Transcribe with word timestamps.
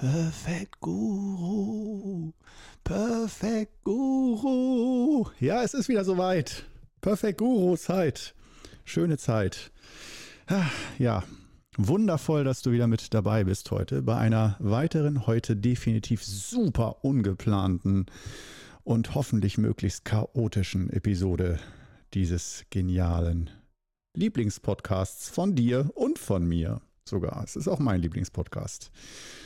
Perfekt 0.00 0.80
Guru. 0.80 2.32
Perfekt 2.82 3.84
Guru. 3.84 5.26
Ja, 5.40 5.62
es 5.62 5.74
ist 5.74 5.90
wieder 5.90 6.04
soweit. 6.04 6.64
Perfekt 7.02 7.36
Guru 7.36 7.76
Zeit. 7.76 8.34
Schöne 8.84 9.18
Zeit. 9.18 9.70
Ah, 10.46 10.64
ja, 10.98 11.22
wundervoll, 11.76 12.44
dass 12.44 12.62
du 12.62 12.72
wieder 12.72 12.86
mit 12.86 13.12
dabei 13.12 13.44
bist 13.44 13.70
heute 13.72 14.00
bei 14.00 14.16
einer 14.16 14.56
weiteren, 14.58 15.26
heute 15.26 15.54
definitiv 15.54 16.24
super 16.24 17.04
ungeplanten 17.04 18.06
und 18.84 19.14
hoffentlich 19.14 19.58
möglichst 19.58 20.06
chaotischen 20.06 20.88
Episode 20.88 21.60
dieses 22.14 22.64
genialen 22.70 23.50
Lieblingspodcasts 24.16 25.28
von 25.28 25.54
dir 25.54 25.90
und 25.94 26.18
von 26.18 26.48
mir 26.48 26.80
sogar. 27.10 27.42
Es 27.44 27.56
ist 27.56 27.68
auch 27.68 27.78
mein 27.78 28.00
Lieblingspodcast. 28.00 28.90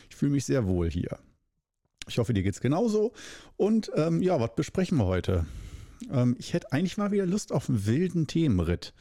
Ich 0.09 0.17
fühle 0.17 0.33
mich 0.33 0.45
sehr 0.45 0.67
wohl 0.67 0.91
hier. 0.91 1.19
Ich 2.07 2.19
hoffe, 2.19 2.35
dir 2.35 2.43
geht 2.43 2.55
es 2.55 2.61
genauso. 2.61 3.13
Und 3.57 3.91
ähm, 3.97 4.23
ja, 4.23 4.39
was 4.39 4.55
besprechen 4.55 4.99
wir 4.99 5.07
heute? 5.07 5.47
Ähm, 6.11 6.37
ich 6.39 6.53
hätte 6.53 6.73
eigentlich 6.73 6.97
mal 6.97 7.11
wieder 7.11 7.27
Lust 7.27 7.53
auf 7.53 7.69
einen 7.69 7.87
wilden 7.87 8.27
Themenritt. 8.27 8.95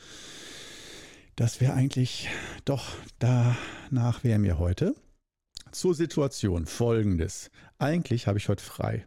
Das 1.36 1.62
wäre 1.62 1.74
eigentlich 1.74 2.30
doch 2.66 2.90
danach 3.20 4.24
wäre 4.24 4.40
mir 4.40 4.60
heute. 4.60 4.96
Zur 5.72 5.96
Situation 5.96 6.66
folgendes. 6.66 7.50
Eigentlich 7.80 8.28
habe 8.28 8.38
ich 8.38 8.50
heute 8.50 8.64
frei 8.64 9.06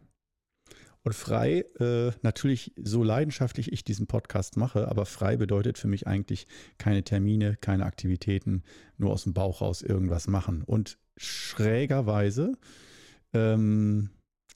und 1.07 1.13
frei, 1.13 1.63
äh, 1.79 2.11
natürlich 2.21 2.73
so 2.75 3.01
leidenschaftlich 3.01 3.71
ich 3.71 3.85
diesen 3.85 4.07
Podcast 4.07 4.57
mache, 4.57 4.89
aber 4.89 5.05
frei 5.05 5.37
bedeutet 5.37 5.77
für 5.77 5.87
mich 5.87 6.05
eigentlich 6.05 6.47
keine 6.77 7.01
Termine, 7.01 7.55
keine 7.55 7.85
Aktivitäten, 7.85 8.61
nur 8.97 9.13
aus 9.13 9.23
dem 9.23 9.33
Bauch 9.33 9.61
raus 9.61 9.81
irgendwas 9.81 10.27
machen. 10.27 10.63
Und 10.63 10.97
schrägerweise, 11.15 12.57
ähm, 13.31 14.09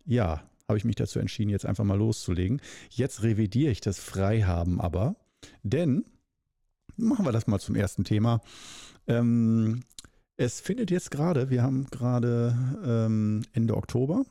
ja, 0.06 0.44
habe 0.68 0.78
ich 0.78 0.84
mich 0.84 0.98
dazu 0.98 1.20
entschieden, 1.20 1.52
jetzt 1.52 1.66
einfach 1.66 1.86
mal 1.86 1.98
loszulegen. 1.98 2.62
Jetzt 2.90 3.24
revidiere 3.24 3.72
ich 3.72 3.80
das 3.80 4.00
Freihaben 4.00 4.82
aber, 4.82 5.16
denn, 5.64 6.04
machen 6.98 7.26
wir 7.26 7.32
das 7.32 7.48
mal 7.48 7.60
zum 7.60 7.76
ersten 7.76 8.04
Thema. 8.04 8.42
Ähm, 9.08 9.84
es 10.36 10.60
findet 10.60 10.92
jetzt 10.92 11.12
gerade, 11.12 11.50
wir 11.50 11.64
haben 11.64 11.86
gerade 11.92 12.58
ähm, 12.84 13.44
Ende 13.54 13.78
Oktober, 13.78 14.26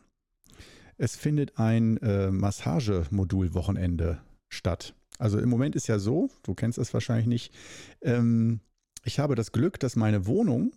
es 1.01 1.17
findet 1.17 1.59
ein 1.59 1.97
äh, 1.99 2.31
Massagemodul-Wochenende 2.31 4.21
statt. 4.53 4.95
Also 5.19 5.39
im 5.39 5.49
Moment 5.49 5.75
ist 5.75 5.87
ja 5.87 5.99
so, 5.99 6.29
du 6.43 6.55
kennst 6.55 6.77
das 6.77 6.93
wahrscheinlich 6.93 7.27
nicht, 7.27 7.55
ähm, 8.03 8.61
ich 9.05 9.19
habe 9.19 9.35
das 9.35 9.51
Glück, 9.53 9.81
dass 9.81 9.97
meine 9.97 10.27
Wohnung 10.27 10.73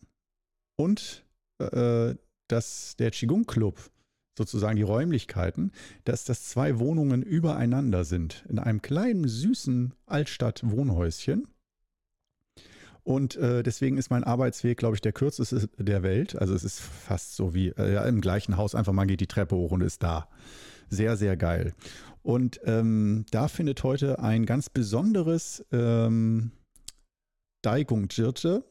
und 0.78 1.26
äh, 1.60 2.16
dass 2.48 2.96
der 2.98 3.12
Qigong 3.12 3.46
Club, 3.46 3.92
sozusagen 4.38 4.78
die 4.78 4.84
Räumlichkeiten, 4.84 5.74
dass 6.06 6.24
das 6.24 6.46
zwei 6.46 6.80
Wohnungen 6.80 7.22
übereinander 7.22 8.06
sind. 8.06 8.46
In 8.48 8.60
einem 8.60 8.82
kleinen, 8.82 9.28
süßen 9.28 9.94
Altstadt-Wohnhäuschen. 10.06 11.48
Und 13.04 13.36
äh, 13.36 13.64
deswegen 13.64 13.98
ist 13.98 14.10
mein 14.10 14.24
Arbeitsweg, 14.24 14.78
glaube 14.78 14.96
ich, 14.96 15.02
der 15.02 15.12
kürzeste 15.12 15.68
der 15.78 16.04
Welt. 16.04 16.40
Also 16.40 16.54
es 16.54 16.64
ist 16.64 16.80
fast 16.80 17.36
so 17.36 17.54
wie 17.54 17.70
äh, 17.70 18.08
im 18.08 18.22
gleichen 18.22 18.58
Haus, 18.58 18.76
einfach 18.76 18.94
man 18.94 19.08
geht 19.08 19.20
die 19.20 19.28
Treppe 19.28 19.56
hoch 19.56 19.72
und 19.72 19.82
ist 19.82 20.04
da. 20.04 20.30
Sehr, 20.90 21.18
sehr 21.18 21.36
geil. 21.36 21.74
Und 22.22 22.62
ähm, 22.64 23.26
da 23.32 23.48
findet 23.50 23.84
heute 23.84 24.20
ein 24.20 24.46
ganz 24.46 24.70
besonderes 24.70 25.66
ähm, 25.72 26.52
Daigung 27.62 28.08
Jirche 28.10 28.64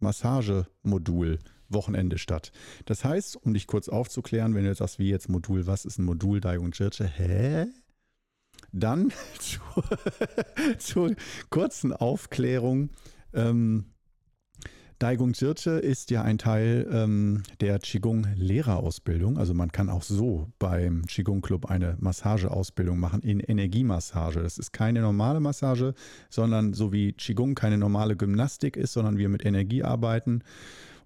Massagemodul 0.00 1.38
Wochenende 1.68 2.18
statt. 2.18 2.52
Das 2.84 3.04
heißt, 3.04 3.36
um 3.36 3.54
dich 3.54 3.66
kurz 3.66 3.88
aufzuklären, 3.88 4.54
wenn 4.54 4.64
du 4.64 4.74
sagst, 4.74 4.98
wie 4.98 5.08
jetzt 5.08 5.28
Modul, 5.28 5.66
was 5.66 5.84
ist 5.84 5.98
ein 5.98 6.04
Modul 6.04 6.40
Daigung 6.40 6.72
Jirche? 6.72 7.06
Hä? 7.06 7.66
Dann 8.72 9.12
zur, 9.38 9.84
zur 10.78 11.14
kurzen 11.48 11.92
Aufklärung 11.92 12.90
ähm, 13.34 13.86
Daigung 15.00 15.32
Jirche 15.32 15.70
ist 15.70 16.10
ja 16.10 16.22
ein 16.22 16.36
Teil 16.36 16.86
ähm, 16.92 17.42
der 17.60 17.78
Qigong-Lehrerausbildung. 17.78 19.38
Also 19.38 19.54
man 19.54 19.72
kann 19.72 19.88
auch 19.88 20.02
so 20.02 20.52
beim 20.58 21.06
Qigong-Club 21.06 21.70
eine 21.70 21.96
Massageausbildung 22.00 23.00
machen 23.00 23.22
in 23.22 23.40
Energiemassage. 23.40 24.42
Das 24.42 24.58
ist 24.58 24.72
keine 24.72 25.00
normale 25.00 25.40
Massage, 25.40 25.94
sondern 26.28 26.74
so 26.74 26.92
wie 26.92 27.14
Qigong 27.14 27.54
keine 27.54 27.78
normale 27.78 28.14
Gymnastik 28.14 28.76
ist, 28.76 28.92
sondern 28.92 29.16
wir 29.16 29.30
mit 29.30 29.46
Energie 29.46 29.82
arbeiten 29.82 30.44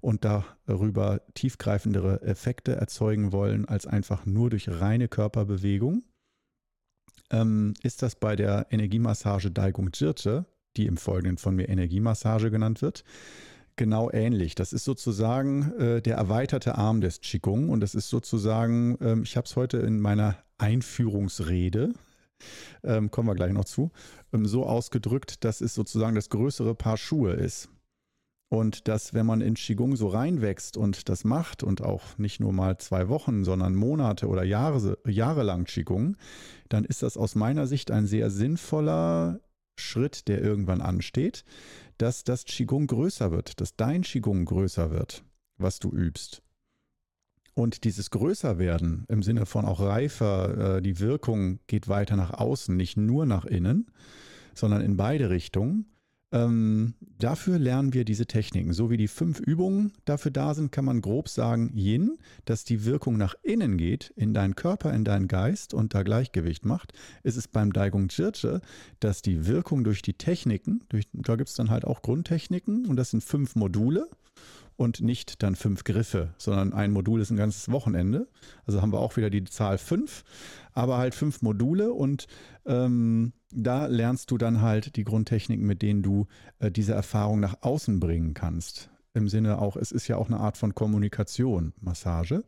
und 0.01 0.25
darüber 0.25 1.21
tiefgreifendere 1.35 2.21
Effekte 2.23 2.75
erzeugen 2.75 3.31
wollen, 3.31 3.65
als 3.65 3.87
einfach 3.87 4.27
nur 4.27 4.51
durch 4.51 4.69
reine 4.69 5.07
Körperbewegung. 5.07 6.03
Ähm, 7.31 7.75
ist 7.85 8.03
das 8.03 8.17
bei 8.17 8.35
der 8.35 8.67
Energiemassage 8.71 9.53
Daigung 9.53 9.91
Jirche 9.95 10.47
die 10.77 10.87
im 10.87 10.97
Folgenden 10.97 11.39
von 11.39 11.57
mir 11.57 11.69
Energiemassage 11.69 12.51
genannt 12.51 12.83
wird, 12.83 13.05
genau 13.77 14.11
ähnlich. 14.11 14.55
Das 14.55 14.73
ist 14.73 14.85
sozusagen 14.85 15.73
äh, 15.79 16.03
der 16.03 16.17
erweiterte 16.17 16.77
Arm 16.77 17.01
des 17.01 17.21
Qigong 17.21 17.69
und 17.69 17.81
das 17.81 17.95
ist 17.95 18.09
sozusagen, 18.09 18.97
ähm, 19.01 19.23
ich 19.23 19.37
habe 19.37 19.47
es 19.47 19.57
heute 19.57 19.79
in 19.79 20.01
meiner 20.01 20.37
Einführungsrede, 20.59 21.93
ähm, 22.83 23.11
kommen 23.11 23.29
wir 23.29 23.35
gleich 23.35 23.53
noch 23.53 23.65
zu, 23.65 23.91
ähm, 24.33 24.47
so 24.47 24.67
ausgedrückt, 24.67 25.45
dass 25.45 25.61
es 25.61 25.75
sozusagen 25.75 26.15
das 26.15 26.29
größere 26.29 26.75
Paar 26.75 26.97
Schuhe 26.97 27.33
ist. 27.33 27.69
Und 28.51 28.87
dass, 28.87 29.15
wenn 29.15 29.27
man 29.27 29.41
in 29.41 29.55
Qigong 29.55 29.97
so 29.97 30.07
reinwächst 30.07 30.77
und 30.77 31.09
das 31.09 31.25
macht 31.25 31.65
und 31.65 31.83
auch 31.83 32.19
nicht 32.19 32.39
nur 32.39 32.53
mal 32.53 32.79
zwei 32.79 33.09
Wochen, 33.09 33.43
sondern 33.43 33.75
Monate 33.75 34.29
oder 34.29 34.45
Jahre, 34.45 34.99
jahrelang 35.07 35.65
Qigong, 35.65 36.17
dann 36.69 36.85
ist 36.85 37.03
das 37.03 37.17
aus 37.17 37.35
meiner 37.35 37.67
Sicht 37.67 37.91
ein 37.91 38.07
sehr 38.07 38.31
sinnvoller 38.31 39.41
Schritt, 39.77 40.29
der 40.29 40.41
irgendwann 40.43 40.81
ansteht, 40.81 41.45
dass 41.99 42.25
das 42.25 42.45
Qigong 42.45 42.87
größer 42.87 43.31
wird, 43.31 43.61
dass 43.61 43.77
dein 43.77 44.03
Qigong 44.03 44.45
größer 44.45 44.91
wird, 44.91 45.25
was 45.59 45.79
du 45.79 45.91
übst. 45.91 46.43
Und 47.55 47.85
dieses 47.85 48.11
Größerwerden 48.11 49.05
im 49.09 49.23
Sinne 49.23 49.47
von 49.47 49.65
auch 49.65 49.81
reifer, 49.81 50.77
äh, 50.77 50.83
die 50.83 50.99
Wirkung 50.99 51.61
geht 51.69 51.89
weiter 51.89 52.17
nach 52.17 52.33
außen, 52.33 52.77
nicht 52.77 52.97
nur 52.97 53.27
nach 53.27 53.45
innen, 53.45 53.87
sondern 54.55 54.83
in 54.83 54.97
beide 54.97 55.31
Richtungen. 55.31 55.87
Ähm, 56.35 56.95
dafür 57.21 57.61
lernen 57.61 57.95
wir 57.95 58.05
diese 58.05 58.27
Techniken. 58.27 58.73
So 58.73 58.91
wie 58.91 58.97
die 58.97 59.07
fünf 59.07 59.39
Übungen 59.39 59.93
dafür 60.05 60.33
da 60.33 60.53
sind, 60.53 60.73
kann 60.73 60.85
man 60.85 61.01
grob 61.01 61.29
sagen, 61.29 61.71
Yin, 61.77 62.19
dass 62.45 62.65
die 62.65 62.85
Wirkung 62.85 63.17
nach 63.17 63.37
innen 63.45 63.77
geht, 63.77 64.13
in 64.17 64.35
deinen 64.35 64.57
Körper, 64.57 64.93
in 64.93 65.05
deinen 65.05 65.29
Geist 65.29 65.75
und 65.75 65.95
da 65.95 66.03
Gleichgewicht 66.03 66.65
macht. 66.65 66.93
Ist 67.23 67.37
es 67.37 67.47
beim 67.47 67.73
Daigung 67.73 68.09
Jirche, 68.09 68.63
dass 68.99 69.23
die 69.23 69.47
Wirkung 69.47 69.85
durch 69.85 70.03
die 70.03 70.15
Techniken, 70.15 70.83
durch, 70.89 71.05
da 71.13 71.37
gibt 71.37 71.51
es 71.51 71.55
dann 71.55 71.71
halt 71.71 71.85
auch 71.85 72.03
Grundtechniken 72.03 72.87
und 72.87 72.97
das 72.97 73.13
sind 73.13 73.23
fünf 73.23 73.55
Module 73.55 74.09
und 74.77 75.01
nicht 75.01 75.43
dann 75.43 75.57
fünf 75.57 75.85
Griffe, 75.85 76.35
sondern 76.39 76.73
ein 76.73 76.93
Modul 76.93 77.21
ist 77.21 77.31
ein 77.31 77.37
ganzes 77.37 77.71
Wochenende. 77.71 78.29
Also 78.67 78.83
haben 78.83 78.93
wir 78.93 79.01
auch 79.01 79.17
wieder 79.17 79.31
die 79.31 79.45
Zahl 79.45 79.79
fünf, 79.79 80.25
aber 80.73 80.99
halt 80.99 81.15
fünf 81.15 81.43
Module 81.43 81.93
und 81.93 82.27
ähm, 82.67 83.33
da 83.53 83.87
lernst 83.87 84.31
du 84.31 84.39
dann 84.39 84.61
halt 84.61 84.97
die 84.97 85.05
Grundtechniken, 85.05 85.67
mit 85.67 85.83
denen 85.83 86.03
du 86.03 86.27
äh, 86.59 86.71
diese 86.71 86.95
Erfahrung 86.95 87.41
nach 87.41 87.57
außen 87.63 88.01
bringen 88.01 88.35
kannst. 88.35 88.91
Im 89.13 89.29
Sinne 89.29 89.59
auch, 89.61 89.77
es 89.77 89.93
ist 89.93 90.09
ja 90.09 90.17
auch 90.17 90.27
eine 90.27 90.41
Art 90.41 90.57
von 90.57 90.75
Kommunikation, 90.75 91.73
Massage 91.81 92.43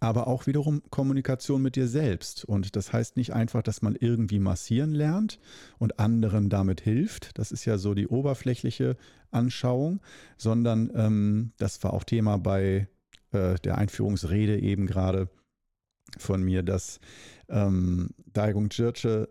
aber 0.00 0.28
auch 0.28 0.46
wiederum 0.46 0.82
Kommunikation 0.90 1.62
mit 1.62 1.76
dir 1.76 1.88
selbst. 1.88 2.44
Und 2.44 2.76
das 2.76 2.92
heißt 2.92 3.16
nicht 3.16 3.32
einfach, 3.32 3.62
dass 3.62 3.82
man 3.82 3.96
irgendwie 3.96 4.38
massieren 4.38 4.92
lernt 4.92 5.40
und 5.78 5.98
anderen 5.98 6.50
damit 6.50 6.80
hilft. 6.80 7.36
Das 7.38 7.52
ist 7.52 7.64
ja 7.64 7.78
so 7.78 7.94
die 7.94 8.06
oberflächliche 8.06 8.96
Anschauung, 9.30 10.00
sondern 10.36 10.90
ähm, 10.94 11.52
das 11.58 11.82
war 11.82 11.92
auch 11.92 12.04
Thema 12.04 12.38
bei 12.38 12.88
äh, 13.32 13.56
der 13.56 13.78
Einführungsrede 13.78 14.60
eben 14.60 14.86
gerade 14.86 15.28
von 16.16 16.42
mir, 16.42 16.62
dass 16.62 17.00
ähm, 17.48 18.10
Daigung 18.32 18.68
Jirche 18.70 19.28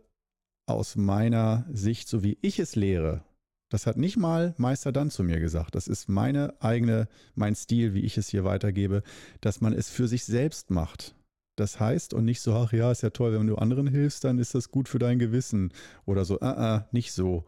aus 0.66 0.96
meiner 0.96 1.66
Sicht, 1.72 2.08
so 2.10 2.24
wie 2.24 2.38
ich 2.42 2.60
es 2.60 2.76
lehre, 2.76 3.24
das 3.70 3.86
hat 3.86 3.98
nicht 3.98 4.18
mal 4.18 4.54
Meister 4.58 4.92
dann 4.92 5.12
zu 5.12 5.24
mir 5.24 5.40
gesagt. 5.40 5.76
Das 5.76 5.88
ist 5.88 6.08
meine 6.08 6.54
eigene, 6.62 7.08
mein 7.36 7.56
Stil, 7.56 7.94
wie 7.94 8.02
ich 8.02 8.18
es 8.18 8.30
hier 8.30 8.44
weitergebe, 8.44 9.04
dass 9.42 9.62
man 9.62 9.74
es 9.74 9.90
für 9.90 10.08
sich 10.08 10.24
selbst 10.24 10.72
macht. 10.72 11.16
Das 11.58 11.80
heißt, 11.80 12.14
und 12.14 12.24
nicht 12.24 12.40
so, 12.42 12.54
ach 12.54 12.72
ja, 12.72 12.92
ist 12.92 13.02
ja 13.02 13.10
toll, 13.10 13.34
wenn 13.34 13.48
du 13.48 13.56
anderen 13.56 13.88
hilfst, 13.88 14.24
dann 14.24 14.38
ist 14.38 14.54
das 14.54 14.70
gut 14.70 14.88
für 14.88 15.00
dein 15.00 15.18
Gewissen. 15.18 15.74
Oder 16.06 16.24
so, 16.24 16.40
ah, 16.40 16.52
ah 16.52 16.88
nicht 16.92 17.12
so. 17.12 17.46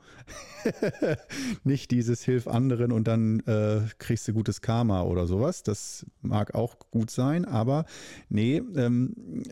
nicht 1.63 1.92
dieses 1.92 2.24
Hilf 2.24 2.48
anderen 2.48 2.92
und 2.92 3.07
dann 3.07 3.42
äh, 3.42 3.81
kriegst 4.00 4.27
du 4.27 4.33
gutes 4.33 4.62
Karma 4.62 5.04
oder 5.04 5.27
sowas. 5.27 5.62
Das 5.62 6.07
mag 6.22 6.56
auch 6.56 6.80
gut 6.89 7.12
sein, 7.12 7.45
aber 7.45 7.86
nee, 8.30 8.63
ähm, 8.75 9.44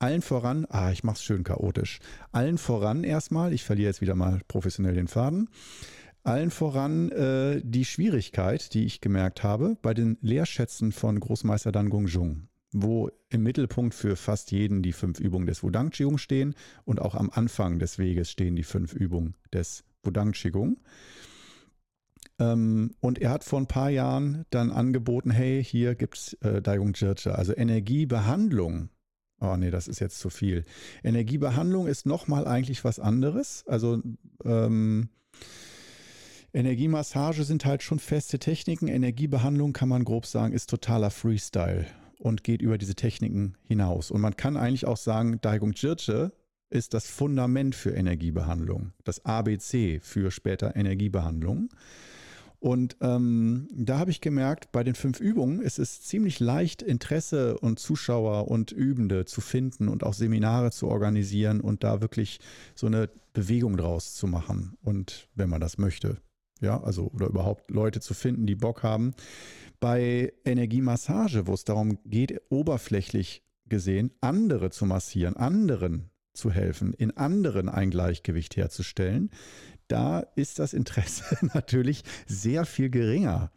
allen 0.00 0.22
voran, 0.22 0.66
ah, 0.68 0.90
ich 0.90 1.04
mach's 1.04 1.22
schön 1.22 1.44
chaotisch. 1.44 2.00
Allen 2.32 2.58
voran 2.58 3.04
erstmal, 3.04 3.52
ich 3.52 3.62
verliere 3.62 3.90
jetzt 3.90 4.00
wieder 4.00 4.16
mal 4.16 4.40
professionell 4.48 4.94
den 4.94 5.06
Faden 5.06 5.48
Allen 6.22 6.50
voran 6.50 7.10
äh, 7.10 7.60
die 7.64 7.84
Schwierigkeit, 7.84 8.74
die 8.74 8.84
ich 8.84 9.00
gemerkt 9.00 9.42
habe 9.42 9.76
bei 9.80 9.94
den 9.94 10.18
Lehrschätzen 10.20 10.92
von 10.92 11.18
Großmeister 11.18 11.72
Dan 11.72 11.88
Gong 11.88 12.06
Jung, 12.06 12.48
wo 12.72 13.10
im 13.30 13.42
Mittelpunkt 13.42 13.94
für 13.94 14.16
fast 14.16 14.52
jeden 14.52 14.82
die 14.82 14.92
fünf 14.92 15.18
Übungen 15.18 15.46
des 15.46 15.62
Wudang 15.62 15.90
Qigong 15.90 16.18
stehen 16.18 16.54
und 16.84 17.00
auch 17.00 17.14
am 17.14 17.30
Anfang 17.30 17.78
des 17.78 17.98
Weges 17.98 18.30
stehen 18.30 18.54
die 18.54 18.64
fünf 18.64 18.92
Übungen 18.92 19.34
des 19.52 19.84
Wudang 20.02 20.32
Qigong. 20.32 20.76
Ähm, 22.38 22.94
und 23.00 23.18
er 23.18 23.30
hat 23.30 23.44
vor 23.44 23.60
ein 23.60 23.66
paar 23.66 23.90
Jahren 23.90 24.44
dann 24.50 24.70
angeboten, 24.70 25.30
hey, 25.30 25.64
hier 25.64 25.94
gibt 25.94 26.16
es 26.16 26.32
äh, 26.42 26.60
Daigong 26.60 26.94
Jirche, 26.94 27.34
also 27.34 27.54
Energiebehandlung. 27.56 28.90
Oh 29.40 29.56
nee, 29.56 29.70
das 29.70 29.88
ist 29.88 30.00
jetzt 30.00 30.18
zu 30.18 30.28
viel. 30.28 30.64
Energiebehandlung 31.02 31.86
ist 31.86 32.04
nochmal 32.04 32.46
eigentlich 32.46 32.84
was 32.84 32.98
anderes. 32.98 33.64
Also 33.66 34.02
ähm, 34.44 35.08
Energiemassage 36.52 37.44
sind 37.44 37.64
halt 37.64 37.82
schon 37.82 37.98
feste 37.98 38.38
Techniken. 38.38 38.88
Energiebehandlung 38.88 39.72
kann 39.72 39.88
man 39.88 40.04
grob 40.04 40.26
sagen, 40.26 40.52
ist 40.52 40.70
totaler 40.70 41.10
Freestyle 41.10 41.86
und 42.18 42.44
geht 42.44 42.60
über 42.60 42.76
diese 42.76 42.94
Techniken 42.94 43.56
hinaus. 43.62 44.10
Und 44.10 44.20
man 44.20 44.36
kann 44.36 44.56
eigentlich 44.56 44.86
auch 44.86 44.96
sagen, 44.96 45.40
Daigung 45.40 45.72
Jirche 45.72 46.32
ist 46.68 46.94
das 46.94 47.06
Fundament 47.06 47.74
für 47.74 47.90
Energiebehandlung, 47.90 48.92
das 49.04 49.24
ABC 49.24 50.00
für 50.00 50.30
später 50.30 50.76
Energiebehandlung. 50.76 51.68
Und 52.60 52.98
ähm, 53.00 53.68
da 53.72 53.98
habe 53.98 54.10
ich 54.10 54.20
gemerkt, 54.20 54.70
bei 54.70 54.84
den 54.84 54.94
fünf 54.94 55.18
Übungen 55.18 55.62
ist 55.62 55.78
es 55.78 56.02
ziemlich 56.02 56.40
leicht, 56.40 56.82
Interesse 56.82 57.58
und 57.58 57.78
Zuschauer 57.78 58.48
und 58.48 58.70
Übende 58.70 59.24
zu 59.24 59.40
finden 59.40 59.88
und 59.88 60.04
auch 60.04 60.12
Seminare 60.12 60.70
zu 60.70 60.88
organisieren 60.88 61.60
und 61.62 61.84
da 61.84 62.02
wirklich 62.02 62.38
so 62.74 62.86
eine 62.86 63.08
Bewegung 63.32 63.78
draus 63.78 64.14
zu 64.14 64.26
machen. 64.26 64.76
Und 64.82 65.28
wenn 65.34 65.48
man 65.48 65.62
das 65.62 65.78
möchte, 65.78 66.18
ja, 66.60 66.82
also 66.82 67.10
oder 67.14 67.26
überhaupt 67.26 67.70
Leute 67.70 68.00
zu 68.00 68.14
finden, 68.14 68.46
die 68.46 68.54
Bock 68.54 68.82
haben. 68.82 69.14
Bei 69.80 70.32
Energiemassage, 70.44 71.46
wo 71.46 71.54
es 71.54 71.64
darum 71.64 71.98
geht, 72.04 72.40
oberflächlich 72.50 73.42
gesehen 73.66 74.10
andere 74.20 74.70
zu 74.70 74.84
massieren, 74.84 75.36
anderen 75.36 76.10
zu 76.34 76.50
helfen, 76.50 76.92
in 76.92 77.16
anderen 77.16 77.68
ein 77.68 77.90
Gleichgewicht 77.90 78.56
herzustellen, 78.56 79.30
da 79.88 80.20
ist 80.36 80.58
das 80.58 80.72
Interesse 80.74 81.38
natürlich 81.54 82.02
sehr 82.26 82.64
viel 82.64 82.90
geringer 82.90 83.50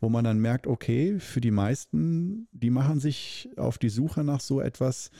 wo 0.00 0.08
man 0.08 0.24
dann 0.24 0.38
merkt, 0.38 0.66
okay, 0.66 1.18
für 1.18 1.40
die 1.40 1.50
meisten, 1.50 2.48
die 2.52 2.70
machen 2.70 3.00
sich 3.00 3.50
auf 3.56 3.78
die 3.78 3.88
Suche 3.88 4.24
nach 4.24 4.40
so 4.40 4.60
etwas 4.60 5.10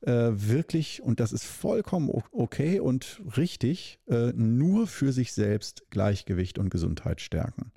äh, 0.00 0.30
wirklich, 0.32 1.02
und 1.02 1.20
das 1.20 1.32
ist 1.32 1.44
vollkommen 1.44 2.10
okay 2.32 2.80
und 2.80 3.20
richtig, 3.36 3.98
äh, 4.08 4.32
nur 4.34 4.86
für 4.86 5.12
sich 5.12 5.32
selbst 5.32 5.84
Gleichgewicht 5.90 6.58
und 6.58 6.70
Gesundheit 6.70 7.20
stärken. 7.20 7.72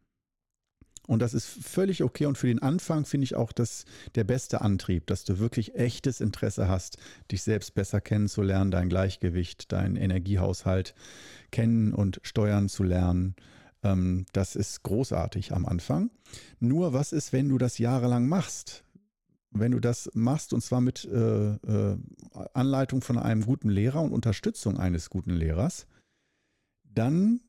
Und 1.08 1.20
das 1.20 1.34
ist 1.34 1.48
völlig 1.48 2.04
okay. 2.04 2.26
Und 2.26 2.38
für 2.38 2.48
den 2.48 2.62
Anfang 2.62 3.06
finde 3.06 3.26
ich 3.26 3.36
auch 3.36 3.52
das 3.52 3.86
der 4.16 4.24
beste 4.24 4.62
Antrieb, 4.62 5.08
dass 5.08 5.26
du 5.26 5.40
wirklich 5.40 5.76
echtes 5.76 6.22
Interesse 6.22 6.68
hast, 6.68 6.98
dich 7.32 7.42
selbst 7.44 7.74
besser 7.74 8.00
kennenzulernen, 8.00 8.72
dein 8.72 8.88
Gleichgewicht, 8.88 9.72
deinen 9.72 9.96
Energiehaushalt 9.96 10.94
kennen 11.52 11.94
und 11.94 12.22
steuern 12.24 12.70
zu 12.70 12.84
lernen. 12.84 13.36
Ähm, 13.84 14.26
das 14.32 14.56
ist 14.56 14.84
großartig 14.84 15.54
am 15.54 15.66
Anfang. 15.66 16.12
Nur 16.60 16.94
was 16.94 17.12
ist, 17.12 17.34
wenn 17.34 17.50
du 17.50 17.58
das 17.58 17.78
jahrelang 17.78 18.28
machst? 18.28 18.86
Wenn 19.52 19.72
du 19.72 19.80
das 19.80 20.10
machst, 20.14 20.54
und 20.54 20.62
zwar 20.62 20.82
mit 20.82 21.06
äh, 21.06 21.54
äh, 21.54 21.98
Anleitung 22.54 23.02
von 23.02 23.18
einem 23.18 23.46
guten 23.46 23.70
Lehrer 23.70 24.02
und 24.02 24.14
Unterstützung 24.14 24.78
eines 24.78 25.10
guten 25.10 25.32
Lehrers, 25.32 25.88
dann 26.84 27.42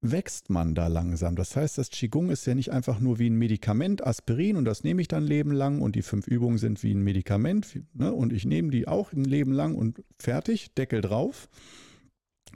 wächst 0.00 0.50
man 0.50 0.74
da 0.74 0.88
langsam. 0.88 1.34
Das 1.34 1.56
heißt, 1.56 1.78
das 1.78 1.90
Qigong 1.90 2.30
ist 2.30 2.46
ja 2.46 2.54
nicht 2.54 2.72
einfach 2.72 3.00
nur 3.00 3.18
wie 3.18 3.30
ein 3.30 3.36
Medikament, 3.36 4.06
Aspirin, 4.06 4.56
und 4.56 4.66
das 4.66 4.84
nehme 4.84 5.00
ich 5.00 5.08
dann 5.08 5.24
Leben 5.24 5.52
lang 5.52 5.80
und 5.80 5.96
die 5.96 6.02
fünf 6.02 6.26
Übungen 6.26 6.58
sind 6.58 6.82
wie 6.82 6.92
ein 6.92 7.02
Medikament 7.02 7.80
ne, 7.94 8.12
und 8.12 8.32
ich 8.32 8.44
nehme 8.44 8.70
die 8.70 8.86
auch 8.86 9.12
ein 9.12 9.24
Leben 9.24 9.52
lang 9.52 9.74
und 9.74 10.02
fertig, 10.18 10.74
Deckel 10.74 11.00
drauf, 11.00 11.48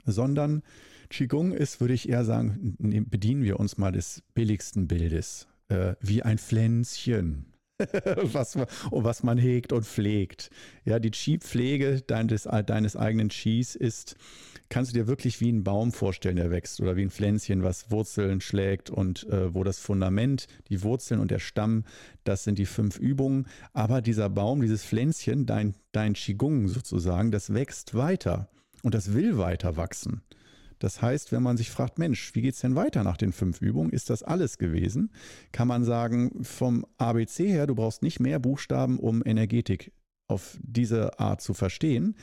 sondern 0.05 0.61
Qigong 1.09 1.51
ist, 1.51 1.81
würde 1.81 1.95
ich 1.95 2.07
eher 2.07 2.23
sagen, 2.23 2.75
bedienen 3.09 3.43
wir 3.43 3.59
uns 3.59 3.77
mal 3.77 3.91
des 3.91 4.21
billigsten 4.35 4.87
Bildes, 4.87 5.47
äh, 5.69 5.95
wie 6.01 6.21
ein 6.21 6.37
Pflänzchen. 6.37 7.45
was, 8.33 8.57
was 8.91 9.23
man 9.23 9.37
hegt 9.37 9.71
und 9.73 9.85
pflegt. 9.85 10.49
Ja, 10.85 10.99
die 10.99 11.11
Chi-Pflege 11.11 12.01
deines, 12.01 12.43
deines 12.43 12.95
eigenen 12.95 13.29
Chis 13.29 13.75
ist, 13.75 14.15
kannst 14.69 14.91
du 14.91 14.99
dir 14.99 15.07
wirklich 15.07 15.41
wie 15.41 15.51
ein 15.51 15.63
Baum 15.63 15.91
vorstellen, 15.91 16.35
der 16.35 16.51
wächst 16.51 16.79
oder 16.81 16.95
wie 16.95 17.03
ein 17.03 17.09
Pflänzchen, 17.09 17.63
was 17.63 17.89
Wurzeln 17.89 18.41
schlägt 18.41 18.89
und 18.89 19.27
äh, 19.29 19.53
wo 19.53 19.63
das 19.63 19.79
Fundament, 19.79 20.47
die 20.69 20.83
Wurzeln 20.83 21.19
und 21.19 21.31
der 21.31 21.39
Stamm, 21.39 21.85
das 22.23 22.43
sind 22.43 22.59
die 22.59 22.65
fünf 22.65 22.97
Übungen. 22.99 23.47
Aber 23.73 24.01
dieser 24.01 24.29
Baum, 24.29 24.61
dieses 24.61 24.83
Pflänzchen, 24.83 25.45
dein, 25.45 25.75
dein 25.91 26.13
Qigong 26.13 26.67
sozusagen, 26.67 27.31
das 27.31 27.53
wächst 27.53 27.95
weiter 27.95 28.49
und 28.83 28.93
das 28.93 29.13
will 29.13 29.37
weiter 29.37 29.77
wachsen. 29.77 30.21
Das 30.79 31.01
heißt, 31.01 31.31
wenn 31.31 31.43
man 31.43 31.57
sich 31.57 31.69
fragt, 31.69 31.99
Mensch, 31.99 32.33
wie 32.35 32.41
geht 32.41 32.55
es 32.55 32.61
denn 32.61 32.75
weiter 32.75 33.03
nach 33.03 33.17
den 33.17 33.33
fünf 33.33 33.61
Übungen? 33.61 33.91
Ist 33.91 34.09
das 34.09 34.23
alles 34.23 34.57
gewesen? 34.57 35.11
Kann 35.51 35.67
man 35.67 35.83
sagen, 35.83 36.43
vom 36.43 36.85
ABC 36.97 37.47
her, 37.47 37.67
du 37.67 37.75
brauchst 37.75 38.01
nicht 38.01 38.19
mehr 38.19 38.39
Buchstaben, 38.39 38.97
um 38.97 39.21
Energetik 39.25 39.91
auf 40.27 40.57
diese 40.61 41.19
Art 41.19 41.41
zu 41.41 41.53
verstehen. 41.53 42.15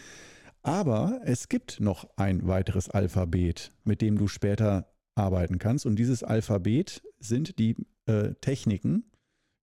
Aber 0.62 1.20
es 1.25 1.49
gibt 1.49 1.81
noch 1.81 2.08
ein 2.17 2.49
weiteres 2.49 2.91
Alphabet, 2.91 3.73
mit 3.85 4.00
dem 4.00 4.19
du 4.19 4.26
später 4.26 4.93
arbeiten 5.14 5.58
kannst. 5.58 5.87
Und 5.87 5.97
dieses 5.97 6.25
Alphabet 6.25 7.03
sind 7.20 7.58
die 7.58 7.76
äh, 8.06 8.35
Techniken, 8.41 9.05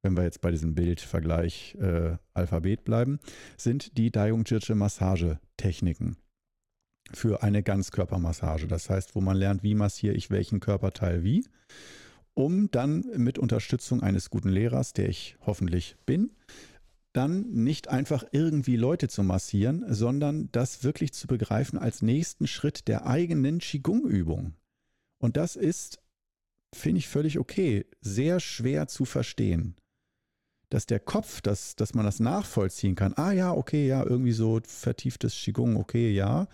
wenn 0.02 0.16
wir 0.16 0.24
jetzt 0.24 0.42
bei 0.42 0.52
diesem 0.52 0.76
Bildvergleich 0.76 1.76
äh, 1.80 2.18
Alphabet 2.34 2.84
bleiben, 2.84 3.20
sind 3.58 3.98
die 3.98 4.12
Dayung 4.12 4.44
Jirche 4.46 4.76
Massage-Techniken 4.76 6.18
für 7.12 7.44
eine 7.44 7.64
Ganzkörpermassage. 7.64 8.68
Das 8.68 8.90
heißt, 8.90 9.16
wo 9.16 9.22
man 9.22 9.38
lernt, 9.38 9.64
wie 9.64 9.76
massiere 9.76 10.16
ich 10.16 10.30
welchen 10.30 10.60
Körperteil 10.60 11.24
wie, 11.24 11.46
um 12.34 12.72
dann 12.72 13.06
mit 13.16 13.38
Unterstützung 13.38 14.02
eines 14.02 14.30
guten 14.30 14.50
Lehrers, 14.50 14.94
der 14.94 15.10
ich 15.10 15.38
hoffentlich 15.46 15.96
bin, 16.06 16.32
dann 17.14 17.52
nicht 17.52 17.90
einfach 17.90 18.24
irgendwie 18.32 18.76
Leute 18.76 19.08
zu 19.08 19.24
massieren, 19.24 19.86
sondern 19.88 20.50
das 20.52 20.84
wirklich 20.84 21.14
zu 21.14 21.28
begreifen 21.28 21.78
als 21.78 22.02
nächsten 22.02 22.48
Schritt 22.48 22.88
der 22.88 23.06
eigenen 23.06 23.60
Qigong-Übung. 23.60 24.56
Und 25.20 25.38
das 25.38 25.56
ist, 25.56 26.02
finde 26.74 26.98
ich 27.00 27.08
völlig 27.08 27.38
okay, 27.38 27.86
sehr 28.02 28.40
schwer 28.40 28.88
zu 28.88 29.06
verstehen. 29.06 29.76
Dass 30.70 30.88
der 30.88 31.00
Kopf, 31.00 31.40
dass, 31.42 31.76
dass 31.76 31.94
man 31.94 32.04
das 32.04 32.20
nachvollziehen 32.20 32.96
kann, 32.96 33.14
ah 33.14 33.32
ja, 33.32 33.52
okay, 33.52 33.88
ja, 33.88 34.04
irgendwie 34.04 34.32
so 34.32 34.60
vertieftes 34.66 35.36
Qigong, 35.36 35.78
okay, 35.78 36.12
ja, 36.12 36.48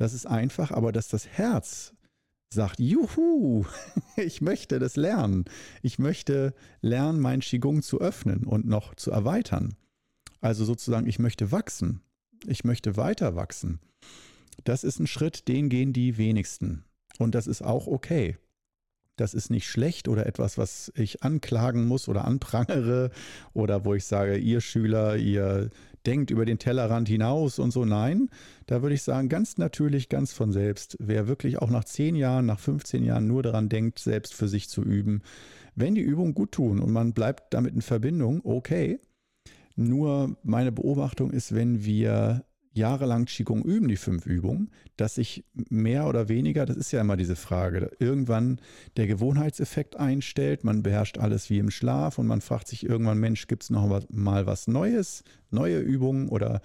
das 0.00 0.14
ist 0.14 0.24
einfach, 0.24 0.70
aber 0.70 0.92
dass 0.92 1.08
das 1.08 1.28
Herz 1.28 1.92
sagt, 2.48 2.80
juhu, 2.80 3.66
ich 4.16 4.40
möchte 4.40 4.78
das 4.78 4.96
lernen. 4.96 5.44
Ich 5.82 5.98
möchte 5.98 6.54
lernen, 6.80 7.20
mein 7.20 7.40
Qigong 7.40 7.82
zu 7.82 8.00
öffnen 8.00 8.44
und 8.44 8.66
noch 8.66 8.94
zu 8.94 9.10
erweitern. 9.10 9.74
Also 10.40 10.64
sozusagen, 10.64 11.06
ich 11.06 11.18
möchte 11.18 11.52
wachsen. 11.52 12.00
Ich 12.46 12.64
möchte 12.64 12.96
weiter 12.96 13.36
wachsen. 13.36 13.78
Das 14.64 14.84
ist 14.84 15.00
ein 15.00 15.06
Schritt, 15.06 15.48
den 15.48 15.68
gehen 15.68 15.92
die 15.92 16.16
wenigsten. 16.16 16.84
Und 17.18 17.34
das 17.34 17.46
ist 17.46 17.60
auch 17.60 17.86
okay. 17.86 18.38
Das 19.16 19.34
ist 19.34 19.50
nicht 19.50 19.68
schlecht 19.68 20.08
oder 20.08 20.24
etwas, 20.24 20.56
was 20.56 20.90
ich 20.96 21.22
anklagen 21.22 21.86
muss 21.86 22.08
oder 22.08 22.24
anprangere 22.24 23.10
oder 23.52 23.84
wo 23.84 23.92
ich 23.92 24.06
sage, 24.06 24.38
ihr 24.38 24.62
Schüler, 24.62 25.18
ihr 25.18 25.68
denkt 26.06 26.30
über 26.30 26.44
den 26.44 26.58
Tellerrand 26.58 27.08
hinaus 27.08 27.58
und 27.58 27.70
so. 27.70 27.84
Nein, 27.84 28.28
da 28.66 28.82
würde 28.82 28.94
ich 28.94 29.02
sagen, 29.02 29.28
ganz 29.28 29.58
natürlich, 29.58 30.08
ganz 30.08 30.32
von 30.32 30.52
selbst. 30.52 30.96
Wer 31.00 31.28
wirklich 31.28 31.58
auch 31.58 31.70
nach 31.70 31.84
10 31.84 32.14
Jahren, 32.16 32.46
nach 32.46 32.58
15 32.58 33.04
Jahren 33.04 33.26
nur 33.26 33.42
daran 33.42 33.68
denkt, 33.68 33.98
selbst 33.98 34.34
für 34.34 34.48
sich 34.48 34.68
zu 34.68 34.82
üben, 34.82 35.22
wenn 35.74 35.94
die 35.94 36.00
Übungen 36.00 36.34
gut 36.34 36.52
tun 36.52 36.80
und 36.80 36.92
man 36.92 37.12
bleibt 37.12 37.54
damit 37.54 37.74
in 37.74 37.82
Verbindung, 37.82 38.40
okay. 38.44 38.98
Nur 39.76 40.36
meine 40.42 40.72
Beobachtung 40.72 41.30
ist, 41.30 41.54
wenn 41.54 41.84
wir 41.84 42.44
jahrelang 42.72 43.24
Qigong 43.24 43.62
üben, 43.62 43.88
die 43.88 43.96
fünf 43.96 44.26
Übungen, 44.26 44.70
dass 44.96 45.16
sich 45.16 45.44
mehr 45.54 46.06
oder 46.06 46.28
weniger, 46.28 46.66
das 46.66 46.76
ist 46.76 46.92
ja 46.92 47.00
immer 47.00 47.16
diese 47.16 47.36
Frage, 47.36 47.90
irgendwann 47.98 48.60
der 48.96 49.06
Gewohnheitseffekt 49.06 49.96
einstellt, 49.96 50.62
man 50.62 50.82
beherrscht 50.82 51.18
alles 51.18 51.50
wie 51.50 51.58
im 51.58 51.70
Schlaf 51.70 52.18
und 52.18 52.26
man 52.26 52.40
fragt 52.40 52.68
sich 52.68 52.86
irgendwann, 52.86 53.18
Mensch, 53.18 53.48
gibt 53.48 53.64
es 53.64 53.70
noch 53.70 54.06
mal 54.10 54.46
was 54.46 54.68
Neues, 54.68 55.24
neue 55.50 55.80
Übungen 55.80 56.28
oder 56.28 56.60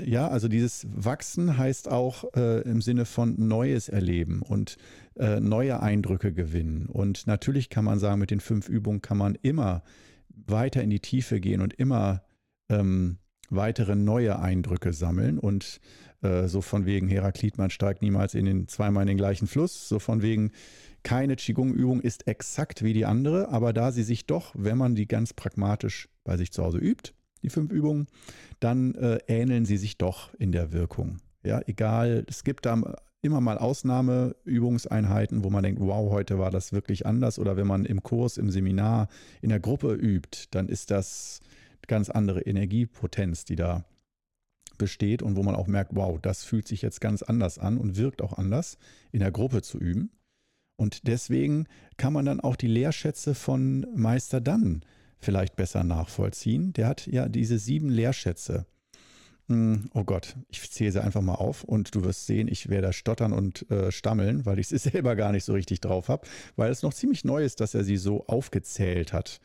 ja, 0.00 0.28
also 0.28 0.46
dieses 0.46 0.86
Wachsen 0.92 1.58
heißt 1.58 1.88
auch 1.88 2.24
äh, 2.36 2.60
im 2.62 2.80
Sinne 2.80 3.04
von 3.04 3.34
Neues 3.36 3.88
erleben 3.88 4.42
und 4.42 4.76
äh, 5.16 5.40
neue 5.40 5.80
Eindrücke 5.82 6.32
gewinnen. 6.32 6.86
Und 6.86 7.26
natürlich 7.26 7.68
kann 7.68 7.84
man 7.84 7.98
sagen, 7.98 8.20
mit 8.20 8.30
den 8.30 8.38
fünf 8.38 8.68
Übungen 8.68 9.02
kann 9.02 9.18
man 9.18 9.34
immer 9.42 9.82
weiter 10.46 10.82
in 10.82 10.90
die 10.90 11.00
Tiefe 11.00 11.40
gehen 11.40 11.60
und 11.60 11.74
immer 11.74 12.22
ähm, 12.68 13.18
weitere 13.50 13.96
neue 13.96 14.38
Eindrücke 14.38 14.92
sammeln 14.92 15.38
und 15.38 15.80
äh, 16.22 16.48
so 16.48 16.60
von 16.60 16.86
wegen 16.86 17.08
Heraklit, 17.08 17.58
man 17.58 17.70
steigt 17.70 18.02
niemals 18.02 18.34
in 18.34 18.44
den 18.44 18.68
zweimal 18.68 19.02
in 19.02 19.08
den 19.08 19.16
gleichen 19.16 19.46
Fluss, 19.46 19.88
so 19.88 19.98
von 19.98 20.22
wegen 20.22 20.52
keine 21.02 21.36
Qigong-Übung 21.36 22.00
ist 22.00 22.26
exakt 22.26 22.82
wie 22.82 22.92
die 22.92 23.06
andere, 23.06 23.50
aber 23.50 23.72
da 23.72 23.92
sie 23.92 24.02
sich 24.02 24.26
doch, 24.26 24.52
wenn 24.56 24.76
man 24.76 24.94
die 24.94 25.06
ganz 25.06 25.32
pragmatisch 25.32 26.08
bei 26.24 26.36
sich 26.36 26.52
zu 26.52 26.64
Hause 26.64 26.78
übt, 26.78 27.12
die 27.42 27.50
fünf 27.50 27.72
Übungen, 27.72 28.08
dann 28.60 28.94
äh, 28.94 29.18
ähneln 29.28 29.64
sie 29.64 29.76
sich 29.76 29.96
doch 29.96 30.34
in 30.34 30.52
der 30.52 30.72
Wirkung. 30.72 31.18
Ja, 31.44 31.60
egal, 31.66 32.24
es 32.28 32.42
gibt 32.42 32.66
da 32.66 32.96
immer 33.22 33.40
mal 33.40 33.58
Ausnahmeübungseinheiten, 33.58 35.44
wo 35.44 35.50
man 35.50 35.62
denkt, 35.62 35.80
wow, 35.80 36.10
heute 36.10 36.38
war 36.38 36.50
das 36.50 36.72
wirklich 36.72 37.06
anders. 37.06 37.38
Oder 37.38 37.56
wenn 37.56 37.66
man 37.66 37.84
im 37.84 38.02
Kurs, 38.02 38.36
im 38.36 38.50
Seminar, 38.50 39.08
in 39.40 39.48
der 39.48 39.60
Gruppe 39.60 39.94
übt, 39.94 40.46
dann 40.50 40.68
ist 40.68 40.90
das 40.90 41.40
ganz 41.86 42.10
andere 42.10 42.40
Energiepotenz, 42.42 43.44
die 43.44 43.56
da 43.56 43.84
besteht 44.78 45.22
und 45.22 45.36
wo 45.36 45.42
man 45.42 45.56
auch 45.56 45.66
merkt, 45.66 45.94
wow, 45.94 46.18
das 46.20 46.44
fühlt 46.44 46.66
sich 46.68 46.82
jetzt 46.82 47.00
ganz 47.00 47.22
anders 47.22 47.58
an 47.58 47.78
und 47.78 47.96
wirkt 47.96 48.22
auch 48.22 48.32
anders, 48.32 48.78
in 49.12 49.20
der 49.20 49.32
Gruppe 49.32 49.62
zu 49.62 49.78
üben. 49.78 50.10
Und 50.76 51.08
deswegen 51.08 51.66
kann 51.96 52.12
man 52.12 52.24
dann 52.24 52.40
auch 52.40 52.56
die 52.56 52.68
Lehrschätze 52.68 53.34
von 53.34 53.86
Meister 53.94 54.40
Dann 54.40 54.82
vielleicht 55.18 55.56
besser 55.56 55.82
nachvollziehen. 55.82 56.72
Der 56.72 56.86
hat 56.86 57.06
ja 57.06 57.28
diese 57.28 57.58
sieben 57.58 57.90
Lehrschätze. 57.90 58.66
Hm, 59.48 59.90
oh 59.94 60.04
Gott, 60.04 60.36
ich 60.50 60.70
zähle 60.70 60.92
sie 60.92 61.02
einfach 61.02 61.22
mal 61.22 61.34
auf 61.34 61.64
und 61.64 61.94
du 61.94 62.04
wirst 62.04 62.26
sehen, 62.26 62.48
ich 62.48 62.68
werde 62.68 62.92
stottern 62.92 63.32
und 63.32 63.68
äh, 63.70 63.90
stammeln, 63.90 64.44
weil 64.44 64.58
ich 64.58 64.68
sie 64.68 64.78
selber 64.78 65.16
gar 65.16 65.32
nicht 65.32 65.44
so 65.44 65.54
richtig 65.54 65.80
drauf 65.80 66.08
habe, 66.08 66.26
weil 66.56 66.70
es 66.70 66.82
noch 66.82 66.92
ziemlich 66.92 67.24
neu 67.24 67.42
ist, 67.42 67.60
dass 67.60 67.74
er 67.74 67.82
sie 67.82 67.96
so 67.96 68.26
aufgezählt 68.26 69.12
hat. 69.12 69.40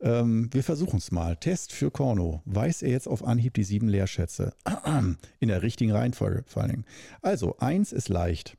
Ähm, 0.00 0.48
wir 0.52 0.62
versuchen 0.62 0.98
es 0.98 1.10
mal. 1.10 1.36
Test 1.36 1.72
für 1.72 1.90
Korno. 1.90 2.42
Weiß 2.44 2.82
er 2.82 2.90
jetzt 2.90 3.08
auf 3.08 3.24
Anhieb 3.24 3.54
die 3.54 3.64
sieben 3.64 3.88
Leerschätze? 3.88 4.54
In 5.40 5.48
der 5.48 5.62
richtigen 5.62 5.92
Reihenfolge 5.92 6.44
vor 6.46 6.62
allen 6.62 6.72
Dingen. 6.72 6.84
Also, 7.22 7.56
eins 7.58 7.92
ist 7.92 8.08
leicht. 8.08 8.56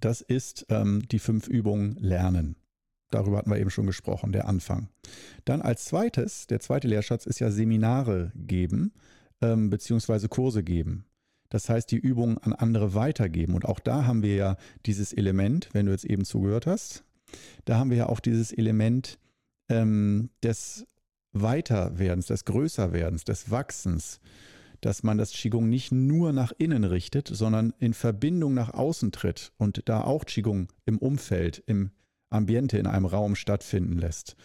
Das 0.00 0.20
ist 0.20 0.66
ähm, 0.68 1.04
die 1.10 1.18
fünf 1.18 1.48
Übungen 1.48 1.96
Lernen. 1.96 2.56
Darüber 3.10 3.38
hatten 3.38 3.50
wir 3.50 3.58
eben 3.58 3.70
schon 3.70 3.86
gesprochen, 3.86 4.32
der 4.32 4.48
Anfang. 4.48 4.88
Dann 5.44 5.62
als 5.62 5.84
zweites, 5.84 6.46
der 6.46 6.60
zweite 6.60 6.88
Lehrschatz 6.88 7.26
ist 7.26 7.38
ja 7.38 7.50
Seminare 7.50 8.32
geben 8.34 8.92
ähm, 9.44 9.70
beziehungsweise 9.70 10.28
Kurse 10.28 10.62
geben. 10.62 11.04
Das 11.50 11.68
heißt, 11.68 11.90
die 11.90 11.98
Übungen 11.98 12.38
an 12.38 12.52
andere 12.52 12.94
weitergeben. 12.94 13.54
Und 13.54 13.64
auch 13.64 13.78
da 13.78 14.06
haben 14.06 14.22
wir 14.22 14.34
ja 14.34 14.56
dieses 14.86 15.12
Element, 15.12 15.68
wenn 15.72 15.86
du 15.86 15.92
jetzt 15.92 16.04
eben 16.04 16.24
zugehört 16.24 16.66
hast, 16.66 17.04
da 17.64 17.78
haben 17.78 17.90
wir 17.90 17.96
ja 17.96 18.08
auch 18.08 18.20
dieses 18.20 18.52
Element 18.52 19.18
ähm, 19.68 20.30
des 20.42 20.86
Weiterwerdens, 21.32 22.26
des 22.26 22.44
Größerwerdens, 22.44 23.24
des 23.24 23.50
Wachsens, 23.50 24.20
dass 24.80 25.02
man 25.02 25.18
das 25.18 25.32
Qigong 25.32 25.68
nicht 25.68 25.92
nur 25.92 26.32
nach 26.32 26.52
innen 26.58 26.84
richtet, 26.84 27.28
sondern 27.28 27.72
in 27.78 27.94
Verbindung 27.94 28.54
nach 28.54 28.74
außen 28.74 29.12
tritt 29.12 29.52
und 29.56 29.82
da 29.86 30.02
auch 30.02 30.26
Qigong 30.26 30.68
im 30.84 30.98
Umfeld, 30.98 31.62
im 31.66 31.90
Ambiente, 32.30 32.78
in 32.78 32.86
einem 32.86 33.06
Raum 33.06 33.34
stattfinden 33.34 33.98
lässt 33.98 34.36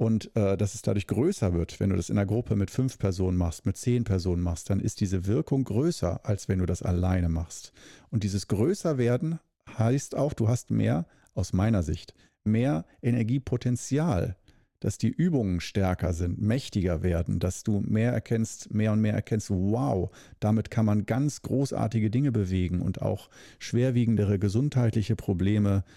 und 0.00 0.34
äh, 0.34 0.56
dass 0.56 0.74
es 0.74 0.80
dadurch 0.80 1.06
größer 1.06 1.52
wird. 1.52 1.78
Wenn 1.78 1.90
du 1.90 1.96
das 1.96 2.08
in 2.08 2.16
einer 2.16 2.26
Gruppe 2.26 2.56
mit 2.56 2.70
fünf 2.70 2.98
Personen 2.98 3.36
machst, 3.36 3.66
mit 3.66 3.76
zehn 3.76 4.04
Personen 4.04 4.42
machst, 4.42 4.70
dann 4.70 4.80
ist 4.80 5.00
diese 5.00 5.26
Wirkung 5.26 5.64
größer, 5.64 6.24
als 6.24 6.48
wenn 6.48 6.58
du 6.58 6.64
das 6.64 6.82
alleine 6.82 7.28
machst. 7.28 7.72
Und 8.08 8.24
dieses 8.24 8.48
Größerwerden 8.48 9.40
heißt 9.78 10.16
auch, 10.16 10.32
du 10.32 10.48
hast 10.48 10.70
mehr, 10.70 11.06
aus 11.34 11.52
meiner 11.52 11.82
Sicht, 11.82 12.14
mehr 12.44 12.86
Energiepotenzial, 13.02 14.36
dass 14.80 14.98
die 14.98 15.08
Übungen 15.08 15.60
stärker 15.60 16.12
sind, 16.12 16.40
mächtiger 16.40 17.02
werden, 17.02 17.38
dass 17.38 17.62
du 17.62 17.80
mehr 17.80 18.12
erkennst, 18.12 18.72
mehr 18.74 18.92
und 18.92 19.00
mehr 19.00 19.14
erkennst, 19.14 19.50
wow, 19.50 20.10
damit 20.40 20.70
kann 20.70 20.86
man 20.86 21.06
ganz 21.06 21.42
großartige 21.42 22.10
Dinge 22.10 22.32
bewegen 22.32 22.80
und 22.80 23.00
auch 23.00 23.30
schwerwiegendere 23.58 24.38
gesundheitliche 24.38 25.16
Probleme 25.16 25.84
äh, 25.86 25.90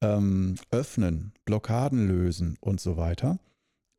ähm, 0.00 0.54
öffnen, 0.70 1.32
Blockaden 1.44 2.06
lösen 2.06 2.56
und 2.60 2.80
so 2.80 2.96
weiter. 2.96 3.38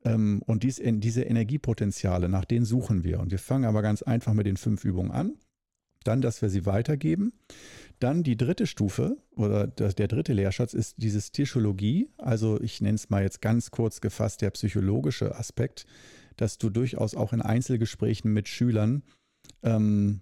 Ähm, 0.03 0.41
und 0.45 0.63
dies, 0.63 0.81
diese 0.83 1.23
Energiepotenziale, 1.23 2.29
nach 2.29 2.45
denen 2.45 2.65
suchen 2.65 3.03
wir. 3.03 3.19
Und 3.19 3.31
wir 3.31 3.39
fangen 3.39 3.65
aber 3.65 3.81
ganz 3.81 4.01
einfach 4.01 4.33
mit 4.33 4.45
den 4.45 4.57
fünf 4.57 4.85
Übungen 4.85 5.11
an. 5.11 5.33
Dann, 6.05 6.21
dass 6.21 6.41
wir 6.41 6.49
sie 6.49 6.65
weitergeben. 6.65 7.33
Dann 7.99 8.23
die 8.23 8.37
dritte 8.37 8.65
Stufe 8.65 9.17
oder 9.35 9.67
der 9.67 10.07
dritte 10.07 10.33
Lehrschatz 10.33 10.73
ist 10.73 10.95
dieses 10.97 11.31
Tischologie. 11.31 12.09
Also 12.17 12.59
ich 12.61 12.79
nenne 12.81 12.95
es 12.95 13.09
mal 13.09 13.23
jetzt 13.23 13.41
ganz 13.41 13.71
kurz 13.71 13.99
gefasst 13.99 14.41
der 14.41 14.51
psychologische 14.51 15.35
Aspekt, 15.35 15.85
dass 16.37 16.57
du 16.57 16.69
durchaus 16.69 17.15
auch 17.15 17.33
in 17.33 17.41
Einzelgesprächen 17.41 18.31
mit 18.31 18.47
Schülern 18.47 19.03
ähm, 19.63 20.21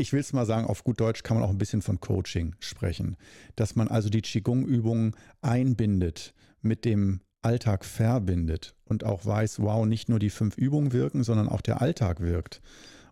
ich 0.00 0.12
will 0.12 0.20
es 0.20 0.32
mal 0.32 0.46
sagen, 0.46 0.66
auf 0.66 0.82
gut 0.82 0.98
Deutsch 0.98 1.22
kann 1.22 1.36
man 1.36 1.44
auch 1.44 1.50
ein 1.50 1.58
bisschen 1.58 1.82
von 1.82 2.00
Coaching 2.00 2.54
sprechen. 2.58 3.16
Dass 3.54 3.76
man 3.76 3.88
also 3.88 4.08
die 4.08 4.22
Qigong-Übungen 4.22 5.14
einbindet, 5.42 6.34
mit 6.62 6.84
dem 6.84 7.20
Alltag 7.42 7.84
verbindet 7.84 8.74
und 8.84 9.04
auch 9.04 9.24
weiß, 9.24 9.60
wow, 9.60 9.86
nicht 9.86 10.08
nur 10.08 10.18
die 10.18 10.30
fünf 10.30 10.56
Übungen 10.56 10.92
wirken, 10.92 11.22
sondern 11.22 11.48
auch 11.48 11.60
der 11.60 11.80
Alltag 11.80 12.20
wirkt. 12.20 12.60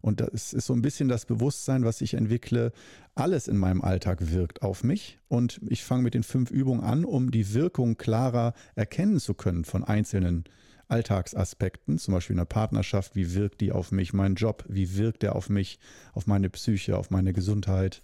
Und 0.00 0.21
das 0.21 0.52
ist 0.52 0.67
so 0.67 0.73
ein 0.73 0.83
bisschen 0.83 1.09
das 1.09 1.26
Bewusstsein, 1.26 1.85
was 1.85 2.00
ich 2.00 2.14
entwickle. 2.14 2.73
Alles 3.14 3.49
in 3.49 3.57
meinem 3.57 3.83
Alltag 3.83 4.33
wirkt 4.33 4.62
auf 4.62 4.85
mich. 4.85 5.19
Und 5.28 5.61
ich 5.69 5.85
fange 5.85 6.02
mit 6.02 6.14
den 6.14 6.23
fünf 6.23 6.50
Übungen 6.50 6.83
an, 6.83 7.05
um 7.05 7.31
die 7.31 7.55
Wirkung 7.55 7.97
klarer 7.97 8.55
erkennen 8.75 9.21
zu 9.21 9.35
können 9.35 9.64
von 9.64 9.85
einzelnen 9.85 10.45
Alltagsaspekten, 10.88 11.99
zum 11.99 12.14
Beispiel 12.14 12.35
in 12.35 12.40
einer 12.40 12.47
Partnerschaft, 12.47 13.14
wie 13.14 13.35
wirkt 13.35 13.61
die 13.61 13.73
auf 13.73 13.93
mich, 13.93 14.12
mein 14.12 14.35
Job, 14.35 14.64
wie 14.69 14.97
wirkt 14.97 15.23
der 15.23 15.37
auf 15.37 15.50
mich, 15.50 15.78
auf 16.14 16.26
meine 16.26 16.49
Psyche, 16.49 16.97
auf 16.97 17.11
meine 17.11 17.33
Gesundheit. 17.33 18.02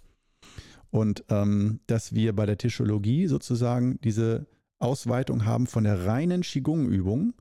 Und 0.91 1.25
ähm, 1.29 1.79
dass 1.87 2.13
wir 2.13 2.33
bei 2.33 2.45
der 2.45 2.57
Tischologie 2.57 3.27
sozusagen 3.27 3.99
diese 4.03 4.45
Ausweitung 4.79 5.45
haben 5.45 5.67
von 5.67 5.83
der 5.83 6.05
reinen 6.05 6.41
Qigong-Übung, 6.41 7.33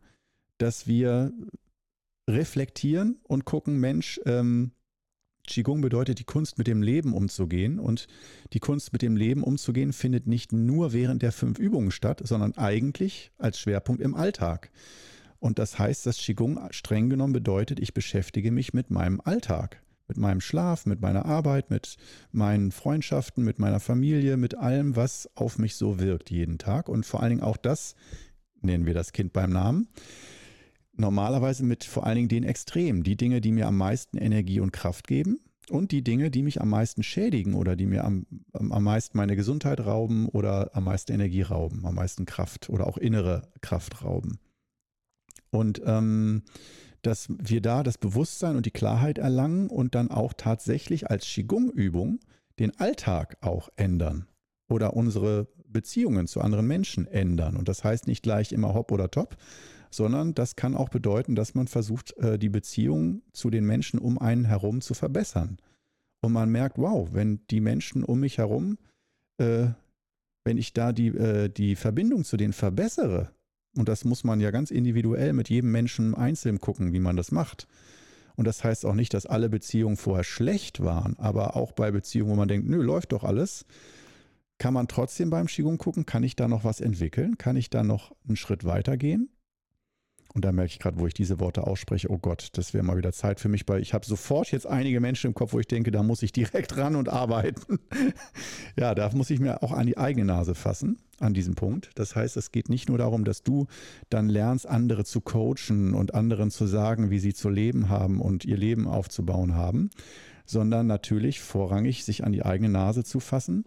dass 0.58 0.86
wir 0.86 1.32
reflektieren 2.28 3.20
und 3.24 3.44
gucken, 3.44 3.78
Mensch, 3.78 4.20
ähm, 4.24 4.72
Qigong 5.46 5.82
bedeutet 5.82 6.18
die 6.18 6.24
Kunst, 6.24 6.58
mit 6.58 6.66
dem 6.66 6.82
Leben 6.82 7.12
umzugehen. 7.12 7.78
Und 7.78 8.06
die 8.52 8.60
Kunst, 8.60 8.92
mit 8.92 9.02
dem 9.02 9.16
Leben 9.16 9.42
umzugehen, 9.42 9.92
findet 9.92 10.26
nicht 10.26 10.52
nur 10.52 10.92
während 10.92 11.22
der 11.22 11.32
fünf 11.32 11.58
Übungen 11.58 11.90
statt, 11.90 12.22
sondern 12.24 12.56
eigentlich 12.56 13.30
als 13.38 13.58
Schwerpunkt 13.58 14.00
im 14.00 14.14
Alltag. 14.14 14.70
Und 15.38 15.58
das 15.58 15.78
heißt, 15.78 16.06
dass 16.06 16.16
Qigong 16.16 16.58
streng 16.70 17.10
genommen 17.10 17.34
bedeutet, 17.34 17.78
ich 17.78 17.92
beschäftige 17.92 18.50
mich 18.50 18.72
mit 18.72 18.90
meinem 18.90 19.20
Alltag, 19.20 19.82
mit 20.08 20.16
meinem 20.16 20.40
Schlaf, 20.40 20.86
mit 20.86 21.02
meiner 21.02 21.26
Arbeit, 21.26 21.70
mit 21.70 21.96
meinen 22.32 22.72
Freundschaften, 22.72 23.44
mit 23.44 23.58
meiner 23.58 23.80
Familie, 23.80 24.38
mit 24.38 24.56
allem, 24.56 24.96
was 24.96 25.28
auf 25.34 25.58
mich 25.58 25.76
so 25.76 26.00
wirkt 26.00 26.30
jeden 26.30 26.56
Tag. 26.56 26.88
Und 26.88 27.04
vor 27.04 27.20
allen 27.20 27.30
Dingen 27.30 27.42
auch 27.42 27.58
das, 27.58 27.94
nennen 28.62 28.86
wir 28.86 28.94
das 28.94 29.12
Kind 29.12 29.34
beim 29.34 29.50
Namen, 29.50 29.88
normalerweise 30.96 31.64
mit 31.64 31.84
vor 31.84 32.06
allen 32.06 32.16
Dingen 32.16 32.28
den 32.28 32.44
Extremen, 32.44 33.02
die 33.02 33.16
Dinge, 33.16 33.40
die 33.40 33.52
mir 33.52 33.66
am 33.66 33.76
meisten 33.76 34.16
Energie 34.16 34.60
und 34.60 34.72
Kraft 34.72 35.06
geben 35.06 35.38
und 35.70 35.92
die 35.92 36.02
Dinge, 36.02 36.30
die 36.30 36.42
mich 36.42 36.60
am 36.60 36.70
meisten 36.70 37.02
schädigen 37.02 37.54
oder 37.54 37.76
die 37.76 37.86
mir 37.86 38.04
am, 38.04 38.26
am 38.52 38.82
meisten 38.82 39.16
meine 39.16 39.36
Gesundheit 39.36 39.80
rauben 39.80 40.28
oder 40.28 40.70
am 40.74 40.84
meisten 40.84 41.12
Energie 41.12 41.42
rauben, 41.42 41.84
am 41.86 41.94
meisten 41.94 42.26
Kraft 42.26 42.68
oder 42.68 42.86
auch 42.86 42.98
innere 42.98 43.48
Kraft 43.60 44.04
rauben. 44.04 44.38
Und 45.50 45.80
ähm, 45.84 46.42
dass 47.02 47.28
wir 47.28 47.60
da 47.60 47.82
das 47.82 47.98
Bewusstsein 47.98 48.56
und 48.56 48.66
die 48.66 48.70
Klarheit 48.70 49.18
erlangen 49.18 49.68
und 49.68 49.94
dann 49.94 50.10
auch 50.10 50.32
tatsächlich 50.32 51.10
als 51.10 51.26
Qigong-Übung 51.26 52.20
den 52.58 52.78
Alltag 52.78 53.36
auch 53.40 53.68
ändern 53.76 54.26
oder 54.68 54.94
unsere 54.94 55.48
Beziehungen 55.66 56.26
zu 56.26 56.40
anderen 56.40 56.66
Menschen 56.66 57.06
ändern. 57.06 57.56
Und 57.56 57.68
das 57.68 57.84
heißt 57.84 58.06
nicht 58.06 58.22
gleich 58.22 58.52
immer 58.52 58.74
hopp 58.74 58.92
oder 58.92 59.10
top, 59.10 59.36
sondern 59.96 60.34
das 60.34 60.56
kann 60.56 60.74
auch 60.74 60.88
bedeuten, 60.88 61.34
dass 61.34 61.54
man 61.54 61.68
versucht, 61.68 62.16
äh, 62.18 62.38
die 62.38 62.48
Beziehung 62.48 63.22
zu 63.32 63.50
den 63.50 63.64
Menschen 63.64 63.98
um 63.98 64.18
einen 64.18 64.44
herum 64.44 64.80
zu 64.80 64.94
verbessern. 64.94 65.58
Und 66.20 66.32
man 66.32 66.50
merkt, 66.50 66.78
wow, 66.78 67.08
wenn 67.12 67.40
die 67.50 67.60
Menschen 67.60 68.02
um 68.04 68.20
mich 68.20 68.38
herum, 68.38 68.78
äh, 69.38 69.68
wenn 70.44 70.58
ich 70.58 70.72
da 70.72 70.92
die, 70.92 71.08
äh, 71.08 71.48
die 71.48 71.76
Verbindung 71.76 72.24
zu 72.24 72.36
denen 72.36 72.52
verbessere, 72.52 73.30
und 73.76 73.88
das 73.88 74.04
muss 74.04 74.24
man 74.24 74.40
ja 74.40 74.50
ganz 74.50 74.70
individuell 74.70 75.32
mit 75.32 75.48
jedem 75.50 75.72
Menschen 75.72 76.14
einzeln 76.14 76.60
gucken, 76.60 76.92
wie 76.92 77.00
man 77.00 77.16
das 77.16 77.32
macht. 77.32 77.66
Und 78.36 78.46
das 78.46 78.64
heißt 78.64 78.84
auch 78.86 78.94
nicht, 78.94 79.14
dass 79.14 79.26
alle 79.26 79.48
Beziehungen 79.48 79.96
vorher 79.96 80.24
schlecht 80.24 80.80
waren, 80.80 81.18
aber 81.18 81.56
auch 81.56 81.72
bei 81.72 81.90
Beziehungen, 81.90 82.30
wo 82.30 82.36
man 82.36 82.48
denkt, 82.48 82.68
nö, 82.68 82.82
läuft 82.82 83.12
doch 83.12 83.24
alles, 83.24 83.64
kann 84.58 84.74
man 84.74 84.88
trotzdem 84.88 85.30
beim 85.30 85.46
Qigong 85.46 85.78
gucken, 85.78 86.06
kann 86.06 86.22
ich 86.22 86.36
da 86.36 86.48
noch 86.48 86.64
was 86.64 86.80
entwickeln? 86.80 87.38
Kann 87.38 87.56
ich 87.56 87.70
da 87.70 87.82
noch 87.82 88.14
einen 88.26 88.36
Schritt 88.36 88.64
weitergehen? 88.64 89.28
Und 90.34 90.44
da 90.44 90.50
merke 90.50 90.72
ich 90.72 90.78
gerade, 90.80 90.98
wo 90.98 91.06
ich 91.06 91.14
diese 91.14 91.38
Worte 91.38 91.64
ausspreche, 91.64 92.10
oh 92.10 92.18
Gott, 92.18 92.48
das 92.54 92.74
wäre 92.74 92.82
mal 92.84 92.96
wieder 92.96 93.12
Zeit 93.12 93.38
für 93.38 93.48
mich, 93.48 93.62
weil 93.68 93.80
ich 93.80 93.94
habe 93.94 94.04
sofort 94.04 94.50
jetzt 94.50 94.66
einige 94.66 94.98
Menschen 94.98 95.28
im 95.28 95.34
Kopf, 95.34 95.52
wo 95.52 95.60
ich 95.60 95.68
denke, 95.68 95.92
da 95.92 96.02
muss 96.02 96.22
ich 96.22 96.32
direkt 96.32 96.76
ran 96.76 96.96
und 96.96 97.08
arbeiten. 97.08 97.78
ja, 98.76 98.96
da 98.96 99.08
muss 99.14 99.30
ich 99.30 99.38
mir 99.38 99.62
auch 99.62 99.70
an 99.70 99.86
die 99.86 99.96
eigene 99.96 100.24
Nase 100.26 100.56
fassen, 100.56 100.98
an 101.20 101.34
diesem 101.34 101.54
Punkt. 101.54 101.90
Das 101.94 102.16
heißt, 102.16 102.36
es 102.36 102.50
geht 102.50 102.68
nicht 102.68 102.88
nur 102.88 102.98
darum, 102.98 103.24
dass 103.24 103.44
du 103.44 103.68
dann 104.10 104.28
lernst, 104.28 104.66
andere 104.66 105.04
zu 105.04 105.20
coachen 105.20 105.94
und 105.94 106.14
anderen 106.14 106.50
zu 106.50 106.66
sagen, 106.66 107.10
wie 107.10 107.20
sie 107.20 107.32
zu 107.32 107.48
leben 107.48 107.88
haben 107.88 108.20
und 108.20 108.44
ihr 108.44 108.56
Leben 108.56 108.88
aufzubauen 108.88 109.54
haben, 109.54 109.90
sondern 110.46 110.88
natürlich 110.88 111.40
vorrangig 111.40 112.04
sich 112.04 112.24
an 112.24 112.32
die 112.32 112.44
eigene 112.44 112.70
Nase 112.70 113.04
zu 113.04 113.20
fassen 113.20 113.64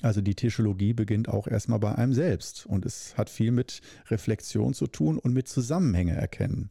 Also 0.00 0.20
die 0.20 0.34
Tischologie 0.34 0.94
beginnt 0.94 1.28
auch 1.28 1.46
erstmal 1.46 1.78
bei 1.78 1.94
einem 1.94 2.12
selbst 2.12 2.66
und 2.66 2.86
es 2.86 3.16
hat 3.16 3.30
viel 3.30 3.52
mit 3.52 3.80
Reflexion 4.08 4.74
zu 4.74 4.86
tun 4.86 5.18
und 5.18 5.32
mit 5.32 5.48
Zusammenhänge 5.48 6.14
erkennen. 6.14 6.70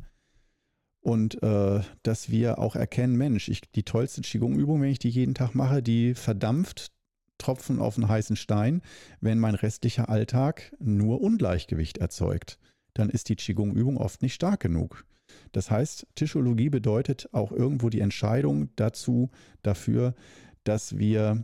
Und 1.02 1.42
äh, 1.42 1.82
dass 2.04 2.30
wir 2.30 2.60
auch 2.60 2.76
erkennen, 2.76 3.16
Mensch, 3.16 3.50
ich, 3.50 3.62
die 3.72 3.84
tollste 3.84 4.22
Qigong-Übung, 4.22 4.82
wenn 4.82 4.92
ich 4.92 5.00
die 5.00 5.10
jeden 5.10 5.34
Tag 5.34 5.56
mache, 5.56 5.82
die 5.82 6.14
verdampft 6.14 6.92
Tropfen 7.40 7.80
auf 7.80 7.98
einen 7.98 8.08
heißen 8.08 8.36
Stein, 8.36 8.82
wenn 9.20 9.40
mein 9.40 9.56
restlicher 9.56 10.10
Alltag 10.10 10.76
nur 10.80 11.22
Ungleichgewicht 11.22 11.98
erzeugt. 11.98 12.60
Dann 12.94 13.10
ist 13.10 13.30
die 13.30 13.36
Qigong-Übung 13.36 13.98
oft 13.98 14.22
nicht 14.22 14.36
stark 14.36 14.60
genug. 14.60 15.06
Das 15.52 15.72
heißt, 15.72 16.06
Tischologie 16.14 16.70
bedeutet 16.70 17.30
auch 17.32 17.52
irgendwo 17.52 17.90
die 17.90 18.02
Entscheidung 18.02 18.70
dazu, 18.76 19.32
dafür, 19.64 20.14
dass 20.64 20.98
wir 21.00 21.44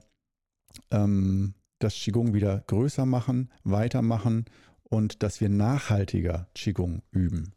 ähm, 0.92 1.56
das 1.80 1.94
Qigong 1.94 2.34
wieder 2.34 2.64
größer 2.68 3.06
machen, 3.06 3.52
weitermachen 3.64 4.46
und 4.84 5.24
dass 5.24 5.42
wir 5.42 5.50
nachhaltiger 5.50 6.48
Qigong 6.54 7.02
üben 7.12 7.54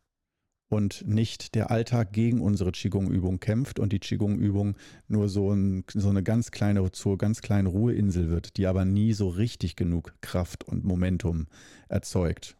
und 0.70 1.06
nicht 1.06 1.54
der 1.56 1.70
Alltag 1.70 2.12
gegen 2.12 2.40
unsere 2.40 2.70
Qigong-Übung 2.70 3.40
kämpft 3.40 3.78
und 3.80 3.92
die 3.92 3.98
Qigong-Übung 3.98 4.76
nur 5.08 5.28
so, 5.28 5.52
ein, 5.52 5.84
so 5.92 6.08
eine 6.08 6.22
ganz 6.22 6.52
kleine, 6.52 6.90
zur 6.92 7.18
ganz 7.18 7.42
kleinen 7.42 7.66
Ruheinsel 7.66 8.30
wird, 8.30 8.56
die 8.56 8.66
aber 8.66 8.84
nie 8.84 9.12
so 9.12 9.28
richtig 9.28 9.74
genug 9.76 10.14
Kraft 10.20 10.64
und 10.64 10.84
Momentum 10.84 11.48
erzeugt, 11.88 12.56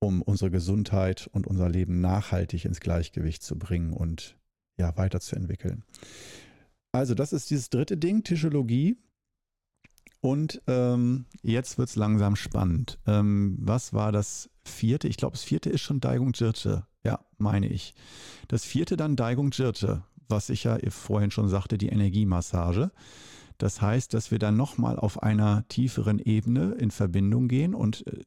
um 0.00 0.22
unsere 0.22 0.50
Gesundheit 0.50 1.28
und 1.30 1.46
unser 1.46 1.68
Leben 1.68 2.00
nachhaltig 2.00 2.64
ins 2.64 2.80
Gleichgewicht 2.80 3.42
zu 3.42 3.58
bringen 3.58 3.92
und 3.92 4.36
ja, 4.78 4.96
weiterzuentwickeln. 4.96 5.84
Also, 6.92 7.14
das 7.14 7.34
ist 7.34 7.50
dieses 7.50 7.68
dritte 7.68 7.98
Ding, 7.98 8.22
Tischologie. 8.24 8.96
Und 10.20 10.60
ähm, 10.66 11.26
jetzt 11.42 11.78
wird 11.78 11.88
es 11.88 11.96
langsam 11.96 12.34
spannend. 12.34 12.98
Ähm, 13.06 13.56
was 13.60 13.92
war 13.92 14.10
das 14.10 14.50
vierte? 14.64 15.08
Ich 15.08 15.16
glaube, 15.16 15.34
das 15.34 15.44
vierte 15.44 15.70
ist 15.70 15.80
schon 15.80 16.00
Daigung 16.00 16.32
Jirche. 16.32 16.86
Ja, 17.04 17.20
meine 17.38 17.68
ich. 17.68 17.94
Das 18.48 18.64
vierte 18.64 18.96
dann 18.96 19.16
Daigung 19.16 19.52
Jirche, 19.52 20.02
was 20.28 20.50
ich 20.50 20.64
ja 20.64 20.78
vorhin 20.90 21.30
schon 21.30 21.48
sagte, 21.48 21.78
die 21.78 21.88
Energiemassage. 21.88 22.90
Das 23.58 23.80
heißt, 23.80 24.14
dass 24.14 24.30
wir 24.30 24.38
dann 24.38 24.56
nochmal 24.56 24.98
auf 24.98 25.22
einer 25.22 25.66
tieferen 25.68 26.18
Ebene 26.18 26.74
in 26.78 26.90
Verbindung 26.90 27.48
gehen 27.48 27.74
und 27.74 28.06
äh, 28.06 28.20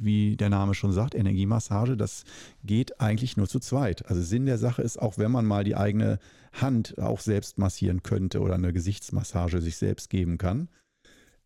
wie 0.00 0.36
der 0.36 0.48
Name 0.50 0.74
schon 0.74 0.92
sagt, 0.92 1.14
Energiemassage, 1.14 1.96
das 1.96 2.24
geht 2.64 3.00
eigentlich 3.00 3.36
nur 3.36 3.48
zu 3.48 3.60
zweit. 3.60 4.06
Also 4.06 4.20
Sinn 4.22 4.46
der 4.46 4.58
Sache 4.58 4.82
ist, 4.82 5.00
auch 5.00 5.16
wenn 5.16 5.30
man 5.30 5.46
mal 5.46 5.64
die 5.64 5.76
eigene 5.76 6.18
Hand 6.52 6.98
auch 6.98 7.20
selbst 7.20 7.58
massieren 7.58 8.02
könnte 8.02 8.40
oder 8.40 8.54
eine 8.54 8.72
Gesichtsmassage 8.72 9.60
sich 9.60 9.76
selbst 9.76 10.10
geben 10.10 10.38
kann, 10.38 10.68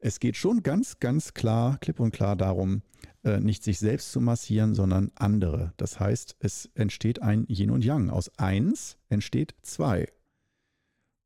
es 0.06 0.20
geht 0.20 0.36
schon 0.36 0.62
ganz, 0.62 1.00
ganz 1.00 1.34
klar, 1.34 1.78
klipp 1.78 1.98
und 1.98 2.12
klar 2.12 2.36
darum, 2.36 2.82
äh, 3.24 3.40
nicht 3.40 3.64
sich 3.64 3.80
selbst 3.80 4.12
zu 4.12 4.20
massieren, 4.20 4.72
sondern 4.72 5.10
andere. 5.16 5.72
Das 5.78 5.98
heißt, 5.98 6.36
es 6.38 6.70
entsteht 6.74 7.22
ein 7.22 7.44
Yin 7.48 7.72
und 7.72 7.84
Yang. 7.84 8.10
Aus 8.10 8.30
eins 8.38 8.98
entsteht 9.08 9.56
zwei. 9.62 10.06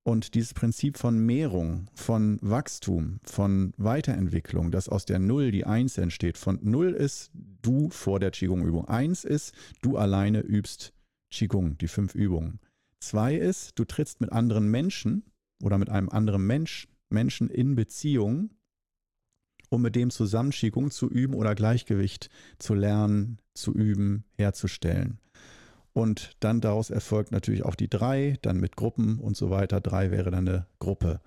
Und 0.02 0.34
dieses 0.34 0.54
Prinzip 0.54 0.96
von 0.96 1.18
Mehrung, 1.18 1.90
von 1.92 2.38
Wachstum, 2.40 3.20
von 3.22 3.74
Weiterentwicklung, 3.76 4.70
dass 4.70 4.88
aus 4.88 5.04
der 5.04 5.18
Null 5.18 5.50
die 5.50 5.66
Eins 5.66 5.98
entsteht. 5.98 6.38
Von 6.38 6.58
Null 6.62 6.92
ist 6.94 7.30
du 7.60 7.90
vor 7.90 8.18
der 8.18 8.30
Qigong-Übung. 8.30 8.88
Eins 8.88 9.24
ist, 9.24 9.54
du 9.82 9.98
alleine 9.98 10.40
übst 10.40 10.94
Qigong, 11.30 11.76
die 11.76 11.88
fünf 11.88 12.14
Übungen. 12.14 12.60
Zwei 12.98 13.34
ist, 13.34 13.78
du 13.78 13.84
trittst 13.84 14.22
mit 14.22 14.32
anderen 14.32 14.70
Menschen 14.70 15.22
oder 15.62 15.76
mit 15.76 15.90
einem 15.90 16.08
anderen 16.08 16.46
Mensch, 16.46 16.88
Menschen 17.10 17.50
in 17.50 17.74
Beziehung 17.74 18.48
um 19.70 19.82
mit 19.82 19.96
dem 19.96 20.10
zusammen 20.10 20.50
Qigong 20.50 20.90
zu 20.90 21.08
üben 21.08 21.34
oder 21.34 21.54
Gleichgewicht 21.54 22.28
zu 22.58 22.74
lernen, 22.74 23.38
zu 23.54 23.72
üben, 23.72 24.24
herzustellen. 24.36 25.18
Und 25.92 26.36
dann 26.40 26.60
daraus 26.60 26.90
erfolgt 26.90 27.32
natürlich 27.32 27.64
auch 27.64 27.74
die 27.74 27.88
drei, 27.88 28.36
dann 28.42 28.60
mit 28.60 28.76
Gruppen 28.76 29.18
und 29.18 29.36
so 29.36 29.50
weiter. 29.50 29.80
Drei 29.80 30.10
wäre 30.10 30.30
dann 30.30 30.46
eine 30.46 30.66
Gruppe. 30.78 31.20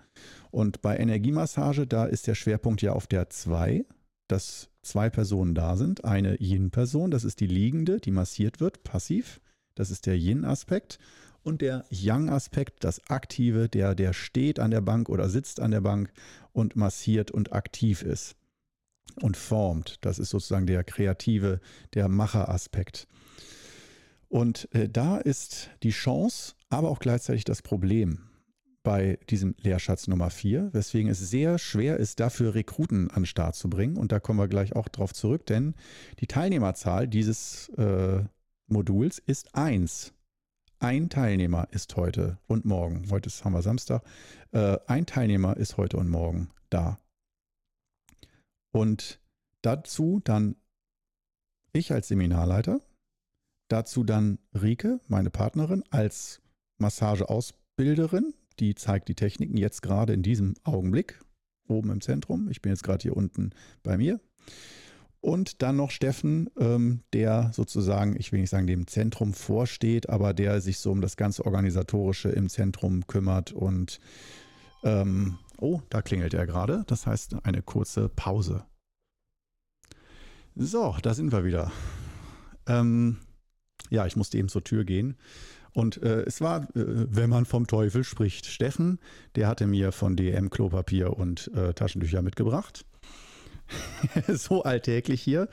Und 0.51 0.81
bei 0.81 0.97
Energiemassage, 0.97 1.87
da 1.87 2.05
ist 2.05 2.27
der 2.27 2.35
Schwerpunkt 2.35 2.81
ja 2.81 2.93
auf 2.93 3.07
der 3.07 3.29
zwei, 3.29 3.85
dass 4.29 4.69
zwei 4.81 5.09
Personen 5.09 5.53
da 5.53 5.75
sind. 5.75 6.05
Eine 6.05 6.39
Yin-Person, 6.39 7.11
das 7.11 7.23
ist 7.23 7.39
die 7.39 7.47
liegende, 7.47 7.99
die 7.99 8.11
massiert 8.11 8.59
wird, 8.59 8.83
passiv. 8.83 9.41
Das 9.75 9.91
ist 9.91 10.05
der 10.05 10.17
Yin-Aspekt. 10.17 10.99
Und 11.43 11.61
der 11.61 11.85
Yang-Aspekt, 11.89 12.83
das 12.83 13.09
Aktive, 13.09 13.67
der, 13.67 13.95
der 13.95 14.13
steht 14.13 14.59
an 14.59 14.71
der 14.71 14.81
Bank 14.81 15.09
oder 15.09 15.29
sitzt 15.29 15.59
an 15.59 15.71
der 15.71 15.81
Bank 15.81 16.11
und 16.53 16.75
massiert 16.75 17.31
und 17.31 17.51
aktiv 17.51 18.01
ist 18.01 18.35
und 19.21 19.37
formt. 19.37 19.97
Das 20.01 20.19
ist 20.19 20.29
sozusagen 20.29 20.65
der 20.65 20.83
kreative, 20.83 21.59
der 21.93 22.07
Macheraspekt. 22.07 23.07
Und 24.29 24.67
äh, 24.73 24.89
da 24.89 25.17
ist 25.17 25.69
die 25.83 25.91
Chance, 25.91 26.55
aber 26.69 26.89
auch 26.89 26.99
gleichzeitig 26.99 27.43
das 27.43 27.61
Problem 27.61 28.19
bei 28.81 29.17
diesem 29.29 29.55
Lehrschatz 29.61 30.07
Nummer 30.07 30.29
4, 30.29 30.73
weswegen 30.73 31.09
es 31.09 31.19
sehr 31.19 31.57
schwer 31.57 31.97
ist, 31.97 32.19
dafür 32.19 32.53
Rekruten 32.53 33.09
an 33.11 33.21
den 33.21 33.25
Start 33.25 33.55
zu 33.55 33.69
bringen. 33.69 33.97
Und 33.97 34.11
da 34.11 34.19
kommen 34.19 34.39
wir 34.39 34.47
gleich 34.47 34.75
auch 34.75 34.89
drauf 34.89 35.13
zurück, 35.13 35.45
denn 35.45 35.75
die 36.19 36.27
Teilnehmerzahl 36.27 37.07
dieses 37.07 37.69
äh, 37.77 38.23
Moduls 38.67 39.19
ist 39.19 39.55
1. 39.55 40.13
Ein 40.83 41.09
Teilnehmer 41.09 41.69
ist 41.71 41.95
heute 41.95 42.39
und 42.45 42.65
morgen, 42.65 43.09
heute 43.09 43.27
ist, 43.27 43.45
haben 43.45 43.53
wir 43.53 43.61
Samstag, 43.61 44.03
äh, 44.51 44.77
ein 44.85 45.05
Teilnehmer 45.05 45.55
ist 45.55 45.77
heute 45.77 45.95
und 45.95 46.09
morgen 46.09 46.49
da. 46.69 46.99
Und 48.73 49.21
dazu 49.61 50.19
dann 50.25 50.57
ich 51.71 51.93
als 51.93 52.09
Seminarleiter, 52.09 52.81
dazu 53.69 54.03
dann 54.03 54.39
Rike, 54.53 54.99
meine 55.07 55.29
Partnerin, 55.29 55.85
als 55.89 56.41
Massageausbilderin, 56.79 58.33
die 58.59 58.75
zeigt 58.75 59.07
die 59.07 59.15
Techniken 59.15 59.55
jetzt 59.55 59.83
gerade 59.83 60.11
in 60.11 60.21
diesem 60.21 60.55
Augenblick 60.65 61.23
oben 61.69 61.91
im 61.91 62.01
Zentrum. 62.01 62.49
Ich 62.49 62.61
bin 62.61 62.73
jetzt 62.73 62.83
gerade 62.83 63.03
hier 63.03 63.15
unten 63.15 63.51
bei 63.83 63.95
mir. 63.95 64.19
Und 65.23 65.61
dann 65.61 65.77
noch 65.77 65.89
Steffen, 65.89 66.49
ähm, 66.59 66.99
der 67.13 67.51
sozusagen, 67.53 68.17
ich 68.19 68.33
will 68.33 68.41
nicht 68.41 68.49
sagen, 68.49 68.67
dem 68.67 68.87
Zentrum 68.87 69.31
vorsteht, 69.31 70.09
aber 70.09 70.33
der 70.33 70.59
sich 70.59 70.79
so 70.79 70.91
um 70.91 70.99
das 70.99 71.15
ganze 71.15 71.45
Organisatorische 71.45 72.27
im 72.27 72.49
Zentrum 72.49 73.07
kümmert. 73.07 73.53
Und 73.53 74.01
ähm, 74.83 75.37
oh, 75.57 75.79
da 75.89 76.01
klingelt 76.01 76.33
er 76.33 76.45
gerade. 76.45 76.83
Das 76.87 77.07
heißt 77.07 77.37
eine 77.45 77.61
kurze 77.61 78.09
Pause. 78.09 78.65
So, 80.55 80.97
da 81.01 81.13
sind 81.13 81.31
wir 81.31 81.45
wieder. 81.45 81.71
Ähm, 82.67 83.19
ja, 83.89 84.05
ich 84.05 84.17
musste 84.17 84.37
eben 84.37 84.49
zur 84.49 84.65
Tür 84.65 84.83
gehen. 84.83 85.15
Und 85.71 86.03
äh, 86.03 86.23
es 86.23 86.41
war, 86.41 86.63
äh, 86.63 86.67
wenn 86.75 87.29
man 87.29 87.45
vom 87.45 87.65
Teufel 87.65 88.03
spricht, 88.03 88.45
Steffen, 88.45 88.99
der 89.35 89.47
hatte 89.47 89.67
mir 89.67 89.93
von 89.93 90.17
DM 90.17 90.49
Klopapier 90.49 91.15
und 91.15 91.49
äh, 91.55 91.73
Taschentücher 91.73 92.21
mitgebracht. 92.21 92.85
so 94.27 94.63
alltäglich 94.63 95.21
hier. 95.21 95.47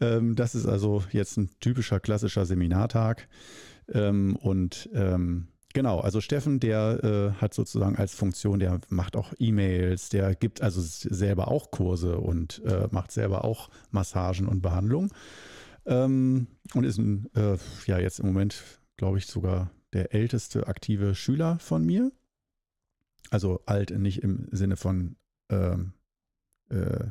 Ähm, 0.00 0.34
das 0.34 0.54
ist 0.54 0.66
also 0.66 1.04
jetzt 1.12 1.36
ein 1.36 1.50
typischer 1.60 2.00
klassischer 2.00 2.46
Seminartag. 2.46 3.28
Ähm, 3.92 4.36
und 4.36 4.88
ähm, 4.94 5.48
genau, 5.72 6.00
also 6.00 6.20
Steffen, 6.20 6.60
der 6.60 7.34
äh, 7.36 7.40
hat 7.40 7.54
sozusagen 7.54 7.96
als 7.96 8.14
Funktion, 8.14 8.58
der 8.58 8.80
macht 8.88 9.16
auch 9.16 9.32
E-Mails, 9.38 10.08
der 10.08 10.34
gibt 10.34 10.62
also 10.62 10.80
selber 10.82 11.48
auch 11.48 11.70
Kurse 11.70 12.18
und 12.18 12.62
äh, 12.64 12.88
macht 12.90 13.12
selber 13.12 13.44
auch 13.44 13.70
Massagen 13.90 14.48
und 14.48 14.62
Behandlungen. 14.62 15.10
Ähm, 15.84 16.46
und 16.74 16.84
ist 16.84 16.98
ein, 16.98 17.28
äh, 17.34 17.58
ja, 17.86 17.98
jetzt 17.98 18.20
im 18.20 18.26
Moment, 18.26 18.62
glaube 18.96 19.18
ich, 19.18 19.26
sogar 19.26 19.70
der 19.92 20.14
älteste 20.14 20.66
aktive 20.68 21.14
Schüler 21.14 21.58
von 21.58 21.84
mir. 21.84 22.12
Also 23.30 23.62
alt 23.66 23.90
nicht 23.90 24.22
im 24.22 24.48
Sinne 24.50 24.76
von 24.76 25.16
ähm, 25.48 25.92
äh, 26.70 27.06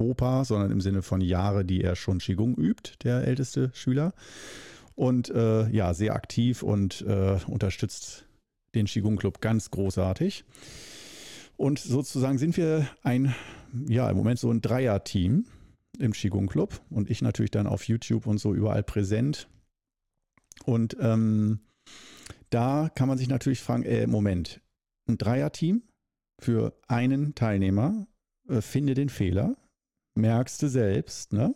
Opa, 0.00 0.44
sondern 0.44 0.70
im 0.70 0.80
Sinne 0.80 1.02
von 1.02 1.20
Jahre, 1.20 1.64
die 1.64 1.82
er 1.82 1.96
schon 1.96 2.18
Qigong 2.18 2.54
übt, 2.54 2.94
der 3.04 3.26
älteste 3.26 3.70
Schüler. 3.74 4.12
Und 4.94 5.30
äh, 5.30 5.68
ja, 5.70 5.94
sehr 5.94 6.14
aktiv 6.14 6.62
und 6.62 7.02
äh, 7.02 7.38
unterstützt 7.46 8.26
den 8.74 8.86
Qigong 8.86 9.16
Club 9.16 9.40
ganz 9.40 9.70
großartig. 9.70 10.44
Und 11.56 11.78
sozusagen 11.78 12.38
sind 12.38 12.56
wir 12.56 12.88
ein, 13.02 13.34
ja, 13.86 14.08
im 14.10 14.16
Moment 14.16 14.38
so 14.38 14.50
ein 14.50 14.60
Dreier-Team 14.60 15.44
im 15.98 16.12
Qigong 16.12 16.46
Club 16.46 16.80
und 16.90 17.10
ich 17.10 17.20
natürlich 17.22 17.50
dann 17.50 17.66
auf 17.66 17.84
YouTube 17.84 18.26
und 18.26 18.38
so 18.38 18.54
überall 18.54 18.82
präsent. 18.82 19.48
Und 20.64 20.96
ähm, 21.00 21.60
da 22.50 22.90
kann 22.94 23.08
man 23.08 23.18
sich 23.18 23.28
natürlich 23.28 23.60
fragen, 23.60 23.84
äh, 23.84 24.06
Moment, 24.06 24.60
ein 25.08 25.18
Dreier-Team 25.18 25.82
für 26.40 26.74
einen 26.88 27.34
Teilnehmer, 27.34 28.06
äh, 28.48 28.60
finde 28.60 28.94
den 28.94 29.08
Fehler, 29.08 29.56
merkst 30.14 30.62
du 30.62 30.68
selbst, 30.68 31.32
ne? 31.32 31.54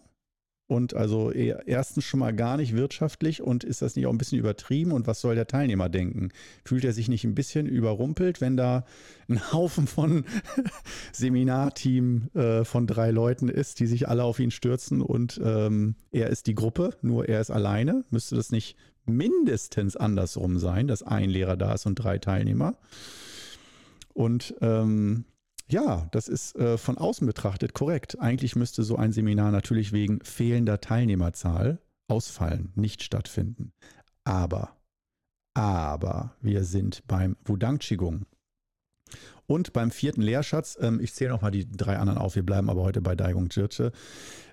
und 0.66 0.94
also 0.94 1.30
erstens 1.30 2.04
schon 2.04 2.20
mal 2.20 2.34
gar 2.34 2.56
nicht 2.56 2.74
wirtschaftlich 2.74 3.42
und 3.42 3.64
ist 3.64 3.82
das 3.82 3.96
nicht 3.96 4.06
auch 4.06 4.10
ein 4.12 4.18
bisschen 4.18 4.38
übertrieben 4.38 4.92
und 4.92 5.06
was 5.06 5.20
soll 5.20 5.34
der 5.34 5.46
Teilnehmer 5.46 5.88
denken? 5.88 6.30
Fühlt 6.64 6.84
er 6.84 6.92
sich 6.92 7.08
nicht 7.08 7.24
ein 7.24 7.34
bisschen 7.34 7.66
überrumpelt, 7.66 8.40
wenn 8.40 8.56
da 8.56 8.84
ein 9.28 9.52
Haufen 9.52 9.86
von 9.86 10.24
Seminarteam 11.12 12.30
äh, 12.34 12.64
von 12.64 12.86
drei 12.86 13.10
Leuten 13.10 13.48
ist, 13.48 13.80
die 13.80 13.86
sich 13.86 14.08
alle 14.08 14.24
auf 14.24 14.40
ihn 14.40 14.50
stürzen 14.50 15.02
und 15.02 15.40
ähm, 15.44 15.96
er 16.10 16.30
ist 16.30 16.46
die 16.46 16.54
Gruppe, 16.54 16.96
nur 17.02 17.28
er 17.28 17.40
ist 17.40 17.50
alleine? 17.50 18.04
Müsste 18.10 18.34
das 18.34 18.50
nicht 18.50 18.76
mindestens 19.04 19.96
andersrum 19.96 20.58
sein, 20.58 20.86
dass 20.86 21.02
ein 21.02 21.28
Lehrer 21.28 21.58
da 21.58 21.74
ist 21.74 21.84
und 21.84 21.96
drei 21.96 22.18
Teilnehmer? 22.18 22.78
Und 24.14 24.54
ähm, 24.62 25.24
ja, 25.68 26.08
das 26.12 26.28
ist 26.28 26.56
äh, 26.56 26.76
von 26.76 26.98
außen 26.98 27.26
betrachtet 27.26 27.74
korrekt. 27.74 28.18
Eigentlich 28.20 28.56
müsste 28.56 28.82
so 28.82 28.96
ein 28.96 29.12
Seminar 29.12 29.50
natürlich 29.50 29.92
wegen 29.92 30.20
fehlender 30.22 30.80
Teilnehmerzahl 30.80 31.80
ausfallen, 32.08 32.72
nicht 32.74 33.02
stattfinden. 33.02 33.72
Aber, 34.24 34.76
aber 35.54 36.36
wir 36.40 36.64
sind 36.64 37.06
beim 37.06 37.36
Wudang 37.44 37.78
Qigong. 37.78 38.26
Und 39.46 39.72
beim 39.72 39.90
vierten 39.90 40.22
Lehrschatz, 40.22 40.78
ähm, 40.80 41.00
ich 41.00 41.14
zähle 41.14 41.30
nochmal 41.30 41.50
die 41.50 41.68
drei 41.70 41.98
anderen 41.98 42.18
auf, 42.18 42.34
wir 42.34 42.44
bleiben 42.44 42.70
aber 42.70 42.82
heute 42.82 43.00
bei 43.00 43.14
Daigung 43.14 43.48
Jirche. 43.50 43.92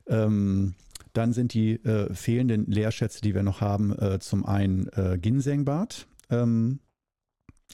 Ähm, 0.08 0.76
dann 1.14 1.34
sind 1.34 1.54
die 1.54 1.74
äh, 1.84 2.14
fehlenden 2.14 2.66
Lehrschätze, 2.66 3.22
die 3.22 3.34
wir 3.36 3.44
noch 3.44 3.62
haben, 3.62 3.98
äh, 3.98 4.20
zum 4.20 4.46
einen 4.46 4.88
äh, 4.90 5.18
Ginsengbad. 5.18 6.08
Ähm, 6.30 6.80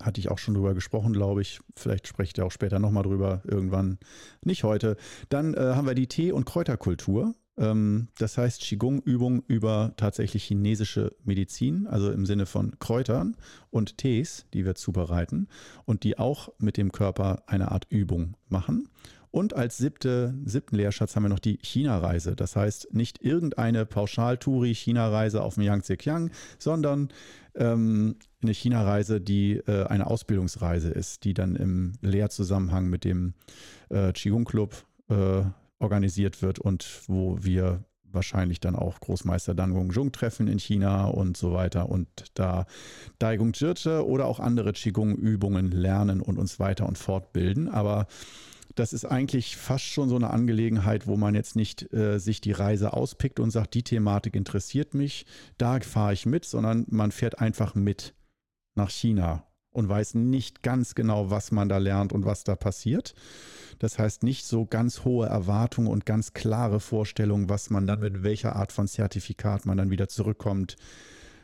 hatte 0.02 0.20
ich 0.20 0.30
auch 0.30 0.38
schon 0.38 0.54
drüber 0.54 0.74
gesprochen, 0.74 1.14
glaube 1.14 1.42
ich. 1.42 1.60
Vielleicht 1.76 2.08
sprecht 2.08 2.38
ihr 2.38 2.46
auch 2.46 2.52
später 2.52 2.80
nochmal 2.80 3.04
drüber, 3.04 3.42
irgendwann. 3.46 3.98
Nicht 4.44 4.64
heute. 4.64 4.98
Dann 5.30 5.54
äh, 5.54 5.60
haben 5.76 5.88
wir 5.88 5.96
die 5.96 6.08
Tee- 6.08 6.32
und 6.32 6.46
Kräuterkultur. 6.46 7.34
Ähm, 7.58 8.10
das 8.18 8.38
heißt 8.38 8.62
Qigong-Übung 8.62 9.44
über 9.48 9.94
tatsächlich 9.98 10.44
chinesische 10.44 11.16
Medizin, 11.24 11.88
also 11.88 12.12
im 12.12 12.26
Sinne 12.26 12.46
von 12.46 12.78
Kräutern 12.80 13.36
und 13.72 13.98
Tees, 13.98 14.46
die 14.54 14.66
wir 14.66 14.76
zubereiten 14.76 15.48
und 15.86 16.04
die 16.04 16.18
auch 16.18 16.50
mit 16.60 16.78
dem 16.78 16.92
Körper 16.92 17.44
eine 17.48 17.72
Art 17.72 17.88
Übung 17.90 18.36
machen. 18.50 18.90
Und 19.38 19.54
als 19.54 19.78
siebte, 19.78 20.34
siebten 20.46 20.78
Lehrschatz 20.78 21.16
haben 21.16 21.22
wir 21.22 21.30
noch 21.30 21.38
die 21.38 21.60
China-Reise. 21.62 22.36
Das 22.36 22.56
heißt, 22.56 22.96
nicht 22.96 23.24
irgendeine 23.24 23.86
Pauschal-Touri-China-Reise 23.86 25.44
auf 25.44 25.54
dem 25.54 25.62
Yangtze-Kiang, 25.62 26.32
sondern 26.58 27.10
ähm, 27.54 28.16
eine 28.42 28.56
China-Reise, 28.56 29.22
die 29.22 29.58
äh, 29.58 29.86
eine 29.86 30.08
Ausbildungsreise 30.08 30.90
ist, 30.90 31.24
die 31.24 31.36
dann 31.36 31.56
im 31.56 31.92
Lehrzusammenhang 32.02 32.88
mit 32.88 33.04
dem 33.06 33.36
äh, 33.90 34.12
Qigong-Club 34.12 34.84
äh, 35.10 35.44
organisiert 35.78 36.42
wird 36.42 36.58
und 36.58 37.04
wo 37.06 37.38
wir 37.40 37.84
wahrscheinlich 38.12 38.60
dann 38.60 38.76
auch 38.76 39.00
Großmeister 39.00 39.54
Dan 39.54 39.76
Gongzhong 39.76 40.14
treffen 40.14 40.48
in 40.48 40.58
China 40.58 41.06
und 41.06 41.38
so 41.38 41.54
weiter 41.54 41.90
und 41.90 42.08
da 42.34 42.66
Daigung 43.20 43.54
Jirche 43.54 44.04
oder 44.04 44.26
auch 44.26 44.40
andere 44.40 44.74
Qigong-Übungen 44.74 45.70
lernen 45.70 46.22
und 46.22 46.40
uns 46.40 46.60
weiter 46.60 46.88
und 46.88 46.98
fortbilden. 46.98 47.70
Aber 47.70 48.08
das 48.76 48.94
ist 48.94 49.06
eigentlich 49.06 49.58
fast 49.58 49.86
schon 49.86 50.10
so 50.10 50.16
eine 50.16 50.30
Angelegenheit, 50.30 51.08
wo 51.08 51.18
man 51.18 51.36
jetzt 51.36 51.56
nicht 51.56 51.92
äh, 51.94 52.20
sich 52.20 52.42
die 52.42 52.52
Reise 52.52 52.94
auspickt 52.94 53.40
und 53.40 53.52
sagt, 53.52 53.74
die 53.74 53.84
Thematik 53.84 54.36
interessiert 54.36 54.94
mich, 54.94 55.26
da 55.58 55.80
fahre 55.80 56.14
ich 56.14 56.26
mit, 56.26 56.46
sondern 56.46 56.86
man 56.90 57.12
fährt 57.12 57.40
einfach 57.40 57.76
mit 57.76 58.14
nach 58.76 58.90
China 58.90 59.44
und 59.72 59.90
weiß 59.90 60.16
nicht 60.16 60.64
ganz 60.64 60.96
genau, 60.96 61.30
was 61.30 61.52
man 61.52 61.70
da 61.70 61.78
lernt 61.78 62.14
und 62.14 62.26
was 62.26 62.44
da 62.44 62.56
passiert. 62.56 63.14
Das 63.80 64.00
heißt 64.00 64.24
nicht 64.24 64.46
so 64.46 64.66
ganz 64.66 65.04
hohe 65.06 65.28
Erwartungen 65.28 65.88
und 65.88 66.06
ganz 66.06 66.34
klare 66.34 66.80
Vorstellungen, 66.80 67.50
was 67.50 67.70
man 67.70 67.86
dann 67.86 68.00
mit 68.00 68.24
welcher 68.24 68.56
Art 68.56 68.72
von 68.72 68.88
Zertifikat 68.88 69.66
man 69.66 69.78
dann 69.78 69.92
wieder 69.92 70.08
zurückkommt 70.08 70.78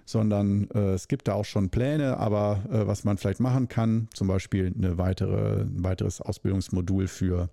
sondern 0.05 0.69
äh, 0.71 0.93
es 0.93 1.07
gibt 1.07 1.27
da 1.27 1.33
auch 1.33 1.45
schon 1.45 1.69
Pläne, 1.69 2.17
aber 2.17 2.63
äh, 2.71 2.87
was 2.87 3.03
man 3.03 3.17
vielleicht 3.17 3.39
machen 3.39 3.67
kann, 3.67 4.07
zum 4.13 4.27
Beispiel 4.27 4.73
eine 4.75 4.97
weitere, 4.97 5.61
ein 5.61 5.83
weiteres 5.83 6.21
Ausbildungsmodul 6.21 7.07
für 7.07 7.49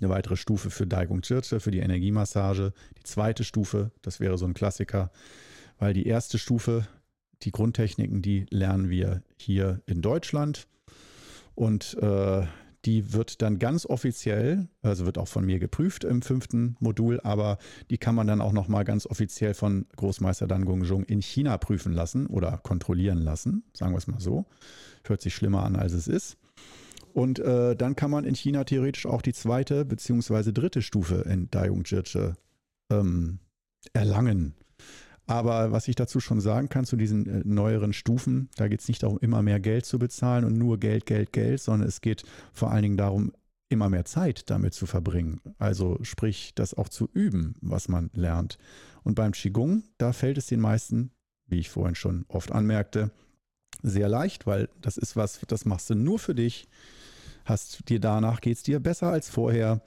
eine 0.00 0.10
weitere 0.10 0.36
Stufe 0.36 0.70
für 0.70 0.86
Daigung 0.86 1.22
Chirche, 1.22 1.60
für 1.60 1.70
die 1.70 1.78
Energiemassage. 1.78 2.72
Die 2.98 3.04
zweite 3.04 3.44
Stufe, 3.44 3.92
das 4.02 4.20
wäre 4.20 4.38
so 4.38 4.44
ein 4.44 4.54
Klassiker, 4.54 5.10
weil 5.78 5.94
die 5.94 6.06
erste 6.06 6.38
Stufe, 6.38 6.86
die 7.42 7.52
Grundtechniken, 7.52 8.22
die 8.22 8.46
lernen 8.50 8.90
wir 8.90 9.22
hier 9.36 9.80
in 9.86 10.02
Deutschland. 10.02 10.66
Und 11.54 11.96
äh, 12.00 12.46
die 12.84 13.12
wird 13.12 13.42
dann 13.42 13.58
ganz 13.58 13.86
offiziell, 13.86 14.68
also 14.82 15.06
wird 15.06 15.18
auch 15.18 15.28
von 15.28 15.44
mir 15.44 15.58
geprüft 15.58 16.04
im 16.04 16.22
fünften 16.22 16.76
Modul, 16.80 17.20
aber 17.20 17.58
die 17.90 17.98
kann 17.98 18.14
man 18.14 18.26
dann 18.26 18.40
auch 18.40 18.52
nochmal 18.52 18.84
ganz 18.84 19.06
offiziell 19.06 19.54
von 19.54 19.86
Großmeister 19.96 20.46
Dan 20.46 20.64
Gongzhong 20.64 21.04
in 21.04 21.22
China 21.22 21.56
prüfen 21.58 21.92
lassen 21.92 22.26
oder 22.26 22.58
kontrollieren 22.58 23.18
lassen, 23.18 23.64
sagen 23.72 23.92
wir 23.92 23.98
es 23.98 24.06
mal 24.06 24.20
so. 24.20 24.46
Hört 25.04 25.22
sich 25.22 25.34
schlimmer 25.34 25.64
an, 25.64 25.76
als 25.76 25.92
es 25.92 26.08
ist. 26.08 26.36
Und 27.12 27.38
äh, 27.38 27.76
dann 27.76 27.94
kann 27.94 28.10
man 28.10 28.24
in 28.24 28.34
China 28.34 28.64
theoretisch 28.64 29.06
auch 29.06 29.22
die 29.22 29.32
zweite 29.32 29.84
bzw. 29.84 30.52
dritte 30.52 30.82
Stufe 30.82 31.24
in 31.28 31.50
Daiyong 31.50 31.84
Jirche 31.84 32.34
ähm, 32.90 33.38
erlangen. 33.92 34.54
Aber 35.26 35.72
was 35.72 35.88
ich 35.88 35.96
dazu 35.96 36.20
schon 36.20 36.40
sagen 36.40 36.68
kann 36.68 36.84
zu 36.84 36.96
diesen 36.96 37.26
äh, 37.26 37.42
neueren 37.44 37.92
Stufen, 37.92 38.50
da 38.56 38.68
geht 38.68 38.80
es 38.80 38.88
nicht 38.88 39.02
darum, 39.02 39.18
immer 39.20 39.42
mehr 39.42 39.60
Geld 39.60 39.86
zu 39.86 39.98
bezahlen 39.98 40.44
und 40.44 40.58
nur 40.58 40.78
Geld, 40.78 41.06
Geld, 41.06 41.32
Geld, 41.32 41.60
sondern 41.60 41.88
es 41.88 42.00
geht 42.00 42.24
vor 42.52 42.70
allen 42.70 42.82
Dingen 42.82 42.96
darum, 42.96 43.32
immer 43.70 43.88
mehr 43.88 44.04
Zeit 44.04 44.50
damit 44.50 44.74
zu 44.74 44.86
verbringen. 44.86 45.40
Also 45.58 45.98
sprich, 46.02 46.52
das 46.54 46.74
auch 46.74 46.88
zu 46.88 47.08
üben, 47.12 47.56
was 47.60 47.88
man 47.88 48.10
lernt. 48.14 48.58
Und 49.02 49.14
beim 49.14 49.32
Qigong, 49.32 49.84
da 49.98 50.12
fällt 50.12 50.38
es 50.38 50.46
den 50.46 50.60
meisten, 50.60 51.10
wie 51.46 51.58
ich 51.58 51.70
vorhin 51.70 51.94
schon 51.94 52.24
oft 52.28 52.52
anmerkte, 52.52 53.10
sehr 53.82 54.08
leicht, 54.08 54.46
weil 54.46 54.68
das 54.80 54.96
ist 54.96 55.16
was, 55.16 55.40
das 55.48 55.64
machst 55.64 55.90
du 55.90 55.94
nur 55.94 56.18
für 56.18 56.34
dich. 56.34 56.68
Hast 57.44 57.88
dir 57.88 58.00
danach 58.00 58.40
geht 58.40 58.56
es 58.56 58.62
dir 58.62 58.80
besser 58.80 59.08
als 59.08 59.28
vorher. 59.28 59.82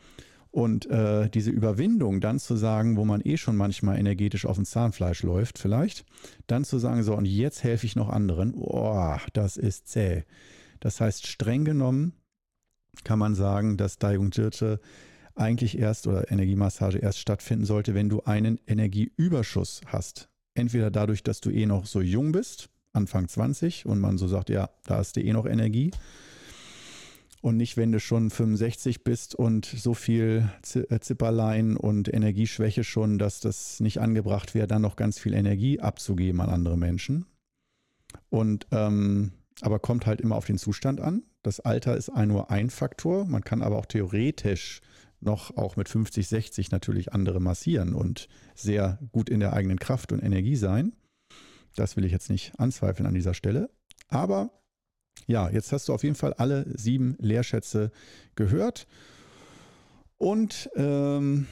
Und 0.58 0.90
äh, 0.90 1.30
diese 1.30 1.52
Überwindung 1.52 2.20
dann 2.20 2.40
zu 2.40 2.56
sagen, 2.56 2.98
wo 2.98 3.06
man 3.06 3.22
eh 3.22 3.38
schon 3.38 3.56
manchmal 3.56 4.00
energetisch 4.00 4.48
auf 4.48 4.56
dem 4.56 4.66
Zahnfleisch 4.66 5.22
läuft, 5.22 5.60
vielleicht, 5.60 6.04
dann 6.48 6.66
zu 6.66 6.80
sagen, 6.80 7.04
so, 7.04 7.16
und 7.16 7.26
jetzt 7.26 7.64
helfe 7.64 7.86
ich 7.86 7.96
noch 7.96 8.10
anderen, 8.10 8.54
boah, 8.54 9.22
das 9.34 9.58
ist 9.58 9.88
zäh. 9.88 10.24
Das 10.80 11.00
heißt, 11.00 11.28
streng 11.28 11.64
genommen 11.64 12.14
kann 13.04 13.20
man 13.20 13.36
sagen, 13.36 13.78
dass 13.78 14.00
Daigung 14.00 14.32
Jirche 14.32 14.80
eigentlich 15.36 15.78
erst 15.78 16.08
oder 16.08 16.32
Energiemassage 16.32 16.98
erst 16.98 17.20
stattfinden 17.20 17.66
sollte, 17.66 17.94
wenn 17.94 18.10
du 18.10 18.24
einen 18.24 18.60
Energieüberschuss 18.66 19.82
hast. 19.86 20.28
Entweder 20.56 20.90
dadurch, 20.90 21.22
dass 21.22 21.40
du 21.40 21.52
eh 21.52 21.68
noch 21.68 21.86
so 21.86 22.02
jung 22.02 22.32
bist, 22.32 22.72
Anfang 22.94 23.28
20, 23.28 23.86
und 23.86 24.00
man 24.00 24.18
so 24.18 24.28
sagt, 24.28 24.50
ja, 24.50 24.72
da 24.86 24.98
hast 24.98 25.18
du 25.18 25.22
eh 25.22 25.34
noch 25.34 25.46
Energie 25.46 25.92
und 27.42 27.58
nicht, 27.58 27.78
wenn 27.78 27.92
du 27.92 28.00
schon 28.00 28.30
65 28.30 29.04
bist 29.04 29.36
und 29.36 29.66
so 29.66 29.94
viel 29.94 30.50
äh, 30.74 31.00
Zipperlein 31.00 31.78
und 31.78 32.12
Energieschwäche 32.14 32.84
schon, 32.84 33.18
dass 33.18 33.40
das 33.40 33.80
nicht 33.80 34.00
angebracht 34.00 34.56
wäre, 34.56 34.68
dann 34.68 34.82
noch 34.82 34.96
ganz 34.96 35.20
viel 35.20 35.34
Energie 35.34 35.80
abzugeben 35.80 36.42
an 36.42 36.50
andere 36.50 36.78
Menschen. 36.78 37.26
Und 38.30 38.68
ähm, 38.72 39.32
aber 39.62 39.80
kommt 39.80 40.06
halt 40.06 40.22
immer 40.22 40.36
auf 40.36 40.46
den 40.46 40.58
Zustand 40.58 41.02
an. 41.02 41.24
Das 41.42 41.60
Alter 41.60 41.98
ist 41.98 42.10
ein, 42.10 42.28
nur 42.28 42.52
ein 42.52 42.70
Faktor. 42.70 43.26
Man 43.26 43.44
kann 43.44 43.62
aber 43.62 43.78
auch 43.78 43.86
theoretisch 43.86 44.82
noch 45.20 45.58
auch 45.58 45.78
mit 45.78 45.90
50, 45.90 46.28
60 46.28 46.72
natürlich 46.72 47.14
andere 47.14 47.40
massieren 47.40 47.96
und 47.96 48.28
sehr 48.54 49.00
gut 49.12 49.30
in 49.30 49.40
der 49.40 49.54
eigenen 49.54 49.80
Kraft 49.80 50.12
und 50.12 50.22
Energie 50.22 50.56
sein. 50.56 50.94
Das 51.76 51.96
will 51.96 52.06
ich 52.06 52.12
jetzt 52.12 52.30
nicht 52.30 52.60
anzweifeln 52.60 53.08
an 53.08 53.16
dieser 53.16 53.34
Stelle. 53.34 53.70
Aber 54.10 54.52
ja, 55.26 55.50
jetzt 55.50 55.72
hast 55.72 55.88
du 55.88 55.94
auf 55.94 56.04
jeden 56.04 56.16
Fall 56.16 56.34
alle 56.34 56.66
sieben 56.78 57.16
Lehrschätze 57.20 57.92
gehört. 58.36 58.88
Und 60.18 60.70
ähm, 60.76 61.48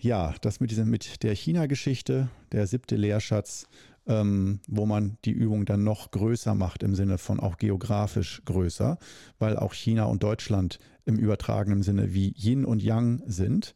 ja, 0.00 0.34
das 0.40 0.60
mit, 0.60 0.70
diesem, 0.70 0.90
mit 0.90 1.22
der 1.22 1.34
China-Geschichte, 1.34 2.28
der 2.52 2.66
siebte 2.66 2.96
Lehrschatz, 2.96 3.66
ähm, 4.06 4.60
wo 4.66 4.86
man 4.86 5.18
die 5.24 5.32
Übung 5.32 5.66
dann 5.66 5.84
noch 5.84 6.10
größer 6.10 6.54
macht, 6.54 6.82
im 6.82 6.94
Sinne 6.94 7.18
von 7.18 7.40
auch 7.40 7.58
geografisch 7.58 8.42
größer, 8.44 8.98
weil 9.38 9.56
auch 9.56 9.74
China 9.74 10.04
und 10.04 10.22
Deutschland 10.22 10.78
im 11.04 11.16
übertragenen 11.16 11.82
Sinne 11.82 12.14
wie 12.14 12.34
Yin 12.36 12.64
und 12.64 12.82
Yang 12.82 13.22
sind. 13.26 13.74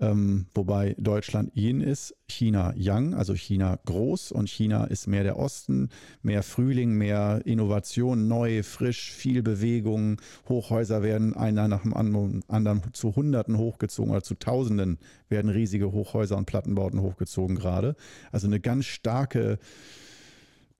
Ähm, 0.00 0.46
wobei 0.54 0.94
Deutschland 0.98 1.52
Yin 1.54 1.80
ist, 1.80 2.14
China 2.28 2.74
Yang, 2.76 3.14
also 3.14 3.34
China 3.34 3.78
groß 3.84 4.32
und 4.32 4.48
China 4.48 4.84
ist 4.84 5.06
mehr 5.06 5.22
der 5.22 5.38
Osten, 5.38 5.90
mehr 6.22 6.42
Frühling, 6.42 6.92
mehr 6.94 7.42
Innovation, 7.44 8.28
neu, 8.28 8.62
frisch, 8.62 9.12
viel 9.12 9.42
Bewegung. 9.42 10.20
Hochhäuser 10.48 11.02
werden 11.02 11.34
einer 11.34 11.68
nach 11.68 11.82
dem 11.82 11.94
anderen 11.94 12.82
zu 12.92 13.14
Hunderten 13.14 13.58
hochgezogen 13.58 14.10
oder 14.10 14.22
zu 14.22 14.34
Tausenden 14.34 14.98
werden 15.28 15.50
riesige 15.50 15.92
Hochhäuser 15.92 16.36
und 16.36 16.46
Plattenbauten 16.46 17.00
hochgezogen 17.00 17.56
gerade. 17.56 17.94
Also 18.32 18.46
eine 18.46 18.60
ganz 18.60 18.86
starke 18.86 19.58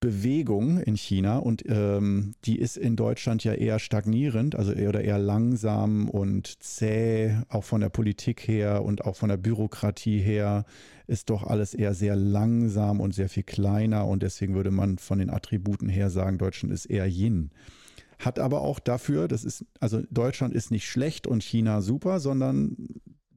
Bewegung 0.04 0.80
in 0.80 0.98
China 0.98 1.38
und 1.38 1.64
ähm, 1.66 2.34
die 2.44 2.58
ist 2.58 2.76
in 2.76 2.94
Deutschland 2.94 3.42
ja 3.42 3.54
eher 3.54 3.78
stagnierend, 3.78 4.54
also 4.54 4.70
eher 4.70 4.90
oder 4.90 5.00
eher 5.00 5.18
langsam 5.18 6.10
und 6.10 6.62
zäh, 6.62 7.38
auch 7.48 7.64
von 7.64 7.80
der 7.80 7.88
Politik 7.88 8.46
her 8.46 8.84
und 8.84 9.06
auch 9.06 9.16
von 9.16 9.30
der 9.30 9.38
Bürokratie 9.38 10.18
her 10.18 10.66
ist 11.06 11.30
doch 11.30 11.42
alles 11.42 11.72
eher 11.72 11.94
sehr 11.94 12.16
langsam 12.16 13.00
und 13.00 13.14
sehr 13.14 13.30
viel 13.30 13.44
kleiner 13.44 14.06
und 14.06 14.22
deswegen 14.22 14.54
würde 14.54 14.70
man 14.70 14.98
von 14.98 15.18
den 15.18 15.30
Attributen 15.30 15.88
her 15.88 16.10
sagen, 16.10 16.36
Deutschland 16.36 16.74
ist 16.74 16.84
eher 16.84 17.06
Yin. 17.06 17.48
Hat 18.18 18.38
aber 18.38 18.60
auch 18.60 18.80
dafür, 18.80 19.26
das 19.26 19.42
ist, 19.42 19.64
also 19.80 20.02
Deutschland 20.10 20.52
ist 20.52 20.70
nicht 20.70 20.86
schlecht 20.86 21.26
und 21.26 21.42
China 21.42 21.80
super, 21.80 22.20
sondern 22.20 22.76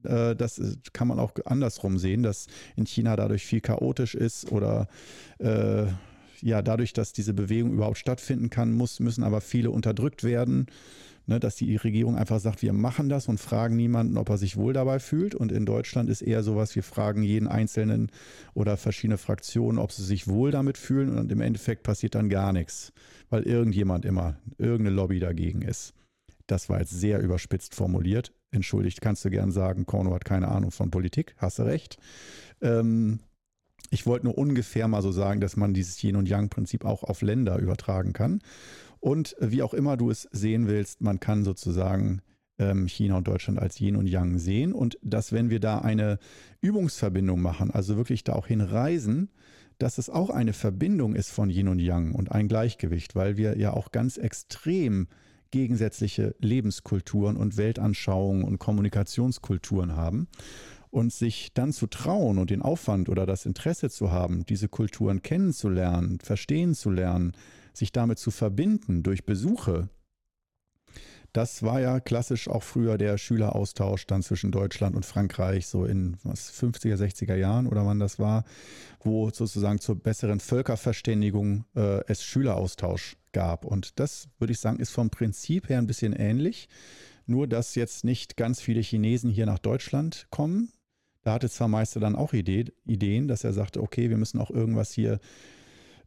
äh, 0.02 0.36
das 0.36 0.60
kann 0.92 1.08
man 1.08 1.18
auch 1.18 1.32
andersrum 1.46 1.96
sehen, 1.96 2.22
dass 2.22 2.46
in 2.76 2.84
China 2.84 3.16
dadurch 3.16 3.46
viel 3.46 3.62
chaotisch 3.62 4.14
ist 4.14 4.52
oder 4.52 4.86
äh, 5.38 5.86
ja, 6.42 6.62
dadurch, 6.62 6.92
dass 6.92 7.12
diese 7.12 7.34
Bewegung 7.34 7.72
überhaupt 7.72 7.98
stattfinden 7.98 8.50
kann, 8.50 8.72
muss, 8.72 9.00
müssen 9.00 9.24
aber 9.24 9.40
viele 9.40 9.70
unterdrückt 9.70 10.24
werden. 10.24 10.66
Ne, 11.26 11.38
dass 11.38 11.56
die 11.56 11.76
Regierung 11.76 12.16
einfach 12.16 12.40
sagt, 12.40 12.62
wir 12.62 12.72
machen 12.72 13.10
das 13.10 13.28
und 13.28 13.38
fragen 13.38 13.76
niemanden, 13.76 14.16
ob 14.16 14.30
er 14.30 14.38
sich 14.38 14.56
wohl 14.56 14.72
dabei 14.72 14.98
fühlt. 14.98 15.34
Und 15.34 15.52
in 15.52 15.66
Deutschland 15.66 16.08
ist 16.08 16.22
eher 16.22 16.42
sowas, 16.42 16.74
wir 16.74 16.82
fragen 16.82 17.22
jeden 17.22 17.46
Einzelnen 17.46 18.10
oder 18.54 18.78
verschiedene 18.78 19.18
Fraktionen, 19.18 19.78
ob 19.78 19.92
sie 19.92 20.04
sich 20.04 20.26
wohl 20.26 20.52
damit 20.52 20.78
fühlen. 20.78 21.18
Und 21.18 21.30
im 21.30 21.42
Endeffekt 21.42 21.82
passiert 21.82 22.14
dann 22.14 22.30
gar 22.30 22.54
nichts, 22.54 22.94
weil 23.28 23.42
irgendjemand 23.42 24.06
immer, 24.06 24.38
irgendeine 24.56 24.96
Lobby 24.96 25.20
dagegen 25.20 25.60
ist. 25.60 25.92
Das 26.46 26.70
war 26.70 26.80
jetzt 26.80 26.98
sehr 26.98 27.20
überspitzt 27.20 27.74
formuliert. 27.74 28.32
Entschuldigt, 28.50 29.02
kannst 29.02 29.22
du 29.26 29.28
gern 29.28 29.50
sagen, 29.50 29.84
Korno 29.84 30.14
hat 30.14 30.24
keine 30.24 30.48
Ahnung 30.48 30.70
von 30.70 30.90
Politik, 30.90 31.34
hast 31.36 31.58
du 31.58 31.64
recht. 31.64 31.98
Ähm, 32.62 33.20
ich 33.90 34.06
wollte 34.06 34.26
nur 34.26 34.36
ungefähr 34.36 34.88
mal 34.88 35.02
so 35.02 35.12
sagen, 35.12 35.40
dass 35.40 35.56
man 35.56 35.74
dieses 35.74 36.02
Yin- 36.02 36.16
und 36.16 36.28
Yang-Prinzip 36.28 36.84
auch 36.84 37.02
auf 37.04 37.22
Länder 37.22 37.58
übertragen 37.58 38.12
kann. 38.12 38.40
Und 39.00 39.36
wie 39.40 39.62
auch 39.62 39.74
immer 39.74 39.96
du 39.96 40.10
es 40.10 40.28
sehen 40.32 40.66
willst, 40.66 41.00
man 41.00 41.20
kann 41.20 41.44
sozusagen 41.44 42.20
ähm, 42.58 42.86
China 42.88 43.16
und 43.16 43.28
Deutschland 43.28 43.58
als 43.58 43.80
Yin 43.80 43.96
und 43.96 44.06
Yang 44.06 44.38
sehen. 44.38 44.72
Und 44.72 44.98
dass, 45.02 45.32
wenn 45.32 45.50
wir 45.50 45.60
da 45.60 45.78
eine 45.78 46.18
Übungsverbindung 46.60 47.40
machen, 47.40 47.70
also 47.70 47.96
wirklich 47.96 48.24
da 48.24 48.34
auch 48.34 48.46
hinreisen, 48.46 49.30
dass 49.78 49.98
es 49.98 50.10
auch 50.10 50.30
eine 50.30 50.52
Verbindung 50.52 51.14
ist 51.14 51.30
von 51.30 51.50
Yin 51.50 51.68
und 51.68 51.78
Yang 51.78 52.12
und 52.14 52.32
ein 52.32 52.48
Gleichgewicht, 52.48 53.14
weil 53.14 53.36
wir 53.36 53.56
ja 53.56 53.72
auch 53.72 53.92
ganz 53.92 54.16
extrem 54.16 55.06
gegensätzliche 55.50 56.34
Lebenskulturen 56.40 57.36
und 57.36 57.56
Weltanschauungen 57.56 58.44
und 58.44 58.58
Kommunikationskulturen 58.58 59.96
haben 59.96 60.28
und 60.90 61.12
sich 61.12 61.52
dann 61.54 61.72
zu 61.72 61.86
trauen 61.86 62.38
und 62.38 62.50
den 62.50 62.62
Aufwand 62.62 63.08
oder 63.08 63.26
das 63.26 63.46
Interesse 63.46 63.90
zu 63.90 64.10
haben, 64.10 64.44
diese 64.46 64.68
Kulturen 64.68 65.22
kennenzulernen, 65.22 66.18
verstehen 66.20 66.74
zu 66.74 66.90
lernen, 66.90 67.32
sich 67.72 67.92
damit 67.92 68.18
zu 68.18 68.30
verbinden 68.30 69.02
durch 69.02 69.24
Besuche, 69.24 69.88
das 71.32 71.62
war 71.62 71.80
ja 71.80 72.00
klassisch 72.00 72.48
auch 72.48 72.62
früher 72.62 72.96
der 72.96 73.18
Schüleraustausch 73.18 74.06
dann 74.06 74.22
zwischen 74.22 74.50
Deutschland 74.50 74.96
und 74.96 75.04
Frankreich, 75.04 75.66
so 75.66 75.84
in 75.84 76.16
was 76.24 76.50
50er, 76.52 76.96
60er 76.96 77.34
Jahren 77.34 77.66
oder 77.66 77.84
wann 77.84 77.98
das 77.98 78.18
war, 78.18 78.44
wo 79.00 79.30
sozusagen 79.30 79.78
zur 79.78 79.96
besseren 79.96 80.40
Völkerverständigung 80.40 81.64
äh, 81.76 82.02
es 82.06 82.24
Schüleraustausch 82.24 83.16
gab. 83.32 83.66
Und 83.66 84.00
das, 84.00 84.28
würde 84.38 84.52
ich 84.52 84.60
sagen, 84.60 84.80
ist 84.80 84.90
vom 84.90 85.10
Prinzip 85.10 85.68
her 85.68 85.78
ein 85.78 85.86
bisschen 85.86 86.14
ähnlich. 86.14 86.68
Nur, 87.26 87.46
dass 87.46 87.74
jetzt 87.74 88.04
nicht 88.04 88.38
ganz 88.38 88.62
viele 88.62 88.80
Chinesen 88.80 89.30
hier 89.30 89.44
nach 89.44 89.58
Deutschland 89.58 90.26
kommen, 90.30 90.72
da 91.28 91.34
hatte 91.34 91.50
zwar 91.50 91.68
Meister 91.68 92.00
dann 92.00 92.16
auch 92.16 92.32
Idee, 92.32 92.72
Ideen, 92.86 93.28
dass 93.28 93.44
er 93.44 93.52
sagte, 93.52 93.82
okay, 93.82 94.08
wir 94.08 94.16
müssen 94.16 94.40
auch 94.40 94.50
irgendwas 94.50 94.92
hier 94.92 95.20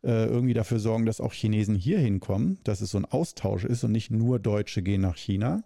äh, 0.03 0.25
irgendwie 0.25 0.55
dafür 0.55 0.79
sorgen, 0.79 1.05
dass 1.05 1.21
auch 1.21 1.31
Chinesen 1.31 1.75
hier 1.75 1.99
hinkommen, 1.99 2.57
dass 2.63 2.81
es 2.81 2.89
so 2.89 2.97
ein 2.97 3.05
Austausch 3.05 3.63
ist 3.63 3.83
und 3.83 3.91
nicht 3.91 4.09
nur 4.09 4.39
Deutsche 4.39 4.81
gehen 4.81 5.01
nach 5.01 5.15
China 5.15 5.63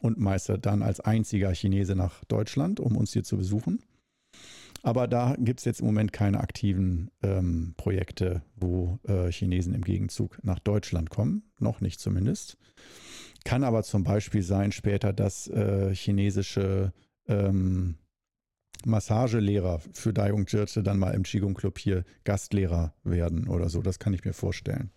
und 0.00 0.18
Meister 0.18 0.58
dann 0.58 0.82
als 0.82 1.00
einziger 1.00 1.54
Chinese 1.54 1.96
nach 1.96 2.22
Deutschland, 2.24 2.80
um 2.80 2.98
uns 2.98 3.14
hier 3.14 3.24
zu 3.24 3.38
besuchen. 3.38 3.82
Aber 4.82 5.08
da 5.08 5.36
gibt 5.38 5.60
es 5.60 5.64
jetzt 5.64 5.80
im 5.80 5.86
Moment 5.86 6.12
keine 6.12 6.40
aktiven 6.40 7.10
ähm, 7.22 7.72
Projekte, 7.78 8.42
wo 8.56 8.98
äh, 9.08 9.32
Chinesen 9.32 9.72
im 9.72 9.84
Gegenzug 9.84 10.38
nach 10.44 10.58
Deutschland 10.58 11.08
kommen. 11.08 11.44
Noch 11.58 11.80
nicht 11.80 11.98
zumindest. 11.98 12.58
Kann 13.46 13.64
aber 13.64 13.84
zum 13.84 14.04
Beispiel 14.04 14.42
sein 14.42 14.70
später, 14.70 15.14
dass 15.14 15.48
äh, 15.48 15.94
chinesische 15.94 16.92
ähm, 17.26 17.96
Massagelehrer 18.86 19.80
für 19.92 20.12
Dayung 20.12 20.46
Jirte 20.46 20.82
dann 20.82 20.98
mal 20.98 21.14
im 21.14 21.22
Qigong 21.22 21.54
Club 21.54 21.78
hier 21.78 22.04
Gastlehrer 22.24 22.94
werden 23.04 23.48
oder 23.48 23.68
so. 23.68 23.82
Das 23.82 23.98
kann 23.98 24.14
ich 24.14 24.24
mir 24.24 24.32
vorstellen. 24.32 24.90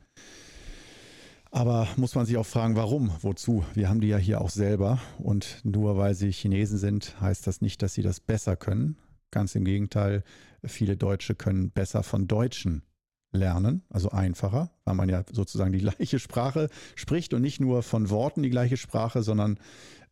Aber 1.52 1.88
muss 1.96 2.16
man 2.16 2.26
sich 2.26 2.38
auch 2.38 2.46
fragen, 2.46 2.76
warum, 2.76 3.12
wozu? 3.22 3.64
Wir 3.74 3.90
haben 3.90 4.02
die 4.02 4.10
ja 4.10 4.18
hier 4.18 4.42
auch 4.42 4.50
selber 4.50 5.00
und 5.18 5.62
nur 5.64 5.98
weil 5.98 6.14
sie 6.14 6.32
Chinesen 6.32 6.78
sind, 6.78 7.20
heißt 7.22 7.48
das 7.48 7.62
nicht, 7.62 7.82
dass 7.82 7.94
sie 7.94 8.02
das 8.02 8.20
besser 8.20 8.56
können. 8.56 8.98
Ganz 9.32 9.56
im 9.56 9.64
Gegenteil, 9.64 10.24
viele 10.64 10.98
Deutsche 10.98 11.36
können 11.36 11.72
besser 11.72 12.04
von 12.04 12.28
Deutschen 12.28 12.84
lernen, 13.32 13.84
also 13.90 14.10
einfacher, 14.10 14.72
weil 14.84 14.96
man 14.96 15.10
ja 15.10 15.24
sozusagen 15.32 15.72
die 15.72 15.80
gleiche 15.98 16.20
Sprache 16.20 16.70
spricht 16.96 17.34
und 17.34 17.42
nicht 17.42 17.60
nur 17.60 17.84
von 17.84 18.10
Worten 18.10 18.44
die 18.44 18.50
gleiche 18.50 18.78
Sprache, 18.78 19.24
sondern 19.24 19.60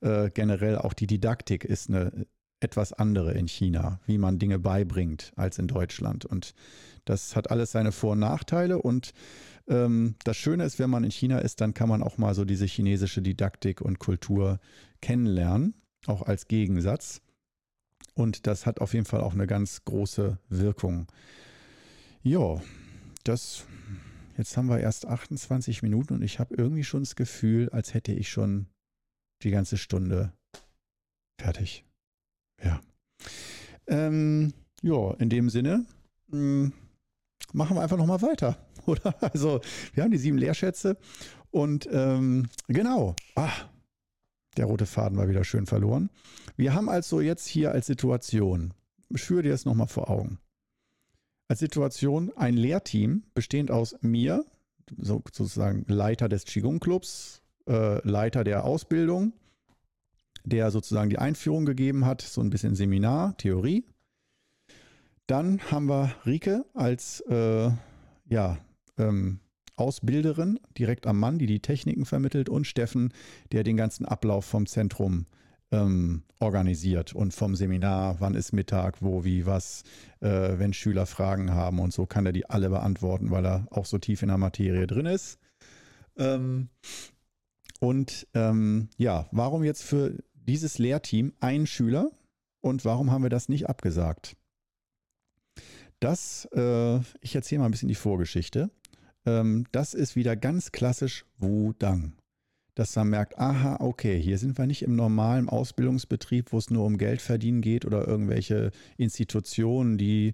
äh, 0.02 0.30
generell 0.30 0.78
auch 0.78 0.94
die 0.94 1.08
Didaktik 1.08 1.66
ist 1.66 1.90
eine 1.90 2.26
etwas 2.66 2.92
andere 2.92 3.34
in 3.34 3.48
China, 3.48 4.00
wie 4.08 4.18
man 4.18 4.40
Dinge 4.40 4.60
beibringt 4.60 5.32
als 5.36 5.60
in 5.60 5.68
Deutschland. 5.68 6.26
Und 6.26 6.56
das 7.06 7.36
hat 7.36 7.52
alles 7.52 7.72
seine 7.72 7.92
Vor- 7.92 8.14
und 8.14 8.20
Nachteile. 8.20 8.82
Und 8.82 9.14
ähm, 9.68 10.16
das 10.24 10.36
Schöne 10.36 10.66
ist, 10.66 10.80
wenn 10.80 10.90
man 10.90 11.04
in 11.04 11.12
China 11.12 11.40
ist, 11.40 11.62
dann 11.62 11.76
kann 11.76 11.88
man 11.88 12.02
auch 12.02 12.18
mal 12.18 12.34
so 12.34 12.44
diese 12.44 12.66
chinesische 12.66 13.22
Didaktik 13.22 13.82
und 13.82 14.00
Kultur 14.00 14.60
kennenlernen, 15.02 15.76
auch 16.08 16.24
als 16.24 16.48
Gegensatz. 16.48 17.22
Und 18.16 18.48
das 18.48 18.66
hat 18.66 18.82
auf 18.82 18.94
jeden 18.94 19.06
Fall 19.06 19.22
auch 19.22 19.34
eine 19.34 19.46
ganz 19.46 19.86
große 19.86 20.40
Wirkung. 20.50 21.08
Ja, 22.24 22.62
das. 23.24 23.66
Jetzt 24.38 24.58
haben 24.58 24.68
wir 24.68 24.80
erst 24.80 25.06
28 25.06 25.82
Minuten 25.82 26.16
und 26.16 26.22
ich 26.22 26.40
habe 26.40 26.56
irgendwie 26.56 26.84
schon 26.84 27.04
das 27.04 27.16
Gefühl, 27.16 27.70
als 27.70 27.94
hätte 27.94 28.12
ich 28.12 28.30
schon 28.30 28.68
die 29.44 29.52
ganze 29.52 29.78
Stunde 29.78 30.34
fertig. 31.40 31.86
Ja. 32.64 32.82
Ähm, 33.88 34.54
ja, 34.82 35.12
in 35.16 35.30
dem 35.30 35.50
Sinne 35.50 35.86
mh, 36.28 36.38
hm, 36.38 36.74
machen 37.54 37.78
wir 37.78 37.82
einfach 37.82 37.98
nochmal 37.98 38.22
weiter, 38.22 38.58
oder? 38.86 39.16
Also, 39.22 39.62
wir 39.94 40.04
haben 40.04 40.12
die 40.12 40.18
sieben 40.18 40.38
Lehrschätze 40.38 40.98
und 41.52 41.88
ähm, 41.92 42.48
genau. 42.68 43.16
Ah, 43.36 43.52
der 44.58 44.66
rote 44.66 44.86
Faden 44.86 45.18
war 45.18 45.28
wieder 45.30 45.44
schön 45.44 45.66
verloren. 45.66 46.10
Wir 46.56 46.74
haben 46.74 46.90
also 46.90 47.22
jetzt 47.22 47.46
hier 47.46 47.72
als 47.72 47.88
Situation, 47.88 48.74
ich 49.10 49.22
führe 49.22 49.44
dir 49.44 49.52
das 49.52 49.66
nochmal 49.66 49.88
vor 49.88 50.10
Augen, 50.10 50.40
als 51.48 51.60
Situation 51.60 52.32
ein 52.36 52.56
Lehrteam 52.56 53.24
bestehend 53.34 53.72
aus 53.72 53.96
mir, 54.02 54.46
sozusagen 54.98 55.86
Leiter 55.88 56.30
des 56.30 56.46
Qigong-Clubs, 56.46 57.42
äh, 57.68 58.08
Leiter 58.08 58.44
der 58.44 58.66
Ausbildung, 58.66 59.34
der 60.46 60.72
sozusagen 60.72 61.10
die 61.10 61.20
Einführung 61.20 61.66
gegeben 61.66 62.06
hat, 62.06 62.22
so 62.22 62.42
ein 62.42 62.50
bisschen 62.50 62.76
Seminar, 62.76 63.36
Theorie. 63.38 63.86
Dann 65.28 65.60
haben 65.72 65.88
wir 65.88 66.16
Rike 66.26 66.66
als 66.74 67.22
äh, 67.22 67.72
ja, 68.28 68.58
ähm, 68.98 69.40
Ausbilderin 69.76 70.60
direkt 70.78 71.08
am 71.08 71.20
Mann, 71.20 71.40
die 71.40 71.48
die 71.48 71.60
Techniken 71.60 72.06
vermittelt 72.06 72.48
und 72.48 72.66
Steffen, 72.66 73.14
der 73.52 73.64
den 73.64 73.76
ganzen 73.76 74.06
Ablauf 74.06 74.46
vom 74.46 74.68
Zentrum 74.68 75.26
ähm, 75.72 76.24
organisiert 76.40 77.14
und 77.14 77.34
vom 77.34 77.56
Seminar, 77.56 78.18
wann 78.20 78.36
ist 78.36 78.54
Mittag, 78.54 79.02
wo, 79.02 79.24
wie, 79.24 79.46
was, 79.46 79.84
äh, 80.22 80.58
wenn 80.58 80.74
Schüler 80.74 81.06
Fragen 81.06 81.52
haben 81.52 81.80
und 81.80 81.92
so 81.92 82.06
kann 82.06 82.26
er 82.26 82.32
die 82.32 82.50
alle 82.50 82.70
beantworten, 82.70 83.32
weil 83.32 83.46
er 83.46 83.68
auch 83.72 83.86
so 83.86 83.98
tief 83.98 84.22
in 84.22 84.30
der 84.30 84.38
Materie 84.38 84.88
drin 84.88 85.08
ist. 85.08 85.40
Ähm, 86.18 86.70
und 87.80 88.28
ähm, 88.34 88.90
ja, 88.98 89.28
warum 89.32 89.64
jetzt 89.64 89.84
für 89.84 90.18
dieses 90.48 90.78
Lehrteam 90.78 91.34
ein 91.40 91.68
Schüler 91.68 92.12
und 92.62 92.86
warum 92.86 93.12
haben 93.12 93.24
wir 93.24 93.30
das 93.30 93.50
nicht 93.50 93.70
abgesagt? 93.70 94.36
Das, 96.00 96.48
äh, 96.54 96.98
ich 97.22 97.36
erzähle 97.36 97.60
mal 97.60 97.66
ein 97.66 97.72
bisschen 97.72 97.90
die 97.90 97.96
Vorgeschichte. 97.96 98.70
Ähm, 99.26 99.66
das 99.72 99.94
ist 99.94 100.16
wieder 100.16 100.36
ganz 100.36 100.72
klassisch 100.72 101.26
Wudang. 101.38 102.14
Dass 102.76 102.96
man 102.98 103.10
merkt, 103.10 103.38
aha, 103.38 103.78
okay, 103.80 104.22
hier 104.22 104.38
sind 104.38 104.58
wir 104.58 104.68
nicht 104.68 104.82
im 104.82 104.96
normalen 104.96 105.48
Ausbildungsbetrieb, 105.48 106.52
wo 106.52 106.58
es 106.58 106.70
nur 106.70 106.86
um 106.86 106.98
Geld 106.98 107.22
verdienen 107.22 107.62
geht 107.62 107.86
oder 107.86 108.06
irgendwelche 108.06 108.72
Institutionen, 108.98 109.98
die 109.98 110.34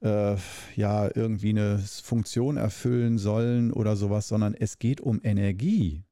äh, 0.00 0.36
ja 0.76 1.10
irgendwie 1.14 1.50
eine 1.50 1.78
Funktion 1.78 2.56
erfüllen 2.56 3.18
sollen 3.18 3.70
oder 3.72 3.96
sowas, 3.96 4.28
sondern 4.28 4.54
es 4.54 4.78
geht 4.78 5.00
um 5.00 5.20
Energie. 5.22 6.04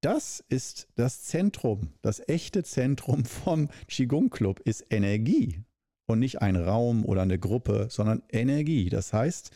Das 0.00 0.44
ist 0.48 0.86
das 0.94 1.24
Zentrum, 1.24 1.92
das 2.02 2.22
echte 2.28 2.62
Zentrum 2.62 3.24
vom 3.24 3.68
Qigong 3.88 4.30
Club 4.30 4.60
ist 4.60 4.86
Energie 4.90 5.64
und 6.06 6.20
nicht 6.20 6.40
ein 6.40 6.54
Raum 6.54 7.04
oder 7.04 7.22
eine 7.22 7.38
Gruppe, 7.38 7.88
sondern 7.90 8.22
Energie. 8.30 8.90
Das 8.90 9.12
heißt, 9.12 9.50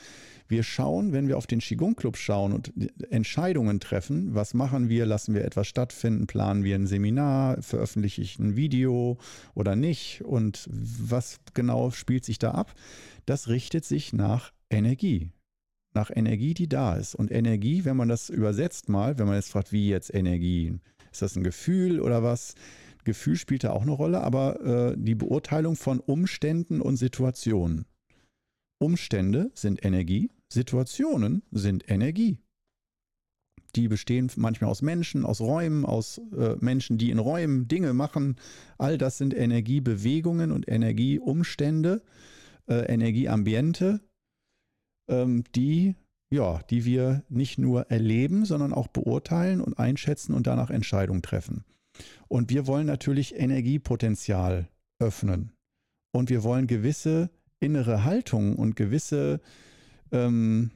Wir 0.53 0.63
schauen, 0.63 1.15
wenn 1.15 1.29
wir 1.29 1.39
auf 1.39 1.47
den 1.47 1.61
Qigong 1.61 1.97
Club 1.97 2.19
schauen 2.19 2.53
und 2.53 2.75
Entscheidungen 3.11 3.81
treffen, 3.81 4.35
was 4.35 4.53
machen 4.53 4.91
wir, 4.91 5.07
lassen 5.07 5.35
wir 5.35 5.47
etwas 5.47 5.67
stattfinden, 5.67 6.27
planen 6.27 6.63
wir 6.63 6.75
ein 6.75 6.87
Seminar, 6.87 7.63
veröffentliche 7.63 8.21
ich 8.21 8.39
ein 8.39 8.55
Video 8.55 9.17
oder 9.55 9.77
nicht? 9.77 10.23
Und 10.27 10.69
was 10.71 11.41
genau 11.55 11.91
spielt 11.91 12.27
sich 12.27 12.39
da 12.39 12.51
ab? 12.51 12.75
Das 13.25 13.49
richtet 13.49 13.87
sich 13.87 14.13
nach 14.13 14.53
Energie 14.69 15.31
nach 15.95 16.11
Energie, 16.15 16.55
die 16.55 16.69
da 16.69 16.97
ist. 16.97 17.15
Und 17.15 17.31
Energie, 17.31 17.85
wenn 17.85 17.97
man 17.97 18.09
das 18.09 18.31
übersetzt 18.31 18.89
mal, 18.89 19.19
wenn 19.19 19.27
man 19.27 19.37
jetzt 19.37 19.51
fragt, 19.51 19.73
wie 19.73 19.89
jetzt 19.89 20.13
Energie, 20.15 20.79
ist 21.11 21.23
das 21.23 21.37
ein 21.37 21.45
Gefühl 21.45 22.01
oder 22.01 22.23
was? 22.23 22.55
Gefühl 23.05 23.37
spielt 23.37 23.65
da 23.65 23.73
auch 23.73 23.83
eine 23.83 23.91
Rolle, 23.91 24.21
aber 24.23 24.61
äh, 24.61 24.97
die 24.97 25.15
Beurteilung 25.15 25.77
von 25.77 26.01
Umständen 26.01 26.81
und 26.81 26.97
Situationen. 26.97 27.87
Umstände 28.79 29.51
sind 29.55 29.85
Energie, 29.85 30.31
Situationen 30.53 31.43
sind 31.51 31.91
Energie. 31.91 32.39
Die 33.75 33.89
bestehen 33.89 34.31
manchmal 34.37 34.71
aus 34.71 34.83
Menschen, 34.83 35.25
aus 35.25 35.41
Räumen, 35.41 35.87
aus 35.87 36.21
äh, 36.37 36.57
Menschen, 36.61 36.99
die 36.99 37.11
in 37.11 37.19
Räumen 37.19 37.69
Dinge 37.69 37.95
machen. 37.95 38.37
All 38.77 38.99
das 38.99 39.19
sind 39.19 39.35
Energiebewegungen 39.35 40.53
und 40.53 40.69
Energieumstände, 40.69 42.03
äh, 42.69 42.93
Energieambiente, 42.93 44.01
ähm, 45.12 45.44
die, 45.55 45.94
ja, 46.31 46.61
die 46.70 46.85
wir 46.85 47.22
nicht 47.29 47.59
nur 47.59 47.90
erleben, 47.90 48.44
sondern 48.44 48.72
auch 48.72 48.88
beurteilen 48.88 49.61
und 49.61 49.79
einschätzen 49.79 50.35
und 50.35 50.46
danach 50.46 50.70
Entscheidungen 50.70 51.22
treffen. 51.22 51.64
Und 52.29 52.51
wir 52.51 52.66
wollen 52.66 52.87
natürlich 52.87 53.35
Energiepotenzial 53.35 54.68
öffnen. 54.98 55.53
Und 56.12 56.31
wir 56.31 56.42
wollen 56.42 56.66
gewisse 56.66 57.31
innere 57.61 58.05
Haltungen 58.05 58.57
und 58.57 58.77
gewisse 58.77 59.40
ähm, 60.11 60.70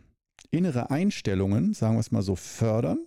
innere 0.51 0.91
Einstellungen, 0.91 1.75
sagen 1.75 1.97
wir 1.97 2.01
es 2.01 2.13
mal 2.13 2.23
so, 2.23 2.37
fördern 2.37 2.99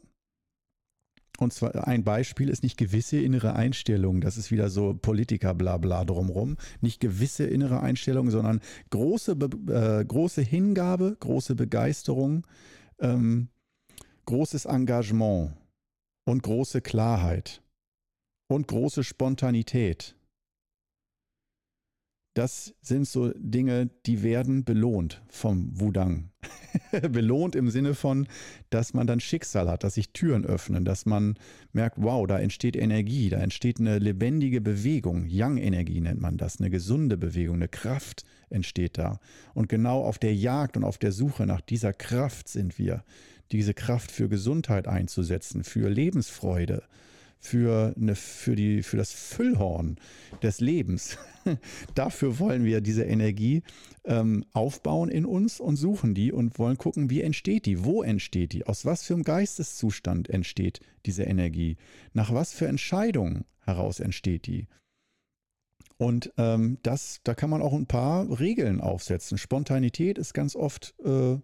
und 1.40 1.54
zwar 1.54 1.88
ein 1.88 2.04
Beispiel 2.04 2.50
ist 2.50 2.64
nicht 2.64 2.78
gewisse 2.78 3.20
innere 3.20 3.56
Einstellungen, 3.56 4.22
das 4.22 4.38
ist 4.38 4.52
wieder 4.52 4.70
so 4.70 4.94
Politiker 4.94 5.54
blabla 5.54 6.06
drumrum, 6.06 6.58
nicht 6.82 7.00
gewisse 7.00 7.46
innere 7.46 7.82
Einstellungen, 7.82 8.32
sondern 8.32 8.60
große, 8.90 9.38
äh, 9.70 10.06
große 10.06 10.42
Hingabe, 10.42 11.16
große 11.20 11.56
Begeisterung, 11.56 12.46
ähm, 13.00 13.50
großes 14.26 14.66
Engagement 14.66 15.54
und 16.26 16.44
große 16.44 16.82
Klarheit 16.82 17.62
und 18.48 18.68
große 18.68 19.04
Spontanität 19.04 20.16
das 22.34 22.74
sind 22.82 23.08
so 23.08 23.32
Dinge, 23.36 23.90
die 24.06 24.24
werden 24.24 24.64
belohnt 24.64 25.22
vom 25.28 25.80
Wudang. 25.80 26.30
belohnt 27.12 27.56
im 27.56 27.70
Sinne 27.70 27.96
von, 27.96 28.28
dass 28.70 28.94
man 28.94 29.08
dann 29.08 29.20
Schicksal 29.20 29.70
hat, 29.70 29.84
dass 29.84 29.96
sich 29.96 30.14
Türen 30.14 30.46
öffnen, 30.46 30.86
dass 30.86 31.06
man 31.06 31.36
merkt, 31.74 31.98
wow, 32.00 32.26
da 32.28 32.40
entsteht 32.40 32.76
Energie, 32.76 33.30
da 33.30 33.40
entsteht 33.40 33.80
eine 33.80 34.00
lebendige 34.00 34.62
Bewegung. 34.62 35.26
Yang-Energie 35.26 36.02
nennt 36.02 36.22
man 36.22 36.38
das, 36.38 36.60
eine 36.60 36.70
gesunde 36.70 37.18
Bewegung, 37.18 37.56
eine 37.56 37.68
Kraft 37.68 38.24
entsteht 38.50 38.98
da. 38.98 39.20
Und 39.54 39.68
genau 39.68 40.04
auf 40.04 40.20
der 40.20 40.36
Jagd 40.36 40.78
und 40.78 40.84
auf 40.84 40.98
der 40.98 41.12
Suche 41.12 41.46
nach 41.46 41.62
dieser 41.62 41.94
Kraft 41.94 42.48
sind 42.48 42.78
wir, 42.78 43.04
diese 43.52 43.74
Kraft 43.74 44.12
für 44.12 44.30
Gesundheit 44.30 44.88
einzusetzen, 44.88 45.64
für 45.64 45.90
Lebensfreude, 45.90 46.84
für, 47.40 47.94
eine, 47.96 48.16
für, 48.16 48.56
die, 48.56 48.84
für 48.84 48.98
das 48.98 49.12
Füllhorn 49.14 49.98
des 50.44 50.60
Lebens. 50.60 51.18
Dafür 51.96 52.38
wollen 52.38 52.66
wir 52.66 52.82
diese 52.82 53.04
Energie 53.04 53.64
ähm, 54.04 54.44
aufbauen 54.54 55.10
in 55.10 55.26
uns 55.26 55.60
und 55.60 55.78
suchen 55.78 56.14
die 56.14 56.32
und 56.32 56.60
wollen 56.60 56.78
gucken, 56.78 57.10
wie 57.10 57.22
entsteht 57.22 57.66
die, 57.66 57.84
wo 57.86 58.04
entsteht 58.04 58.54
die, 58.54 58.68
aus 58.68 58.86
was 58.86 59.04
für 59.04 59.14
einem 59.14 59.24
Geisteszustand 59.24 60.30
entsteht 60.30 60.82
diese 61.06 61.24
Energie, 61.24 61.78
nach 62.14 62.34
was 62.34 62.54
für 62.54 62.68
Entscheidungen 62.68 63.46
heraus 63.62 64.00
entsteht 64.00 64.46
die. 64.46 64.68
Und 65.98 66.32
ähm, 66.38 66.78
das, 66.82 67.20
da 67.24 67.36
kann 67.36 67.50
man 67.50 67.62
auch 67.62 67.74
ein 67.74 67.88
paar 67.88 68.40
Regeln 68.40 68.80
aufsetzen. 68.80 69.38
Spontanität 69.38 70.18
ist 70.18 70.34
ganz 70.34 70.56
oft 70.56 70.96
äh, 71.04 71.38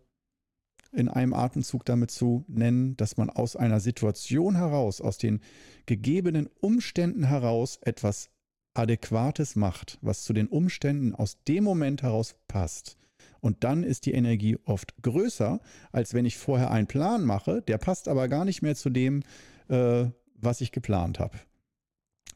in 0.96 1.10
einem 1.10 1.34
Atemzug 1.34 1.86
damit 1.86 2.12
zu 2.12 2.46
nennen, 2.48 2.96
dass 2.98 3.18
man 3.18 3.30
aus 3.30 3.56
einer 3.56 3.80
Situation 3.80 4.56
heraus, 4.56 5.02
aus 5.02 5.18
den 5.18 5.42
gegebenen 5.86 6.50
Umständen 6.62 7.26
heraus 7.26 7.80
etwas 7.82 8.30
Adäquates 8.74 9.56
macht, 9.56 9.98
was 10.02 10.24
zu 10.24 10.34
den 10.34 10.48
Umständen 10.48 11.16
aus 11.16 11.42
dem 11.44 11.64
Moment 11.64 12.04
heraus 12.04 12.36
passt. 12.48 12.98
Und 13.40 13.64
dann 13.64 13.84
ist 13.84 14.06
die 14.06 14.14
Energie 14.14 14.58
oft 14.66 15.02
größer, 15.02 15.60
als 15.92 16.14
wenn 16.14 16.26
ich 16.26 16.38
vorher 16.38 16.72
einen 16.72 16.88
Plan 16.88 17.24
mache, 17.24 17.62
der 17.62 17.78
passt 17.78 18.08
aber 18.08 18.28
gar 18.28 18.44
nicht 18.44 18.62
mehr 18.62 18.76
zu 18.76 18.90
dem, 18.90 19.24
äh, 19.70 20.06
was 20.36 20.62
ich 20.62 20.72
geplant 20.72 21.20
habe. 21.20 21.38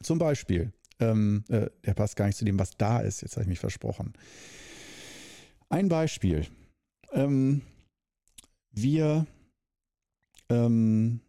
Zum 0.01 0.19
Beispiel, 0.19 0.71
ähm, 0.99 1.43
äh, 1.49 1.69
der 1.85 1.93
passt 1.93 2.15
gar 2.15 2.27
nicht 2.27 2.37
zu 2.37 2.45
dem, 2.45 2.59
was 2.59 2.77
da 2.77 2.99
ist. 2.99 3.21
Jetzt 3.21 3.33
habe 3.33 3.43
ich 3.43 3.49
mich 3.49 3.59
versprochen. 3.59 4.13
Ein 5.69 5.89
Beispiel. 5.89 6.45
Ähm, 7.11 7.61
wir, 8.71 9.25
ähm, 10.49 11.21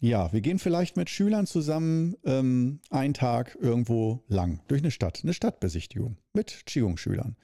ja, 0.00 0.32
wir 0.32 0.40
gehen 0.40 0.58
vielleicht 0.58 0.96
mit 0.96 1.10
Schülern 1.10 1.46
zusammen 1.46 2.16
ähm, 2.24 2.80
einen 2.90 3.14
Tag 3.14 3.56
irgendwo 3.60 4.22
lang 4.28 4.60
durch 4.68 4.82
eine 4.82 4.90
Stadt, 4.90 5.20
eine 5.22 5.34
Stadtbesichtigung 5.34 6.16
mit 6.32 6.64
Qigong-Schülern. 6.66 7.36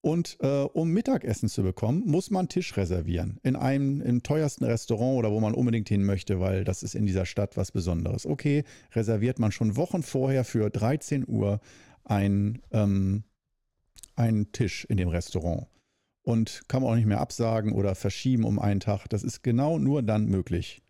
Und 0.00 0.38
äh, 0.40 0.62
um 0.62 0.90
Mittagessen 0.90 1.48
zu 1.48 1.62
bekommen, 1.62 2.04
muss 2.06 2.30
man 2.30 2.48
Tisch 2.48 2.76
reservieren. 2.76 3.40
In 3.42 3.56
einem 3.56 4.00
im 4.00 4.22
teuersten 4.22 4.64
Restaurant 4.64 5.18
oder 5.18 5.32
wo 5.32 5.40
man 5.40 5.54
unbedingt 5.54 5.88
hin 5.88 6.04
möchte, 6.04 6.38
weil 6.38 6.62
das 6.62 6.82
ist 6.84 6.94
in 6.94 7.04
dieser 7.04 7.26
Stadt 7.26 7.56
was 7.56 7.72
Besonderes. 7.72 8.24
Okay, 8.24 8.64
reserviert 8.92 9.40
man 9.40 9.50
schon 9.50 9.76
Wochen 9.76 10.02
vorher 10.02 10.44
für 10.44 10.70
13 10.70 11.26
Uhr 11.26 11.60
ein, 12.04 12.62
ähm, 12.70 13.24
einen 14.14 14.52
Tisch 14.52 14.84
in 14.84 14.98
dem 14.98 15.08
Restaurant 15.08 15.66
und 16.28 16.60
kann 16.68 16.82
man 16.82 16.92
auch 16.92 16.96
nicht 16.96 17.06
mehr 17.06 17.22
absagen 17.22 17.72
oder 17.72 17.94
verschieben 17.94 18.44
um 18.44 18.58
einen 18.58 18.80
Tag. 18.80 19.06
Das 19.08 19.22
ist 19.22 19.42
genau 19.42 19.78
nur 19.78 20.02
dann 20.02 20.26
möglich. 20.26 20.82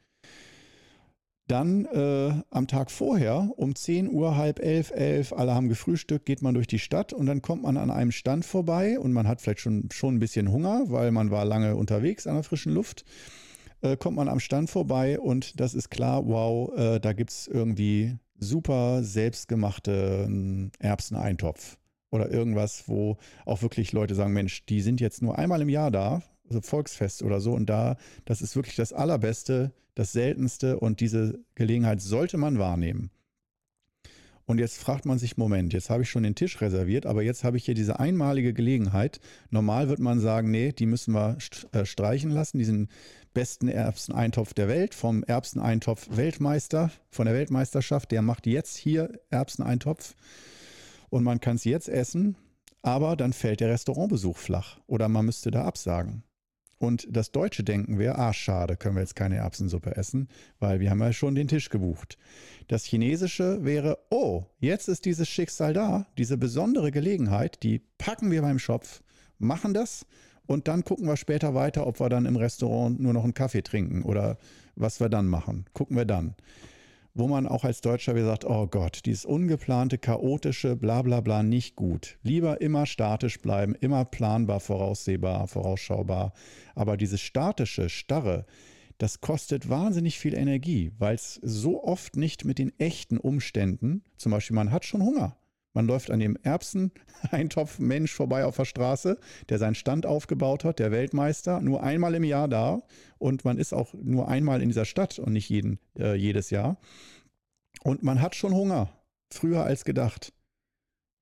Dann 1.46 1.84
äh, 1.84 2.32
am 2.50 2.66
Tag 2.66 2.90
vorher 2.90 3.48
um 3.56 3.76
10 3.76 4.10
Uhr, 4.10 4.36
halb 4.36 4.58
elf, 4.58 4.90
elf, 4.90 5.32
alle 5.32 5.54
haben 5.54 5.68
gefrühstückt, 5.68 6.26
geht 6.26 6.42
man 6.42 6.54
durch 6.54 6.66
die 6.66 6.80
Stadt 6.80 7.12
und 7.12 7.26
dann 7.26 7.40
kommt 7.40 7.62
man 7.62 7.76
an 7.76 7.92
einem 7.92 8.10
Stand 8.10 8.44
vorbei 8.46 8.98
und 8.98 9.12
man 9.12 9.28
hat 9.28 9.40
vielleicht 9.40 9.60
schon, 9.60 9.88
schon 9.92 10.16
ein 10.16 10.18
bisschen 10.18 10.50
Hunger, 10.50 10.86
weil 10.86 11.12
man 11.12 11.30
war 11.30 11.44
lange 11.44 11.76
unterwegs 11.76 12.26
an 12.26 12.34
der 12.34 12.42
frischen 12.42 12.74
Luft. 12.74 13.04
Äh, 13.80 13.96
kommt 13.96 14.16
man 14.16 14.28
am 14.28 14.40
Stand 14.40 14.68
vorbei 14.68 15.20
und 15.20 15.60
das 15.60 15.72
ist 15.72 15.88
klar, 15.88 16.26
wow, 16.26 16.76
äh, 16.76 16.98
da 16.98 17.12
gibt 17.12 17.30
es 17.30 17.46
irgendwie 17.46 18.16
super 18.40 19.04
selbstgemachte 19.04 20.28
Erbseneintopf 20.80 21.78
oder 22.10 22.30
irgendwas, 22.30 22.84
wo 22.88 23.18
auch 23.44 23.62
wirklich 23.62 23.92
Leute 23.92 24.14
sagen, 24.14 24.32
Mensch, 24.32 24.64
die 24.66 24.80
sind 24.80 25.00
jetzt 25.00 25.22
nur 25.22 25.38
einmal 25.38 25.62
im 25.62 25.68
Jahr 25.68 25.90
da, 25.90 26.22
also 26.48 26.60
Volksfest 26.60 27.22
oder 27.22 27.40
so, 27.40 27.52
und 27.52 27.68
da, 27.68 27.96
das 28.24 28.42
ist 28.42 28.56
wirklich 28.56 28.76
das 28.76 28.92
Allerbeste, 28.92 29.72
das 29.94 30.12
Seltenste 30.12 30.78
und 30.78 31.00
diese 31.00 31.38
Gelegenheit 31.54 32.00
sollte 32.00 32.36
man 32.38 32.58
wahrnehmen. 32.58 33.10
Und 34.48 34.60
jetzt 34.60 34.78
fragt 34.78 35.04
man 35.04 35.18
sich, 35.18 35.36
Moment, 35.36 35.74
jetzt 35.74 35.90
habe 35.90 36.04
ich 36.04 36.10
schon 36.10 36.22
den 36.22 36.34
Tisch 36.34 36.62
reserviert, 36.62 37.04
aber 37.04 37.22
jetzt 37.22 37.44
habe 37.44 37.58
ich 37.58 37.66
hier 37.66 37.74
diese 37.74 38.00
einmalige 38.00 38.54
Gelegenheit. 38.54 39.20
Normal 39.50 39.90
wird 39.90 39.98
man 39.98 40.20
sagen, 40.20 40.50
nee, 40.50 40.72
die 40.72 40.86
müssen 40.86 41.12
wir 41.12 41.36
äh, 41.72 41.84
streichen 41.84 42.30
lassen, 42.30 42.56
diesen 42.56 42.88
besten 43.34 43.68
Erbseneintopf 43.68 44.54
der 44.54 44.68
Welt 44.68 44.94
vom 44.94 45.22
Erbseneintopf 45.22 46.08
Weltmeister, 46.16 46.90
von 47.10 47.26
der 47.26 47.34
Weltmeisterschaft, 47.34 48.10
der 48.10 48.22
macht 48.22 48.46
jetzt 48.46 48.78
hier 48.78 49.20
Erbseneintopf 49.28 50.14
und 51.10 51.24
man 51.24 51.40
kann 51.40 51.56
es 51.56 51.64
jetzt 51.64 51.88
essen, 51.88 52.36
aber 52.82 53.16
dann 53.16 53.32
fällt 53.32 53.60
der 53.60 53.70
Restaurantbesuch 53.70 54.36
flach 54.36 54.78
oder 54.86 55.08
man 55.08 55.26
müsste 55.26 55.50
da 55.50 55.64
absagen. 55.64 56.22
Und 56.78 57.08
das 57.10 57.32
deutsche 57.32 57.64
Denken 57.64 57.98
wäre, 57.98 58.18
ah, 58.18 58.32
schade, 58.32 58.76
können 58.76 58.94
wir 58.94 59.00
jetzt 59.00 59.16
keine 59.16 59.36
Erbsensuppe 59.36 59.96
essen, 59.96 60.28
weil 60.60 60.78
wir 60.78 60.90
haben 60.90 61.00
ja 61.00 61.12
schon 61.12 61.34
den 61.34 61.48
Tisch 61.48 61.70
gebucht. 61.70 62.18
Das 62.68 62.84
chinesische 62.84 63.64
wäre, 63.64 63.98
oh, 64.10 64.44
jetzt 64.60 64.88
ist 64.88 65.04
dieses 65.04 65.28
Schicksal 65.28 65.72
da, 65.72 66.06
diese 66.18 66.38
besondere 66.38 66.92
Gelegenheit, 66.92 67.62
die 67.64 67.80
packen 67.98 68.30
wir 68.30 68.42
beim 68.42 68.60
Schopf, 68.60 69.02
machen 69.38 69.74
das 69.74 70.06
und 70.46 70.68
dann 70.68 70.84
gucken 70.84 71.06
wir 71.06 71.16
später 71.16 71.54
weiter, 71.54 71.86
ob 71.86 71.98
wir 71.98 72.08
dann 72.08 72.26
im 72.26 72.36
Restaurant 72.36 73.00
nur 73.00 73.12
noch 73.12 73.24
einen 73.24 73.34
Kaffee 73.34 73.62
trinken 73.62 74.02
oder 74.02 74.38
was 74.76 75.00
wir 75.00 75.08
dann 75.08 75.26
machen. 75.26 75.66
Gucken 75.72 75.96
wir 75.96 76.04
dann 76.04 76.36
wo 77.18 77.26
man 77.26 77.46
auch 77.48 77.64
als 77.64 77.80
Deutscher 77.80 78.14
wieder 78.14 78.26
sagt, 78.26 78.44
oh 78.44 78.68
Gott, 78.68 79.00
dieses 79.04 79.24
ungeplante, 79.24 79.98
chaotische, 79.98 80.76
bla 80.76 81.02
bla 81.02 81.20
bla 81.20 81.42
nicht 81.42 81.74
gut. 81.74 82.16
Lieber 82.22 82.60
immer 82.60 82.86
statisch 82.86 83.40
bleiben, 83.40 83.74
immer 83.74 84.04
planbar, 84.04 84.60
voraussehbar, 84.60 85.48
vorausschaubar. 85.48 86.32
Aber 86.76 86.96
dieses 86.96 87.20
statische, 87.20 87.88
starre, 87.88 88.46
das 88.98 89.20
kostet 89.20 89.68
wahnsinnig 89.68 90.18
viel 90.18 90.34
Energie, 90.34 90.92
weil 90.98 91.16
es 91.16 91.40
so 91.42 91.82
oft 91.82 92.16
nicht 92.16 92.44
mit 92.44 92.58
den 92.58 92.72
echten 92.78 93.18
Umständen, 93.18 94.04
zum 94.16 94.30
Beispiel 94.32 94.54
man 94.54 94.70
hat 94.70 94.84
schon 94.84 95.02
Hunger, 95.02 95.36
Man 95.78 95.86
läuft 95.86 96.10
an 96.10 96.18
dem 96.18 96.36
Erbseneintopf-Mensch 96.42 98.12
vorbei 98.16 98.44
auf 98.44 98.56
der 98.56 98.64
Straße, 98.64 99.16
der 99.48 99.58
seinen 99.60 99.76
Stand 99.76 100.06
aufgebaut 100.06 100.64
hat, 100.64 100.80
der 100.80 100.90
Weltmeister, 100.90 101.60
nur 101.60 101.84
einmal 101.84 102.16
im 102.16 102.24
Jahr 102.24 102.48
da 102.48 102.82
und 103.18 103.44
man 103.44 103.58
ist 103.58 103.72
auch 103.72 103.94
nur 103.94 104.26
einmal 104.26 104.60
in 104.60 104.70
dieser 104.70 104.84
Stadt 104.84 105.20
und 105.20 105.34
nicht 105.34 105.48
jeden, 105.48 105.78
äh, 105.96 106.16
jedes 106.16 106.50
Jahr. 106.50 106.78
Und 107.84 108.02
man 108.02 108.20
hat 108.20 108.34
schon 108.34 108.54
Hunger, 108.54 108.92
früher 109.32 109.62
als 109.62 109.84
gedacht. 109.84 110.32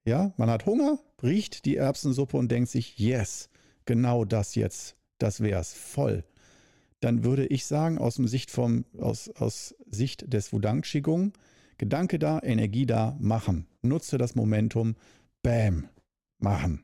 Ja, 0.06 0.32
man 0.38 0.48
hat 0.48 0.64
Hunger, 0.64 1.00
riecht 1.22 1.66
die 1.66 1.76
Erbsensuppe 1.76 2.38
und 2.38 2.50
denkt 2.50 2.70
sich, 2.70 2.98
yes, 2.98 3.50
genau 3.84 4.24
das 4.24 4.54
jetzt, 4.54 4.96
das 5.18 5.42
wär's, 5.42 5.74
voll. 5.74 6.24
Dann 7.00 7.24
würde 7.24 7.46
ich 7.46 7.66
sagen, 7.66 7.98
aus, 7.98 8.14
Sicht 8.14 8.50
vom, 8.50 8.86
aus, 8.98 9.28
aus 9.36 9.74
Sicht 9.90 10.32
des 10.32 10.54
Wudang 10.54 10.80
Qigong, 10.80 11.34
Gedanke 11.76 12.18
da, 12.18 12.40
Energie 12.42 12.86
da, 12.86 13.18
machen. 13.20 13.66
Nutze 13.88 14.18
das 14.18 14.34
Momentum, 14.34 14.96
bam, 15.42 15.88
machen. 16.38 16.82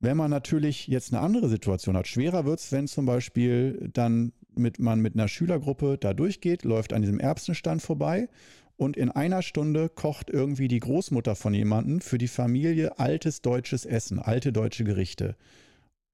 Wenn 0.00 0.16
man 0.16 0.30
natürlich 0.30 0.86
jetzt 0.86 1.12
eine 1.12 1.22
andere 1.22 1.48
Situation 1.48 1.96
hat, 1.96 2.06
schwerer 2.06 2.44
wird 2.44 2.60
es, 2.60 2.72
wenn 2.72 2.86
zum 2.86 3.06
Beispiel 3.06 3.88
dann 3.92 4.32
mit, 4.54 4.78
man 4.78 5.00
mit 5.00 5.14
einer 5.14 5.28
Schülergruppe 5.28 5.96
da 5.98 6.12
durchgeht, 6.12 6.64
läuft 6.64 6.92
an 6.92 7.02
diesem 7.02 7.20
Erbsenstand 7.20 7.80
vorbei 7.80 8.28
und 8.76 8.96
in 8.96 9.10
einer 9.10 9.40
Stunde 9.40 9.88
kocht 9.88 10.28
irgendwie 10.30 10.68
die 10.68 10.80
Großmutter 10.80 11.34
von 11.34 11.54
jemandem 11.54 12.00
für 12.00 12.18
die 12.18 12.28
Familie 12.28 12.98
altes 12.98 13.40
deutsches 13.40 13.86
Essen, 13.86 14.18
alte 14.18 14.52
deutsche 14.52 14.84
Gerichte. 14.84 15.36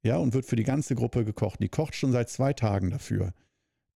Ja, 0.03 0.17
und 0.17 0.35
wird 0.35 0.47
für 0.47 0.57
die 0.57 0.63
ganze 0.63 0.95
Gruppe 0.95 1.25
gekocht. 1.25 1.61
Die 1.61 1.69
kocht 1.69 1.95
schon 1.95 2.13
seit 2.13 2.31
zwei 2.31 2.53
Tagen 2.53 2.91
dafür 2.91 3.33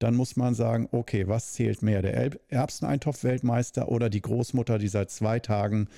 dann 0.05 0.17
muss 0.17 0.37
man 0.37 0.55
sagen, 0.55 0.87
okay, 0.93 1.29
was 1.29 1.55
zählt 1.55 1.81
mehr, 1.81 2.03
der 2.03 2.31
Erbseneintopf-Weltmeister 2.49 3.89
oder 3.89 4.11
die 4.11 4.21
Großmutter, 4.21 4.79
die 4.79 4.89
seit 4.89 5.11
zwei 5.11 5.41
Tagen 5.41 5.89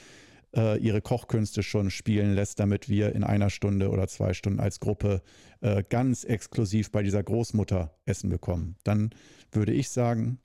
äh, 0.54 0.78
ihre 0.78 1.02
Kochkünste 1.02 1.64
schon 1.64 1.90
spielen 1.90 2.32
lässt, 2.32 2.60
damit 2.60 2.88
wir 2.88 3.16
in 3.16 3.24
einer 3.24 3.50
Stunde 3.50 3.90
oder 3.90 4.06
zwei 4.06 4.32
Stunden 4.32 4.60
als 4.60 4.78
Gruppe 4.78 5.22
äh, 5.60 5.82
ganz 5.88 6.22
exklusiv 6.22 6.92
bei 6.92 7.02
dieser 7.02 7.24
Großmutter 7.24 7.96
Essen 8.04 8.30
bekommen. 8.30 8.76
Dann 8.84 9.10
würde 9.50 9.72
ich 9.72 9.90
sagen, 9.90 10.38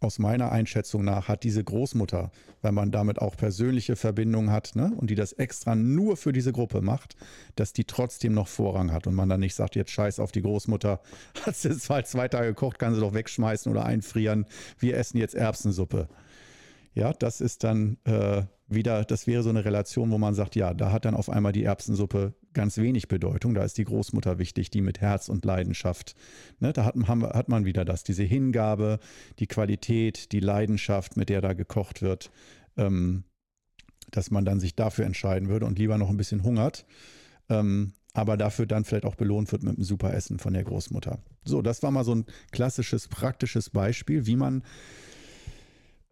aus 0.00 0.18
meiner 0.18 0.52
Einschätzung 0.52 1.04
nach 1.04 1.28
hat 1.28 1.42
diese 1.42 1.64
Großmutter, 1.64 2.30
wenn 2.62 2.74
man 2.74 2.92
damit 2.92 3.20
auch 3.20 3.36
persönliche 3.36 3.96
Verbindungen 3.96 4.52
hat 4.52 4.76
ne, 4.76 4.92
und 4.96 5.10
die 5.10 5.14
das 5.14 5.32
extra 5.32 5.74
nur 5.74 6.16
für 6.16 6.32
diese 6.32 6.52
Gruppe 6.52 6.82
macht, 6.82 7.16
dass 7.56 7.72
die 7.72 7.84
trotzdem 7.84 8.32
noch 8.32 8.48
Vorrang 8.48 8.92
hat 8.92 9.06
und 9.06 9.14
man 9.14 9.28
dann 9.28 9.40
nicht 9.40 9.54
sagt, 9.54 9.74
jetzt 9.76 9.90
scheiß 9.90 10.20
auf 10.20 10.30
die 10.30 10.42
Großmutter, 10.42 11.00
hat 11.46 11.56
sie 11.56 11.68
jetzt 11.68 11.82
zwei 11.82 12.28
Tage 12.28 12.48
gekocht, 12.48 12.78
kann 12.78 12.94
sie 12.94 13.00
doch 13.00 13.14
wegschmeißen 13.14 13.70
oder 13.70 13.84
einfrieren, 13.84 14.46
wir 14.78 14.96
essen 14.96 15.18
jetzt 15.18 15.34
Erbsensuppe. 15.34 16.08
Ja, 16.94 17.12
das 17.12 17.40
ist 17.40 17.64
dann 17.64 17.98
äh, 18.04 18.42
wieder, 18.68 19.04
das 19.04 19.26
wäre 19.26 19.42
so 19.42 19.48
eine 19.48 19.64
Relation, 19.64 20.10
wo 20.10 20.18
man 20.18 20.34
sagt, 20.34 20.54
ja, 20.54 20.74
da 20.74 20.92
hat 20.92 21.06
dann 21.06 21.14
auf 21.14 21.30
einmal 21.30 21.52
die 21.52 21.64
Erbsensuppe 21.64 22.34
ganz 22.52 22.76
wenig 22.76 23.08
Bedeutung. 23.08 23.54
Da 23.54 23.64
ist 23.64 23.78
die 23.78 23.84
Großmutter 23.84 24.38
wichtig, 24.38 24.70
die 24.70 24.82
mit 24.82 25.00
Herz 25.00 25.28
und 25.28 25.44
Leidenschaft. 25.44 26.14
Ne, 26.60 26.72
da 26.72 26.84
hat, 26.84 26.94
hat 26.96 27.48
man 27.48 27.64
wieder 27.64 27.84
das, 27.84 28.04
diese 28.04 28.24
Hingabe, 28.24 28.98
die 29.38 29.46
Qualität, 29.46 30.32
die 30.32 30.40
Leidenschaft, 30.40 31.16
mit 31.16 31.30
der 31.30 31.40
da 31.40 31.54
gekocht 31.54 32.02
wird, 32.02 32.30
ähm, 32.76 33.24
dass 34.10 34.30
man 34.30 34.44
dann 34.44 34.60
sich 34.60 34.74
dafür 34.74 35.06
entscheiden 35.06 35.48
würde 35.48 35.66
und 35.66 35.78
lieber 35.78 35.96
noch 35.96 36.10
ein 36.10 36.16
bisschen 36.16 36.42
hungert. 36.42 36.84
Ähm, 37.48 37.94
aber 38.12 38.36
dafür 38.36 38.66
dann 38.66 38.84
vielleicht 38.84 39.04
auch 39.04 39.14
belohnt 39.14 39.52
wird 39.52 39.62
mit 39.62 39.76
einem 39.76 39.84
super 39.84 40.12
Essen 40.12 40.38
von 40.38 40.52
der 40.52 40.64
Großmutter. 40.64 41.18
So, 41.44 41.62
das 41.62 41.82
war 41.82 41.90
mal 41.90 42.04
so 42.04 42.14
ein 42.14 42.26
klassisches, 42.50 43.08
praktisches 43.08 43.70
Beispiel, 43.70 44.26
wie 44.26 44.36
man 44.36 44.62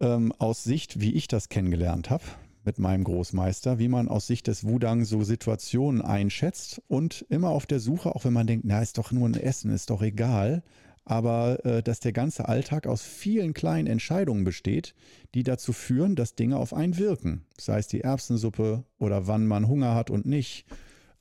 ähm, 0.00 0.32
aus 0.38 0.62
Sicht, 0.62 1.00
wie 1.00 1.14
ich 1.14 1.26
das 1.26 1.48
kennengelernt 1.48 2.10
habe, 2.10 2.24
mit 2.66 2.78
meinem 2.78 3.04
Großmeister, 3.04 3.78
wie 3.78 3.88
man 3.88 4.08
aus 4.08 4.26
Sicht 4.26 4.48
des 4.48 4.64
Wudang 4.64 5.04
so 5.04 5.22
Situationen 5.22 6.02
einschätzt 6.02 6.82
und 6.88 7.24
immer 7.30 7.50
auf 7.50 7.64
der 7.64 7.80
Suche, 7.80 8.14
auch 8.14 8.24
wenn 8.24 8.32
man 8.32 8.46
denkt, 8.46 8.64
na, 8.66 8.82
ist 8.82 8.98
doch 8.98 9.12
nur 9.12 9.28
ein 9.28 9.34
Essen, 9.34 9.70
ist 9.70 9.90
doch 9.90 10.02
egal, 10.02 10.62
aber 11.04 11.64
äh, 11.64 11.82
dass 11.82 12.00
der 12.00 12.12
ganze 12.12 12.48
Alltag 12.48 12.88
aus 12.88 13.02
vielen 13.02 13.54
kleinen 13.54 13.86
Entscheidungen 13.86 14.42
besteht, 14.42 14.94
die 15.34 15.44
dazu 15.44 15.72
führen, 15.72 16.16
dass 16.16 16.34
Dinge 16.34 16.56
auf 16.56 16.74
einen 16.74 16.98
wirken. 16.98 17.46
Sei 17.56 17.78
es 17.78 17.86
die 17.86 18.00
Erbsensuppe 18.00 18.84
oder 18.98 19.28
wann 19.28 19.46
man 19.46 19.68
Hunger 19.68 19.94
hat 19.94 20.10
und 20.10 20.26
nicht. 20.26 20.66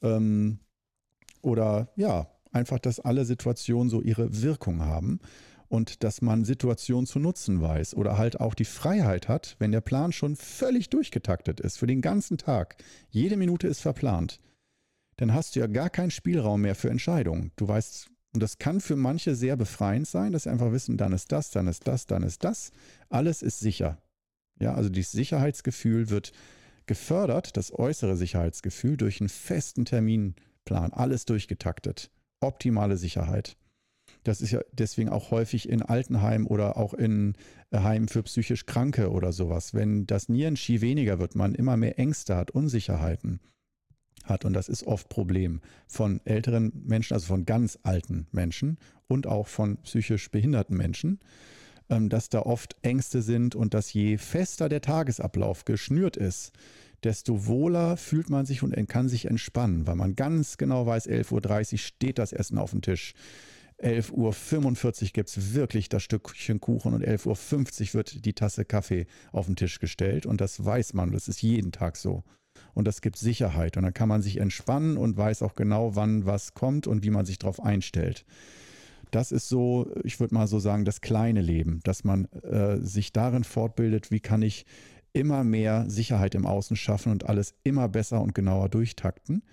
Ähm, 0.01 0.57
oder 1.41 1.89
ja, 1.95 2.27
einfach, 2.51 2.79
dass 2.79 2.99
alle 2.99 3.25
Situationen 3.25 3.89
so 3.89 4.01
ihre 4.01 4.41
Wirkung 4.41 4.81
haben 4.81 5.19
und 5.67 6.03
dass 6.03 6.21
man 6.21 6.45
Situationen 6.45 7.07
zu 7.07 7.19
nutzen 7.19 7.61
weiß 7.61 7.95
oder 7.95 8.17
halt 8.17 8.39
auch 8.39 8.53
die 8.53 8.65
Freiheit 8.65 9.27
hat, 9.27 9.55
wenn 9.59 9.71
der 9.71 9.81
Plan 9.81 10.11
schon 10.11 10.35
völlig 10.35 10.89
durchgetaktet 10.89 11.59
ist 11.59 11.77
für 11.77 11.87
den 11.87 12.01
ganzen 12.01 12.37
Tag. 12.37 12.77
Jede 13.09 13.37
Minute 13.37 13.67
ist 13.67 13.81
verplant. 13.81 14.39
Dann 15.17 15.33
hast 15.33 15.55
du 15.55 15.61
ja 15.61 15.67
gar 15.67 15.89
keinen 15.89 16.11
Spielraum 16.11 16.61
mehr 16.61 16.75
für 16.75 16.89
Entscheidungen. 16.89 17.51
Du 17.55 17.67
weißt, 17.67 18.09
und 18.33 18.43
das 18.43 18.57
kann 18.57 18.81
für 18.81 18.95
manche 18.95 19.33
sehr 19.33 19.55
befreiend 19.55 20.07
sein, 20.07 20.33
dass 20.33 20.43
sie 20.43 20.49
einfach 20.49 20.71
wissen, 20.71 20.97
dann 20.97 21.13
ist 21.13 21.31
das, 21.31 21.51
dann 21.51 21.67
ist 21.67 21.87
das, 21.87 22.05
dann 22.05 22.23
ist 22.23 22.43
das. 22.43 22.71
Alles 23.09 23.41
ist 23.41 23.59
sicher. 23.59 23.97
Ja, 24.59 24.73
also 24.73 24.89
dieses 24.89 25.13
Sicherheitsgefühl 25.13 26.09
wird 26.09 26.31
gefördert, 26.85 27.57
das 27.57 27.73
äußere 27.73 28.15
Sicherheitsgefühl, 28.15 28.97
durch 28.97 29.21
einen 29.21 29.29
festen 29.29 29.85
Terminplan. 29.85 30.93
Alles 30.93 31.25
durchgetaktet. 31.25 32.11
Optimale 32.41 32.97
Sicherheit. 32.97 33.57
Das 34.25 34.41
ist 34.41 34.51
ja 34.51 34.59
deswegen 34.73 35.09
auch 35.09 35.29
häufig 35.31 35.69
in 35.69 35.83
Altenheimen 35.83 36.47
oder 36.47 36.77
auch 36.77 36.93
in 36.93 37.35
äh, 37.71 37.79
Heimen 37.79 38.07
für 38.07 38.23
psychisch 38.23 38.65
Kranke 38.65 39.11
oder 39.11 39.31
sowas. 39.31 39.73
Wenn 39.73 40.07
das 40.07 40.29
Nierenski 40.29 40.81
weniger 40.81 41.19
wird, 41.19 41.35
man 41.35 41.53
immer 41.53 41.77
mehr 41.77 41.99
Ängste 41.99 42.35
hat, 42.35 42.51
Unsicherheiten 42.51 43.39
hat. 44.23 44.43
Und 44.43 44.53
das 44.53 44.67
ist 44.67 44.87
oft 44.87 45.09
Problem 45.09 45.61
von 45.87 46.21
älteren 46.25 46.71
Menschen, 46.85 47.13
also 47.13 47.27
von 47.27 47.45
ganz 47.45 47.77
alten 47.83 48.25
Menschen 48.31 48.79
und 49.07 49.27
auch 49.27 49.47
von 49.47 49.77
psychisch 49.83 50.31
behinderten 50.31 50.75
Menschen, 50.75 51.19
ähm, 51.89 52.09
dass 52.09 52.29
da 52.29 52.39
oft 52.39 52.75
Ängste 52.81 53.21
sind 53.21 53.53
und 53.53 53.75
dass 53.75 53.93
je 53.93 54.17
fester 54.17 54.69
der 54.69 54.81
Tagesablauf 54.81 55.65
geschnürt 55.65 56.17
ist, 56.17 56.51
desto 57.03 57.45
wohler 57.45 57.95
fühlt 57.95 58.31
man 58.31 58.47
sich 58.47 58.63
und 58.63 58.73
kann 58.87 59.07
sich 59.07 59.25
entspannen, 59.25 59.85
weil 59.85 59.95
man 59.95 60.15
ganz 60.15 60.57
genau 60.57 60.87
weiß, 60.87 61.07
11.30 61.07 61.73
Uhr 61.73 61.77
steht 61.77 62.17
das 62.17 62.33
Essen 62.33 62.57
auf 62.57 62.71
dem 62.71 62.81
Tisch. 62.81 63.13
11.45 63.81 65.03
Uhr 65.03 65.09
gibt 65.13 65.29
es 65.29 65.53
wirklich 65.53 65.89
das 65.89 66.03
Stückchen 66.03 66.61
Kuchen 66.61 66.93
und 66.93 67.03
11.50 67.05 67.89
Uhr 67.89 67.93
wird 67.95 68.25
die 68.25 68.33
Tasse 68.33 68.65
Kaffee 68.65 69.05
auf 69.31 69.47
den 69.47 69.55
Tisch 69.55 69.79
gestellt. 69.79 70.25
Und 70.25 70.41
das 70.41 70.63
weiß 70.63 70.93
man, 70.93 71.11
das 71.11 71.27
ist 71.27 71.41
jeden 71.41 71.71
Tag 71.71 71.97
so. 71.97 72.23
Und 72.73 72.87
das 72.87 73.01
gibt 73.01 73.17
Sicherheit. 73.17 73.75
Und 73.75 73.83
dann 73.83 73.93
kann 73.93 74.09
man 74.09 74.21
sich 74.21 74.37
entspannen 74.37 74.97
und 74.97 75.17
weiß 75.17 75.41
auch 75.41 75.55
genau, 75.55 75.95
wann 75.95 76.25
was 76.25 76.53
kommt 76.53 76.87
und 76.87 77.03
wie 77.03 77.09
man 77.09 77.25
sich 77.25 77.37
darauf 77.37 77.61
einstellt. 77.61 78.25
Das 79.11 79.31
ist 79.31 79.49
so, 79.49 79.89
ich 80.03 80.19
würde 80.19 80.33
mal 80.33 80.47
so 80.47 80.59
sagen, 80.59 80.85
das 80.85 81.01
kleine 81.01 81.41
Leben, 81.41 81.79
dass 81.83 82.03
man 82.03 82.25
äh, 82.25 82.77
sich 82.77 83.13
darin 83.13 83.43
fortbildet, 83.43 84.11
wie 84.11 84.19
kann 84.19 84.41
ich 84.41 84.65
immer 85.13 85.43
mehr 85.43 85.85
Sicherheit 85.89 86.35
im 86.35 86.45
Außen 86.45 86.75
schaffen 86.75 87.11
und 87.11 87.29
alles 87.29 87.55
immer 87.63 87.87
besser 87.87 88.21
und 88.21 88.35
genauer 88.35 88.69
durchtakten. 88.69 89.43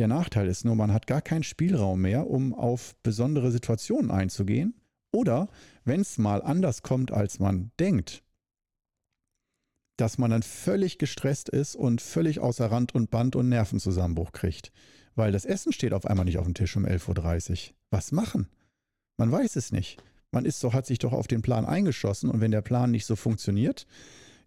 Der 0.00 0.08
Nachteil 0.08 0.48
ist 0.48 0.64
nur, 0.64 0.76
man 0.76 0.94
hat 0.94 1.06
gar 1.06 1.20
keinen 1.20 1.42
Spielraum 1.42 2.00
mehr, 2.00 2.26
um 2.26 2.54
auf 2.54 2.96
besondere 3.02 3.50
Situationen 3.50 4.10
einzugehen. 4.10 4.72
Oder 5.12 5.50
wenn 5.84 6.00
es 6.00 6.16
mal 6.16 6.40
anders 6.40 6.80
kommt, 6.80 7.12
als 7.12 7.38
man 7.38 7.70
denkt, 7.78 8.22
dass 9.98 10.16
man 10.16 10.30
dann 10.30 10.42
völlig 10.42 10.96
gestresst 10.96 11.50
ist 11.50 11.76
und 11.76 12.00
völlig 12.00 12.40
außer 12.40 12.70
Rand 12.70 12.94
und 12.94 13.10
Band 13.10 13.36
und 13.36 13.50
Nervenzusammenbruch 13.50 14.32
kriegt. 14.32 14.72
Weil 15.16 15.32
das 15.32 15.44
Essen 15.44 15.70
steht 15.70 15.92
auf 15.92 16.06
einmal 16.06 16.24
nicht 16.24 16.38
auf 16.38 16.46
dem 16.46 16.54
Tisch 16.54 16.74
um 16.78 16.86
11.30 16.86 17.50
Uhr. 17.68 17.74
Was 17.90 18.10
machen? 18.10 18.48
Man 19.18 19.30
weiß 19.30 19.56
es 19.56 19.70
nicht. 19.70 20.02
Man 20.30 20.46
ist 20.46 20.64
doch, 20.64 20.72
hat 20.72 20.86
sich 20.86 20.98
doch 20.98 21.12
auf 21.12 21.26
den 21.26 21.42
Plan 21.42 21.66
eingeschossen 21.66 22.30
und 22.30 22.40
wenn 22.40 22.52
der 22.52 22.62
Plan 22.62 22.90
nicht 22.90 23.04
so 23.04 23.16
funktioniert, 23.16 23.86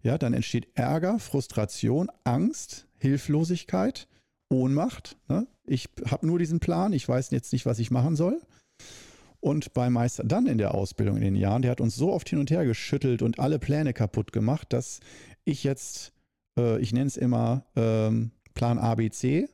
ja, 0.02 0.18
dann 0.18 0.34
entsteht 0.34 0.66
Ärger, 0.74 1.20
Frustration, 1.20 2.10
Angst, 2.24 2.88
Hilflosigkeit 2.96 4.08
Ohnmacht. 4.50 5.16
Ne? 5.28 5.46
Ich 5.66 5.88
habe 6.06 6.26
nur 6.26 6.38
diesen 6.38 6.60
Plan, 6.60 6.92
ich 6.92 7.08
weiß 7.08 7.30
jetzt 7.30 7.52
nicht, 7.52 7.66
was 7.66 7.78
ich 7.78 7.90
machen 7.90 8.16
soll. 8.16 8.40
Und 9.40 9.74
bei 9.74 9.90
Meister 9.90 10.24
dann 10.24 10.46
in 10.46 10.56
der 10.56 10.74
Ausbildung 10.74 11.16
in 11.16 11.22
den 11.22 11.36
Jahren, 11.36 11.62
der 11.62 11.70
hat 11.70 11.80
uns 11.80 11.96
so 11.96 12.12
oft 12.12 12.28
hin 12.28 12.38
und 12.38 12.50
her 12.50 12.64
geschüttelt 12.64 13.20
und 13.20 13.38
alle 13.38 13.58
Pläne 13.58 13.92
kaputt 13.92 14.32
gemacht, 14.32 14.72
dass 14.72 15.00
ich 15.44 15.64
jetzt, 15.64 16.12
äh, 16.58 16.80
ich 16.80 16.92
nenne 16.92 17.06
es 17.06 17.18
immer 17.18 17.66
ähm, 17.76 18.30
Plan 18.54 18.78
A, 18.78 18.94
B, 18.94 19.10
C. 19.10 19.48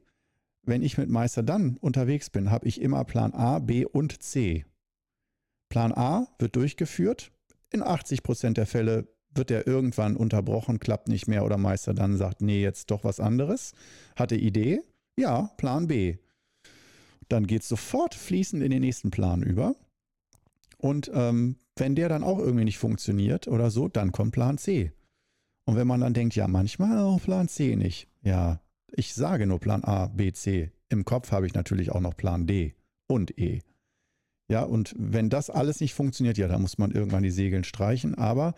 Wenn 0.63 0.83
ich 0.83 0.97
mit 0.97 1.09
Meister 1.09 1.43
dann 1.43 1.77
unterwegs 1.79 2.31
bin, 2.31 2.51
habe 2.51 2.69
ich 2.69 2.81
immer 2.81 3.05
Plan 3.05 3.33
A, 3.35 3.59
B 3.59 3.85
und 3.85 4.23
C. 4.23 4.65
Plan 5.71 5.93
A 5.93 6.29
wird 6.39 6.55
durchgeführt. 6.55 7.33
In 7.73 7.83
80 7.83 8.23
Prozent 8.23 8.59
der 8.59 8.67
Fälle 8.67 9.09
wird 9.35 9.51
er 9.51 9.67
irgendwann 9.67 10.17
unterbrochen, 10.17 10.81
klappt 10.81 11.09
nicht 11.09 11.29
mehr 11.29 11.45
oder 11.45 11.57
Meister 11.57 11.95
dann 11.95 12.17
sagt, 12.17 12.43
nee, 12.43 12.63
jetzt 12.63 12.91
doch 12.91 13.05
was 13.05 13.21
anderes. 13.21 13.73
Hatte 14.17 14.37
Idee, 14.37 14.83
ja, 15.19 15.51
Plan 15.57 15.87
B. 15.87 16.17
Dann 17.29 17.47
geht 17.47 17.63
es 17.63 17.69
sofort 17.69 18.15
fließend 18.15 18.63
in 18.63 18.71
den 18.71 18.81
nächsten 18.81 19.11
Plan 19.11 19.43
über. 19.43 19.77
Und 20.79 21.11
ähm, 21.15 21.57
wenn 21.77 21.95
der 21.95 22.09
dann 22.09 22.25
auch 22.25 22.39
irgendwie 22.39 22.65
nicht 22.65 22.79
funktioniert 22.79 23.47
oder 23.47 23.71
so, 23.71 23.89
dann 23.89 24.13
kommt 24.13 24.33
Plan 24.33 24.59
C. 24.59 24.93
Und 25.65 25.77
wenn 25.77 25.87
man 25.87 26.01
dann 26.01 26.15
denkt, 26.15 26.35
ja, 26.35 26.49
manchmal 26.49 26.99
auch 26.99 27.23
Plan 27.23 27.49
C 27.49 27.77
nicht. 27.77 28.09
Ja, 28.23 28.61
ich 28.91 29.15
sage 29.15 29.47
nur 29.47 29.61
Plan 29.61 29.85
A, 29.85 30.07
B, 30.07 30.33
C. 30.33 30.73
Im 30.89 31.05
Kopf 31.05 31.31
habe 31.31 31.47
ich 31.47 31.55
natürlich 31.55 31.93
auch 31.93 32.01
noch 32.01 32.17
Plan 32.17 32.47
D 32.47 32.75
und 33.07 33.39
E. 33.39 33.61
Ja, 34.51 34.65
und 34.65 34.97
wenn 34.99 35.31
das 35.31 35.49
alles 35.49 35.81
nicht 35.81 35.95
funktioniert, 35.95 36.37
ja, 36.37 36.49
dann 36.49 36.63
muss 36.63 36.77
man 36.77 36.91
irgendwann 36.91 37.23
die 37.23 37.31
Segeln 37.31 37.63
streichen. 37.63 38.17
Aber 38.17 38.55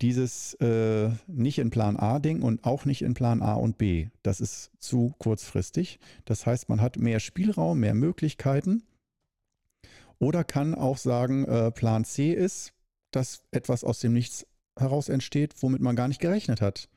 dieses 0.00 0.54
äh, 0.54 1.10
nicht 1.28 1.60
in 1.60 1.70
Plan 1.70 1.96
A 1.96 2.18
Ding 2.18 2.42
und 2.42 2.64
auch 2.64 2.84
nicht 2.84 3.02
in 3.02 3.14
Plan 3.14 3.40
A 3.40 3.54
und 3.54 3.78
B, 3.78 4.08
das 4.24 4.40
ist 4.40 4.72
zu 4.80 5.14
kurzfristig. 5.18 6.00
Das 6.24 6.44
heißt, 6.44 6.68
man 6.68 6.80
hat 6.80 6.96
mehr 6.96 7.20
Spielraum, 7.20 7.78
mehr 7.78 7.94
Möglichkeiten. 7.94 8.82
Oder 10.18 10.42
kann 10.42 10.74
auch 10.74 10.98
sagen, 10.98 11.44
äh, 11.44 11.70
Plan 11.70 12.04
C 12.04 12.32
ist, 12.32 12.72
dass 13.12 13.44
etwas 13.52 13.84
aus 13.84 14.00
dem 14.00 14.14
Nichts 14.14 14.44
heraus 14.76 15.08
entsteht, 15.08 15.54
womit 15.62 15.80
man 15.80 15.94
gar 15.94 16.08
nicht 16.08 16.20
gerechnet 16.20 16.60
hat. 16.60 16.88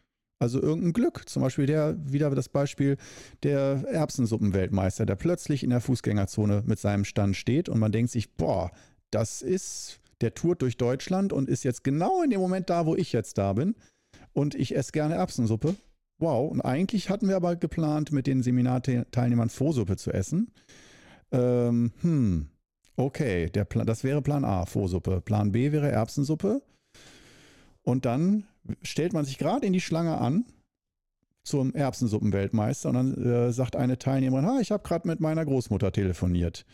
Also 0.42 0.60
irgendein 0.60 0.94
Glück. 0.94 1.30
Zum 1.30 1.44
Beispiel 1.44 1.68
der, 1.68 1.96
wieder 2.04 2.32
das 2.32 2.50
Beispiel 2.50 2.98
der 3.44 3.84
Erbsensuppenweltmeister, 3.88 5.06
der 5.06 5.16
plötzlich 5.16 5.64
in 5.64 5.70
der 5.70 5.82
Fußgängerzone 5.82 6.64
mit 6.66 6.80
seinem 6.80 7.06
Stand 7.06 7.38
steht 7.38 7.70
und 7.70 7.78
man 7.78 7.92
denkt 7.92 8.12
sich, 8.12 8.34
boah, 8.34 8.72
das 9.12 9.44
ist, 9.44 10.00
der 10.20 10.34
tourt 10.34 10.64
durch 10.64 10.78
Deutschland 10.78 11.32
und 11.32 11.48
ist 11.48 11.64
jetzt 11.64 11.84
genau 11.84 12.24
in 12.24 12.32
dem 12.32 12.42
Moment 12.42 12.72
da, 12.72 12.88
wo 12.88 12.96
ich 12.96 13.14
jetzt 13.14 13.38
da 13.38 13.54
bin. 13.54 13.76
Und 14.34 14.56
ich 14.56 14.76
esse 14.76 14.92
gerne 14.94 15.14
Erbsensuppe. 15.14 15.76
Wow. 16.18 16.50
Und 16.50 16.62
eigentlich 16.62 17.12
hatten 17.12 17.28
wir 17.28 17.36
aber 17.36 17.56
geplant, 17.56 18.12
mit 18.12 18.26
den 18.26 18.42
Seminarteilnehmern 18.42 19.50
Vorsuppe 19.50 19.96
zu 19.96 20.12
essen. 20.12 20.52
Ähm, 21.32 21.92
hm. 22.02 22.48
Okay, 22.96 23.48
der 23.52 23.66
Plan, 23.66 23.86
das 23.86 24.04
wäre 24.04 24.24
Plan 24.24 24.44
A, 24.44 24.66
Vorsuppe. 24.66 25.22
Plan 25.22 25.52
B 25.52 25.72
wäre 25.72 25.92
Erbsensuppe. 25.92 26.64
Und 27.84 28.06
dann 28.06 28.46
stellt 28.82 29.14
man 29.14 29.26
sich 29.26 29.38
gerade 29.38 29.66
in 29.66 29.74
die 29.74 29.82
Schlange 29.82 30.18
an 30.18 30.46
zum 31.44 31.74
Erbsensuppenweltmeister 31.74 32.90
und 32.90 32.96
dann 32.96 33.26
äh, 33.26 33.52
sagt 33.52 33.76
eine 33.76 33.98
Teilnehmerin, 33.98 34.46
ha, 34.46 34.60
ich 34.62 34.72
habe 34.72 34.84
gerade 34.84 35.08
mit 35.08 35.20
meiner 35.20 35.46
Großmutter 35.46 35.92
telefoniert. 35.92 36.66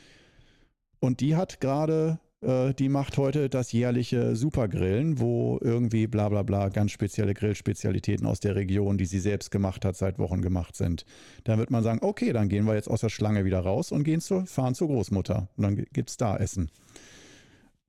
Und 1.00 1.22
die 1.22 1.36
hat 1.36 1.62
gerade, 1.62 2.20
äh, 2.42 2.74
die 2.74 2.90
macht 2.90 3.18
heute 3.18 3.50
das 3.50 3.72
jährliche 3.72 4.36
Supergrillen, 4.36 5.20
wo 5.20 5.58
irgendwie 5.62 6.08
bla 6.08 6.28
bla 6.28 6.44
bla 6.44 6.70
ganz 6.70 6.92
spezielle 6.92 7.34
Grillspezialitäten 7.34 8.26
aus 8.26 8.40
der 8.40 8.56
Region, 8.56 8.98
die 8.98 9.06
sie 9.06 9.20
selbst 9.20 9.52
gemacht 9.52 9.86
hat, 9.86 9.96
seit 9.96 10.20
Wochen 10.20 10.42
gemacht 10.42 10.76
sind. 10.76 11.06
Dann 11.46 11.60
wird 11.60 11.72
man 11.72 11.84
sagen, 11.84 12.00
okay, 12.02 12.34
dann 12.34 12.50
gehen 12.50 12.66
wir 12.66 12.76
jetzt 12.76 12.90
aus 12.90 13.02
der 13.02 13.10
Schlange 13.10 13.46
wieder 13.46 13.60
raus 13.60 13.92
und 13.92 14.04
gehen 14.04 14.22
zur, 14.22 14.46
fahren 14.46 14.76
zur 14.76 14.88
Großmutter. 14.88 15.50
Und 15.56 15.64
dann 15.64 15.76
gibt 15.76 16.10
es 16.10 16.18
da 16.18 16.36
Essen. 16.36 16.72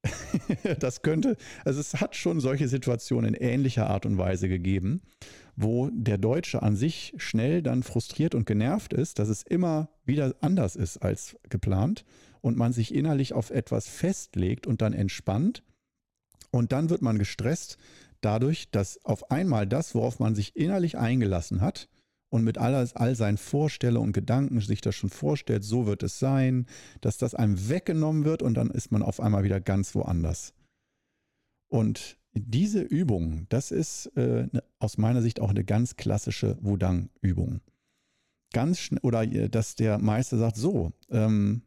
das 0.78 1.03
könnte, 1.03 1.36
also 1.64 1.80
es 1.80 2.01
hat 2.01 2.14
schon 2.14 2.40
solche 2.40 2.68
Situationen 2.68 3.34
in 3.34 3.42
ähnlicher 3.42 3.88
Art 3.88 4.07
und 4.07 4.18
Weise 4.18 4.49
gegeben, 4.49 5.03
wo 5.57 5.90
der 5.92 6.18
Deutsche 6.18 6.62
an 6.62 6.76
sich 6.76 7.14
schnell 7.16 7.62
dann 7.62 7.82
frustriert 7.82 8.34
und 8.34 8.46
genervt 8.46 8.92
ist, 8.92 9.18
dass 9.18 9.28
es 9.28 9.42
immer 9.42 9.88
wieder 10.05 10.34
anders 10.40 10.76
ist 10.76 10.99
als 10.99 11.36
geplant 11.49 12.05
und 12.40 12.57
man 12.57 12.72
sich 12.72 12.94
innerlich 12.94 13.32
auf 13.32 13.51
etwas 13.51 13.88
festlegt 13.88 14.66
und 14.66 14.82
dann 14.82 14.92
entspannt. 14.92 15.62
Und 16.51 16.72
dann 16.72 16.90
wird 16.90 17.03
man 17.03 17.18
gestresst 17.18 17.76
dadurch, 18.20 18.70
dass 18.70 19.05
auf 19.05 19.30
einmal 19.30 19.66
das, 19.66 19.94
worauf 19.94 20.18
man 20.18 20.34
sich 20.34 20.57
innerlich 20.57 20.96
eingelassen 20.96 21.61
hat, 21.61 21.88
und 22.31 22.45
mit 22.45 22.59
all, 22.59 22.74
all 22.74 23.14
seinen 23.14 23.39
Vorstellungen 23.39 24.09
und 24.09 24.12
Gedanken 24.12 24.61
sich 24.61 24.81
das 24.81 24.95
schon 24.95 25.11
vorstellt, 25.11 25.64
so 25.64 25.87
wird 25.87 26.03
es 26.03 26.18
sein, 26.18 26.66
dass 27.01 27.18
das 27.18 27.35
einem 27.35 27.68
weggenommen 27.68 28.24
wird 28.24 28.43
und 28.43 28.55
dann 28.55 28.70
ist 28.70 28.93
man 28.93 29.03
auf 29.03 29.20
einmal 29.20 29.45
wieder 29.45 29.61
ganz 29.61 29.95
woanders. 29.95 30.53
Und 31.70 32.18
diese 32.35 32.83
Übung, 32.83 33.47
das 33.49 33.70
ist 33.70 34.07
äh, 34.16 34.47
ne, 34.53 34.62
aus 34.79 34.99
meiner 34.99 35.22
Sicht 35.22 35.41
auch 35.41 35.51
eine 35.51 35.64
ganz 35.64 35.97
klassische 35.97 36.57
Wudang-Übung. 36.61 37.61
Ganz 38.53 38.79
schnell, 38.79 39.01
oder 39.03 39.22
äh, 39.22 39.49
dass 39.49 39.74
der 39.74 39.99
Meister 39.99 40.39
sagt, 40.39 40.57
so, 40.57 40.93
ähm, 41.11 41.62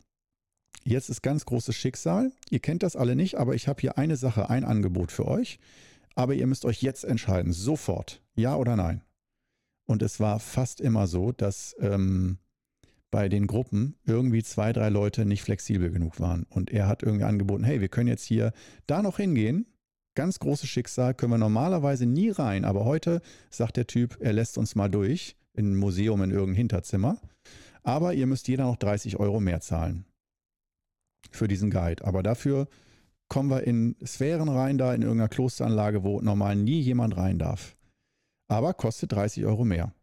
jetzt 0.83 1.09
ist 1.09 1.21
ganz 1.21 1.45
großes 1.45 1.75
Schicksal, 1.75 2.31
ihr 2.49 2.59
kennt 2.59 2.83
das 2.83 2.95
alle 2.95 3.15
nicht, 3.15 3.35
aber 3.35 3.55
ich 3.55 3.67
habe 3.67 3.81
hier 3.81 3.97
eine 3.97 4.15
Sache, 4.15 4.49
ein 4.49 4.63
Angebot 4.63 5.11
für 5.11 5.27
euch, 5.27 5.59
aber 6.15 6.33
ihr 6.33 6.47
müsst 6.47 6.65
euch 6.65 6.81
jetzt 6.81 7.03
entscheiden, 7.03 7.53
sofort, 7.53 8.21
ja 8.35 8.55
oder 8.55 8.75
nein. 8.75 9.01
Und 9.91 10.01
es 10.01 10.21
war 10.21 10.39
fast 10.39 10.79
immer 10.79 11.05
so, 11.05 11.33
dass 11.33 11.75
ähm, 11.79 12.37
bei 13.11 13.27
den 13.27 13.45
Gruppen 13.45 13.97
irgendwie 14.05 14.41
zwei, 14.41 14.71
drei 14.71 14.87
Leute 14.87 15.25
nicht 15.25 15.43
flexibel 15.43 15.91
genug 15.91 16.21
waren. 16.21 16.43
Und 16.49 16.71
er 16.71 16.87
hat 16.87 17.03
irgendwie 17.03 17.25
angeboten, 17.25 17.65
hey, 17.65 17.81
wir 17.81 17.89
können 17.89 18.07
jetzt 18.07 18.23
hier 18.23 18.53
da 18.87 19.01
noch 19.01 19.17
hingehen. 19.17 19.65
Ganz 20.15 20.39
großes 20.39 20.69
Schicksal, 20.69 21.13
können 21.13 21.33
wir 21.33 21.37
normalerweise 21.37 22.05
nie 22.05 22.29
rein. 22.29 22.63
Aber 22.63 22.85
heute 22.85 23.21
sagt 23.49 23.75
der 23.75 23.85
Typ, 23.85 24.17
er 24.21 24.31
lässt 24.31 24.57
uns 24.57 24.75
mal 24.75 24.87
durch 24.87 25.35
in 25.53 25.73
ein 25.73 25.75
Museum 25.75 26.23
in 26.23 26.31
irgendein 26.31 26.55
Hinterzimmer. 26.55 27.17
Aber 27.83 28.13
ihr 28.13 28.27
müsst 28.27 28.47
jeder 28.47 28.63
noch 28.63 28.77
30 28.77 29.19
Euro 29.19 29.41
mehr 29.41 29.59
zahlen 29.59 30.05
für 31.31 31.49
diesen 31.49 31.69
Guide. 31.69 32.05
Aber 32.05 32.23
dafür 32.23 32.69
kommen 33.27 33.49
wir 33.49 33.67
in 33.67 33.97
Sphären 34.05 34.47
rein, 34.47 34.77
da 34.77 34.93
in 34.93 35.01
irgendeiner 35.01 35.27
Klosteranlage, 35.27 36.05
wo 36.05 36.21
normal 36.21 36.55
nie 36.55 36.79
jemand 36.79 37.17
rein 37.17 37.37
darf 37.37 37.75
aber 38.51 38.73
kostet 38.73 39.13
30 39.13 39.45
Euro 39.45 39.63
mehr. 39.63 39.93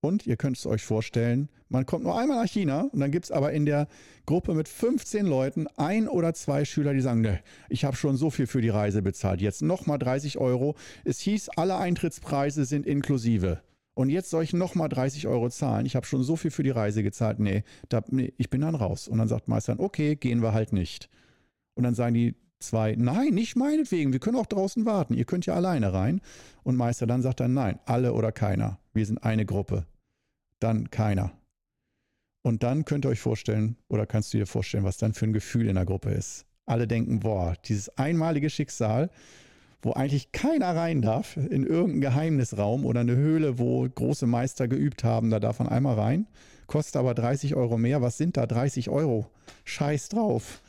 Und 0.00 0.26
ihr 0.26 0.36
könnt 0.36 0.56
es 0.56 0.64
euch 0.64 0.82
vorstellen, 0.82 1.50
man 1.68 1.84
kommt 1.84 2.04
nur 2.04 2.18
einmal 2.18 2.42
nach 2.42 2.50
China 2.50 2.88
und 2.92 3.00
dann 3.00 3.10
gibt 3.10 3.26
es 3.26 3.30
aber 3.30 3.52
in 3.52 3.66
der 3.66 3.88
Gruppe 4.24 4.54
mit 4.54 4.68
15 4.68 5.26
Leuten 5.26 5.66
ein 5.76 6.08
oder 6.08 6.32
zwei 6.32 6.64
Schüler, 6.64 6.94
die 6.94 7.00
sagen, 7.00 7.20
ne, 7.20 7.40
ich 7.68 7.84
habe 7.84 7.96
schon 7.96 8.16
so 8.16 8.30
viel 8.30 8.46
für 8.46 8.62
die 8.62 8.70
Reise 8.70 9.02
bezahlt, 9.02 9.42
jetzt 9.42 9.60
nochmal 9.60 9.98
30 9.98 10.38
Euro. 10.38 10.76
Es 11.04 11.20
hieß, 11.20 11.50
alle 11.50 11.76
Eintrittspreise 11.76 12.64
sind 12.64 12.86
inklusive. 12.86 13.60
Und 13.94 14.08
jetzt 14.08 14.30
soll 14.30 14.44
ich 14.44 14.54
nochmal 14.54 14.88
30 14.88 15.26
Euro 15.26 15.50
zahlen. 15.50 15.84
Ich 15.84 15.96
habe 15.96 16.06
schon 16.06 16.22
so 16.22 16.36
viel 16.36 16.52
für 16.52 16.62
die 16.62 16.70
Reise 16.70 17.02
gezahlt. 17.02 17.38
Nee, 17.40 17.64
da, 17.88 18.00
nee, 18.08 18.32
ich 18.38 18.48
bin 18.48 18.60
dann 18.60 18.76
raus. 18.76 19.08
Und 19.08 19.18
dann 19.18 19.28
sagt 19.28 19.48
Meister, 19.48 19.74
okay, 19.78 20.14
gehen 20.14 20.40
wir 20.40 20.54
halt 20.54 20.72
nicht. 20.72 21.10
Und 21.74 21.82
dann 21.82 21.94
sagen 21.94 22.14
die 22.14 22.34
Zwei, 22.60 22.96
nein, 22.98 23.34
nicht 23.34 23.54
meinetwegen, 23.54 24.12
wir 24.12 24.18
können 24.18 24.36
auch 24.36 24.46
draußen 24.46 24.84
warten, 24.84 25.14
ihr 25.14 25.24
könnt 25.24 25.46
ja 25.46 25.54
alleine 25.54 25.92
rein. 25.92 26.20
Und 26.64 26.76
Meister 26.76 27.06
dann 27.06 27.22
sagt 27.22 27.40
dann, 27.40 27.54
nein, 27.54 27.78
alle 27.86 28.12
oder 28.12 28.32
keiner, 28.32 28.78
wir 28.92 29.06
sind 29.06 29.22
eine 29.22 29.46
Gruppe. 29.46 29.86
Dann 30.58 30.90
keiner. 30.90 31.32
Und 32.42 32.62
dann 32.62 32.84
könnt 32.84 33.04
ihr 33.04 33.10
euch 33.10 33.20
vorstellen, 33.20 33.76
oder 33.88 34.06
kannst 34.06 34.32
du 34.32 34.38
dir 34.38 34.46
vorstellen, 34.46 34.84
was 34.84 34.96
dann 34.96 35.14
für 35.14 35.26
ein 35.26 35.32
Gefühl 35.32 35.68
in 35.68 35.76
der 35.76 35.84
Gruppe 35.84 36.10
ist. 36.10 36.46
Alle 36.66 36.88
denken, 36.88 37.20
boah, 37.20 37.54
dieses 37.64 37.96
einmalige 37.96 38.50
Schicksal, 38.50 39.10
wo 39.80 39.92
eigentlich 39.92 40.32
keiner 40.32 40.74
rein 40.74 41.00
darf, 41.00 41.36
in 41.36 41.64
irgendeinen 41.64 42.00
Geheimnisraum 42.00 42.84
oder 42.84 43.00
eine 43.00 43.14
Höhle, 43.14 43.58
wo 43.58 43.88
große 43.88 44.26
Meister 44.26 44.66
geübt 44.66 45.04
haben, 45.04 45.30
da 45.30 45.38
darf 45.38 45.60
man 45.60 45.68
einmal 45.68 45.94
rein, 45.94 46.26
kostet 46.66 46.96
aber 46.96 47.14
30 47.14 47.54
Euro 47.54 47.78
mehr. 47.78 48.02
Was 48.02 48.18
sind 48.18 48.36
da 48.36 48.46
30 48.46 48.90
Euro? 48.90 49.30
Scheiß 49.64 50.08
drauf. 50.08 50.62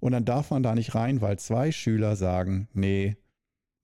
Und 0.00 0.12
dann 0.12 0.24
darf 0.24 0.50
man 0.50 0.62
da 0.62 0.74
nicht 0.74 0.94
rein, 0.94 1.20
weil 1.20 1.38
zwei 1.38 1.72
Schüler 1.72 2.16
sagen, 2.16 2.68
nee, 2.72 3.16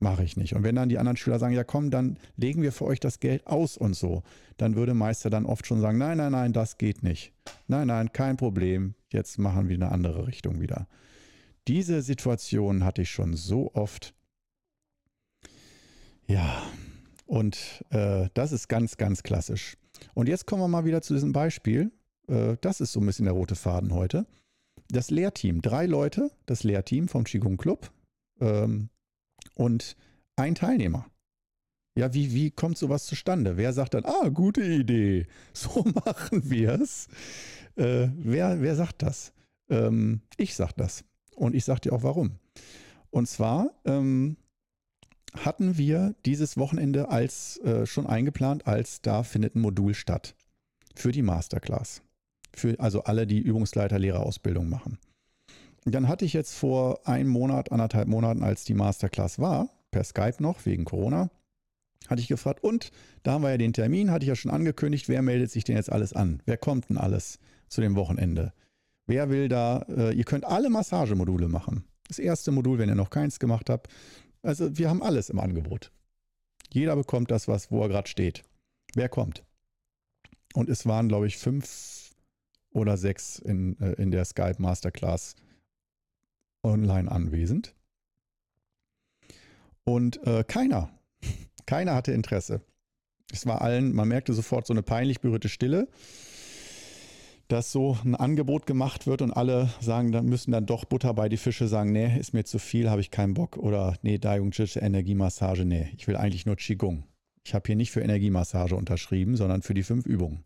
mache 0.02 0.24
ich 0.24 0.36
nicht. 0.36 0.54
Und 0.54 0.64
wenn 0.64 0.74
dann 0.74 0.88
die 0.88 0.98
anderen 0.98 1.16
Schüler 1.16 1.38
sagen, 1.38 1.54
ja 1.54 1.64
komm, 1.64 1.90
dann 1.90 2.18
legen 2.36 2.60
wir 2.60 2.72
für 2.72 2.84
euch 2.84 3.00
das 3.00 3.20
Geld 3.20 3.46
aus 3.46 3.78
und 3.78 3.94
so, 3.94 4.22
dann 4.58 4.74
würde 4.74 4.94
Meister 4.94 5.30
dann 5.30 5.46
oft 5.46 5.66
schon 5.66 5.80
sagen, 5.80 5.96
nein, 5.96 6.18
nein, 6.18 6.32
nein, 6.32 6.52
das 6.52 6.76
geht 6.76 7.02
nicht. 7.02 7.32
Nein, 7.68 7.86
nein, 7.86 8.12
kein 8.12 8.36
Problem, 8.36 8.94
jetzt 9.10 9.38
machen 9.38 9.68
wir 9.68 9.76
eine 9.76 9.92
andere 9.92 10.26
Richtung 10.26 10.60
wieder. 10.60 10.88
Diese 11.68 12.02
Situation 12.02 12.84
hatte 12.84 13.02
ich 13.02 13.10
schon 13.10 13.34
so 13.34 13.72
oft. 13.74 14.14
Ja, 16.26 16.62
und 17.26 17.84
äh, 17.90 18.28
das 18.34 18.52
ist 18.52 18.68
ganz, 18.68 18.96
ganz 18.96 19.22
klassisch. 19.22 19.76
Und 20.14 20.28
jetzt 20.28 20.46
kommen 20.46 20.62
wir 20.62 20.68
mal 20.68 20.84
wieder 20.84 21.02
zu 21.02 21.14
diesem 21.14 21.32
Beispiel. 21.32 21.92
Äh, 22.26 22.56
das 22.60 22.80
ist 22.80 22.92
so 22.92 23.00
ein 23.00 23.06
bisschen 23.06 23.26
der 23.26 23.34
rote 23.34 23.54
Faden 23.54 23.94
heute 23.94 24.26
das 24.92 25.10
Lehrteam, 25.10 25.62
drei 25.62 25.86
Leute, 25.86 26.30
das 26.46 26.62
Lehrteam 26.62 27.08
vom 27.08 27.24
Qigong 27.24 27.56
Club 27.56 27.90
ähm, 28.40 28.90
und 29.54 29.96
ein 30.36 30.54
Teilnehmer. 30.54 31.06
Ja, 31.94 32.14
wie, 32.14 32.32
wie 32.32 32.50
kommt 32.50 32.78
sowas 32.78 33.06
zustande? 33.06 33.56
Wer 33.56 33.72
sagt 33.72 33.94
dann, 33.94 34.04
ah, 34.04 34.28
gute 34.28 34.62
Idee, 34.62 35.26
so 35.52 35.84
machen 36.04 36.50
wir 36.50 36.80
es? 36.80 37.08
Äh, 37.76 38.08
wer, 38.16 38.60
wer 38.60 38.76
sagt 38.76 39.02
das? 39.02 39.32
Ähm, 39.68 40.20
ich 40.36 40.54
sag 40.54 40.72
das. 40.72 41.04
Und 41.34 41.54
ich 41.54 41.64
sag 41.64 41.80
dir 41.80 41.92
auch 41.92 42.02
warum. 42.02 42.38
Und 43.10 43.28
zwar 43.28 43.70
ähm, 43.84 44.36
hatten 45.34 45.78
wir 45.78 46.14
dieses 46.24 46.56
Wochenende 46.56 47.08
als 47.08 47.58
äh, 47.58 47.86
schon 47.86 48.06
eingeplant, 48.06 48.66
als 48.66 49.00
da 49.00 49.22
findet 49.22 49.54
ein 49.54 49.60
Modul 49.60 49.94
statt 49.94 50.34
für 50.94 51.12
die 51.12 51.22
Masterclass 51.22 52.02
für 52.54 52.78
also 52.78 53.04
alle, 53.04 53.26
die 53.26 53.40
Übungsleiter-Lehrerausbildung 53.40 54.68
machen. 54.68 54.98
dann 55.84 56.08
hatte 56.08 56.24
ich 56.24 56.32
jetzt 56.32 56.54
vor 56.54 57.06
einem 57.06 57.28
Monat, 57.28 57.72
anderthalb 57.72 58.08
Monaten, 58.08 58.42
als 58.42 58.64
die 58.64 58.74
Masterclass 58.74 59.38
war, 59.38 59.68
per 59.90 60.04
Skype 60.04 60.36
noch, 60.40 60.64
wegen 60.64 60.84
Corona, 60.84 61.30
hatte 62.08 62.20
ich 62.20 62.28
gefragt, 62.28 62.62
und 62.62 62.90
da 63.22 63.32
haben 63.32 63.42
wir 63.42 63.50
ja 63.50 63.58
den 63.58 63.72
Termin, 63.72 64.10
hatte 64.10 64.24
ich 64.24 64.28
ja 64.28 64.36
schon 64.36 64.50
angekündigt, 64.50 65.08
wer 65.08 65.22
meldet 65.22 65.50
sich 65.50 65.64
denn 65.64 65.76
jetzt 65.76 65.90
alles 65.90 66.12
an? 66.12 66.42
Wer 66.46 66.56
kommt 66.56 66.88
denn 66.88 66.98
alles 66.98 67.38
zu 67.68 67.80
dem 67.80 67.94
Wochenende? 67.96 68.52
Wer 69.06 69.30
will 69.30 69.48
da, 69.48 69.84
äh, 69.88 70.14
ihr 70.14 70.24
könnt 70.24 70.44
alle 70.44 70.70
Massagemodule 70.70 71.48
machen. 71.48 71.84
Das 72.08 72.18
erste 72.18 72.50
Modul, 72.52 72.78
wenn 72.78 72.88
ihr 72.88 72.94
noch 72.94 73.10
keins 73.10 73.38
gemacht 73.38 73.70
habt. 73.70 73.88
Also 74.42 74.76
wir 74.76 74.90
haben 74.90 75.02
alles 75.02 75.30
im 75.30 75.40
Angebot. 75.40 75.92
Jeder 76.72 76.96
bekommt 76.96 77.30
das, 77.30 77.48
was, 77.48 77.70
wo 77.70 77.82
er 77.82 77.88
gerade 77.88 78.08
steht. 78.08 78.42
Wer 78.94 79.08
kommt? 79.08 79.44
Und 80.54 80.68
es 80.68 80.86
waren, 80.86 81.08
glaube 81.08 81.26
ich, 81.26 81.38
fünf 81.38 82.01
oder 82.72 82.96
sechs 82.96 83.38
in, 83.38 83.78
äh, 83.80 83.92
in 83.92 84.10
der 84.10 84.24
Skype 84.24 84.56
Masterclass 84.58 85.34
online 86.62 87.10
anwesend. 87.10 87.74
Und 89.84 90.24
äh, 90.26 90.44
keiner, 90.44 90.90
keiner 91.66 91.94
hatte 91.94 92.12
Interesse. 92.12 92.60
Es 93.32 93.46
war 93.46 93.62
allen, 93.62 93.94
man 93.94 94.08
merkte 94.08 94.34
sofort 94.34 94.66
so 94.66 94.74
eine 94.74 94.82
peinlich 94.82 95.20
berührte 95.20 95.48
Stille, 95.48 95.88
dass 97.48 97.72
so 97.72 97.98
ein 98.04 98.14
Angebot 98.14 98.66
gemacht 98.66 99.06
wird 99.06 99.22
und 99.22 99.32
alle 99.32 99.70
sagen, 99.80 100.12
dann 100.12 100.26
müssen 100.26 100.52
dann 100.52 100.66
doch 100.66 100.84
Butter 100.84 101.12
bei 101.14 101.28
die 101.28 101.36
Fische 101.36 101.68
sagen, 101.68 101.92
nee, 101.92 102.18
ist 102.18 102.34
mir 102.34 102.44
zu 102.44 102.58
viel, 102.58 102.90
habe 102.90 103.00
ich 103.00 103.10
keinen 103.10 103.34
Bock. 103.34 103.56
Oder 103.56 103.96
nee, 104.02 104.18
Daigung 104.18 104.52
Chiche, 104.52 104.80
Energiemassage, 104.80 105.64
nee, 105.64 105.90
ich 105.96 106.06
will 106.06 106.16
eigentlich 106.16 106.46
nur 106.46 106.56
Qigong. 106.56 107.04
Ich 107.44 107.54
habe 107.54 107.66
hier 107.66 107.76
nicht 107.76 107.90
für 107.90 108.00
Energiemassage 108.00 108.76
unterschrieben, 108.76 109.36
sondern 109.36 109.62
für 109.62 109.74
die 109.74 109.82
fünf 109.82 110.06
Übungen. 110.06 110.44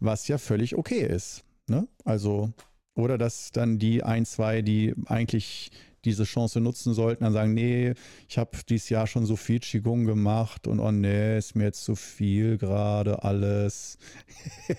Was 0.00 0.26
ja 0.26 0.38
völlig 0.38 0.76
okay 0.76 1.06
ist. 1.06 1.44
Ne? 1.68 1.88
Also, 2.04 2.52
oder 2.94 3.18
dass 3.18 3.52
dann 3.52 3.78
die 3.78 4.02
ein, 4.02 4.24
zwei, 4.24 4.62
die 4.62 4.94
eigentlich 5.06 5.70
diese 6.04 6.24
Chance 6.24 6.60
nutzen 6.60 6.94
sollten, 6.94 7.24
dann 7.24 7.32
sagen, 7.32 7.54
nee, 7.54 7.94
ich 8.28 8.38
habe 8.38 8.50
dieses 8.68 8.88
Jahr 8.88 9.06
schon 9.06 9.24
so 9.24 9.36
viel 9.36 9.60
Qigong 9.60 10.04
gemacht 10.04 10.66
und 10.66 10.80
oh 10.80 10.90
nee, 10.90 11.38
ist 11.38 11.54
mir 11.54 11.64
jetzt 11.64 11.84
zu 11.84 11.94
viel 11.94 12.58
gerade 12.58 13.22
alles. 13.22 13.98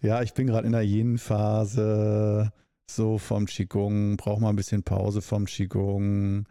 ja, 0.00 0.22
ich 0.22 0.32
bin 0.32 0.46
gerade 0.46 0.66
in 0.66 0.72
der 0.72 0.82
Yin-Phase, 0.82 2.52
so 2.90 3.18
vom 3.18 3.46
Qigong, 3.46 4.16
brauche 4.16 4.40
mal 4.40 4.50
ein 4.50 4.56
bisschen 4.56 4.82
Pause 4.82 5.20
vom 5.20 5.44
Qigong. 5.44 6.46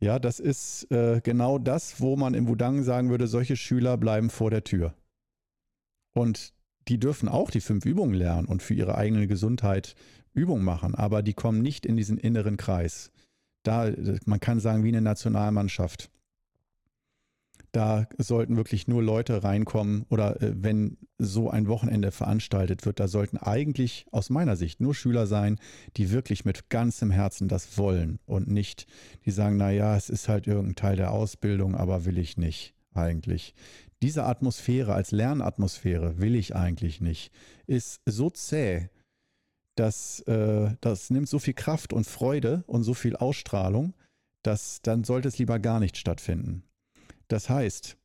Ja, 0.00 0.18
das 0.18 0.40
ist 0.40 0.90
äh, 0.90 1.20
genau 1.22 1.58
das, 1.58 2.00
wo 2.00 2.16
man 2.16 2.34
im 2.34 2.48
Wudang 2.48 2.82
sagen 2.82 3.08
würde, 3.08 3.26
solche 3.26 3.56
Schüler 3.56 3.96
bleiben 3.96 4.30
vor 4.30 4.50
der 4.50 4.64
Tür. 4.64 4.94
Und 6.12 6.52
die 6.88 6.98
dürfen 6.98 7.28
auch 7.28 7.50
die 7.50 7.60
fünf 7.60 7.84
Übungen 7.84 8.14
lernen 8.14 8.46
und 8.46 8.62
für 8.62 8.74
ihre 8.74 8.96
eigene 8.96 9.26
Gesundheit 9.26 9.94
Übungen 10.34 10.64
machen, 10.64 10.94
aber 10.94 11.22
die 11.22 11.34
kommen 11.34 11.62
nicht 11.62 11.86
in 11.86 11.96
diesen 11.96 12.18
inneren 12.18 12.56
Kreis. 12.56 13.10
Da, 13.62 13.92
man 14.24 14.40
kann 14.40 14.60
sagen, 14.60 14.82
wie 14.82 14.88
eine 14.88 15.02
Nationalmannschaft. 15.02 16.10
Da 17.70 18.06
sollten 18.18 18.56
wirklich 18.56 18.86
nur 18.86 19.02
Leute 19.02 19.44
reinkommen 19.44 20.04
oder 20.10 20.42
äh, 20.42 20.52
wenn 20.54 20.98
so 21.16 21.48
ein 21.48 21.68
Wochenende 21.68 22.10
veranstaltet 22.10 22.84
wird, 22.84 23.00
da 23.00 23.08
sollten 23.08 23.38
eigentlich 23.38 24.04
aus 24.10 24.28
meiner 24.28 24.56
Sicht 24.56 24.80
nur 24.80 24.94
Schüler 24.94 25.26
sein, 25.26 25.58
die 25.96 26.10
wirklich 26.10 26.44
mit 26.44 26.68
ganzem 26.68 27.10
Herzen 27.10 27.48
das 27.48 27.78
wollen 27.78 28.18
und 28.26 28.48
nicht, 28.48 28.86
die 29.24 29.30
sagen, 29.30 29.56
naja, 29.56 29.96
es 29.96 30.10
ist 30.10 30.28
halt 30.28 30.46
irgendein 30.46 30.74
Teil 30.74 30.96
der 30.96 31.12
Ausbildung, 31.12 31.74
aber 31.74 32.04
will 32.04 32.18
ich 32.18 32.36
nicht 32.36 32.74
eigentlich. 32.92 33.54
Diese 34.02 34.24
Atmosphäre 34.24 34.94
als 34.94 35.12
Lernatmosphäre 35.12 36.18
will 36.18 36.34
ich 36.34 36.56
eigentlich 36.56 37.00
nicht. 37.00 37.32
Ist 37.66 38.02
so 38.04 38.30
zäh, 38.30 38.88
dass 39.76 40.20
äh, 40.26 40.74
das 40.80 41.10
nimmt 41.10 41.28
so 41.28 41.38
viel 41.38 41.54
Kraft 41.54 41.92
und 41.92 42.04
Freude 42.04 42.64
und 42.66 42.82
so 42.82 42.94
viel 42.94 43.16
Ausstrahlung, 43.16 43.94
dass 44.42 44.82
dann 44.82 45.04
sollte 45.04 45.28
es 45.28 45.38
lieber 45.38 45.60
gar 45.60 45.78
nicht 45.78 45.96
stattfinden. 45.96 46.64
Das 47.28 47.48
heißt, 47.48 47.96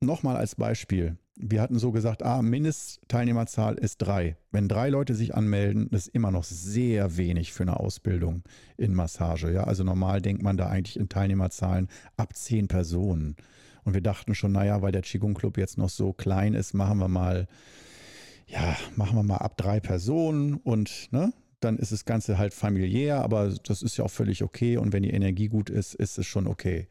nochmal 0.00 0.36
als 0.36 0.56
Beispiel, 0.56 1.16
wir 1.36 1.62
hatten 1.62 1.78
so 1.78 1.92
gesagt, 1.92 2.24
ah, 2.24 2.42
Mindestteilnehmerzahl 2.42 3.76
ist 3.76 3.98
drei. 3.98 4.36
Wenn 4.50 4.68
drei 4.68 4.90
Leute 4.90 5.14
sich 5.14 5.34
anmelden, 5.34 5.88
ist 5.90 6.08
immer 6.08 6.32
noch 6.32 6.44
sehr 6.44 7.16
wenig 7.16 7.52
für 7.52 7.62
eine 7.62 7.78
Ausbildung 7.78 8.42
in 8.76 8.94
Massage. 8.94 9.50
Ja, 9.52 9.64
also 9.64 9.84
normal 9.84 10.20
denkt 10.20 10.42
man 10.42 10.56
da 10.56 10.66
eigentlich 10.66 10.98
in 10.98 11.08
Teilnehmerzahlen 11.08 11.88
ab 12.16 12.34
zehn 12.36 12.66
Personen. 12.68 13.36
Und 13.90 13.94
wir 13.94 14.00
dachten 14.02 14.36
schon, 14.36 14.52
naja, 14.52 14.82
weil 14.82 14.92
der 14.92 15.02
Qigong 15.02 15.34
Club 15.34 15.58
jetzt 15.58 15.76
noch 15.76 15.88
so 15.88 16.12
klein 16.12 16.54
ist, 16.54 16.74
machen 16.74 16.98
wir 16.98 17.08
mal 17.08 17.48
ja, 18.46 18.76
machen 18.96 19.16
wir 19.16 19.22
mal 19.22 19.38
ab 19.38 19.56
drei 19.56 19.80
Personen 19.80 20.54
und 20.54 21.12
ne, 21.12 21.32
dann 21.60 21.76
ist 21.76 21.92
das 21.92 22.04
Ganze 22.04 22.38
halt 22.38 22.52
familiär, 22.54 23.22
aber 23.22 23.54
das 23.64 23.82
ist 23.82 23.96
ja 23.96 24.04
auch 24.04 24.10
völlig 24.10 24.42
okay. 24.42 24.76
Und 24.76 24.92
wenn 24.92 25.02
die 25.02 25.10
Energie 25.10 25.48
gut 25.48 25.70
ist, 25.70 25.94
ist 25.94 26.18
es 26.18 26.26
schon 26.26 26.46
okay. 26.46 26.88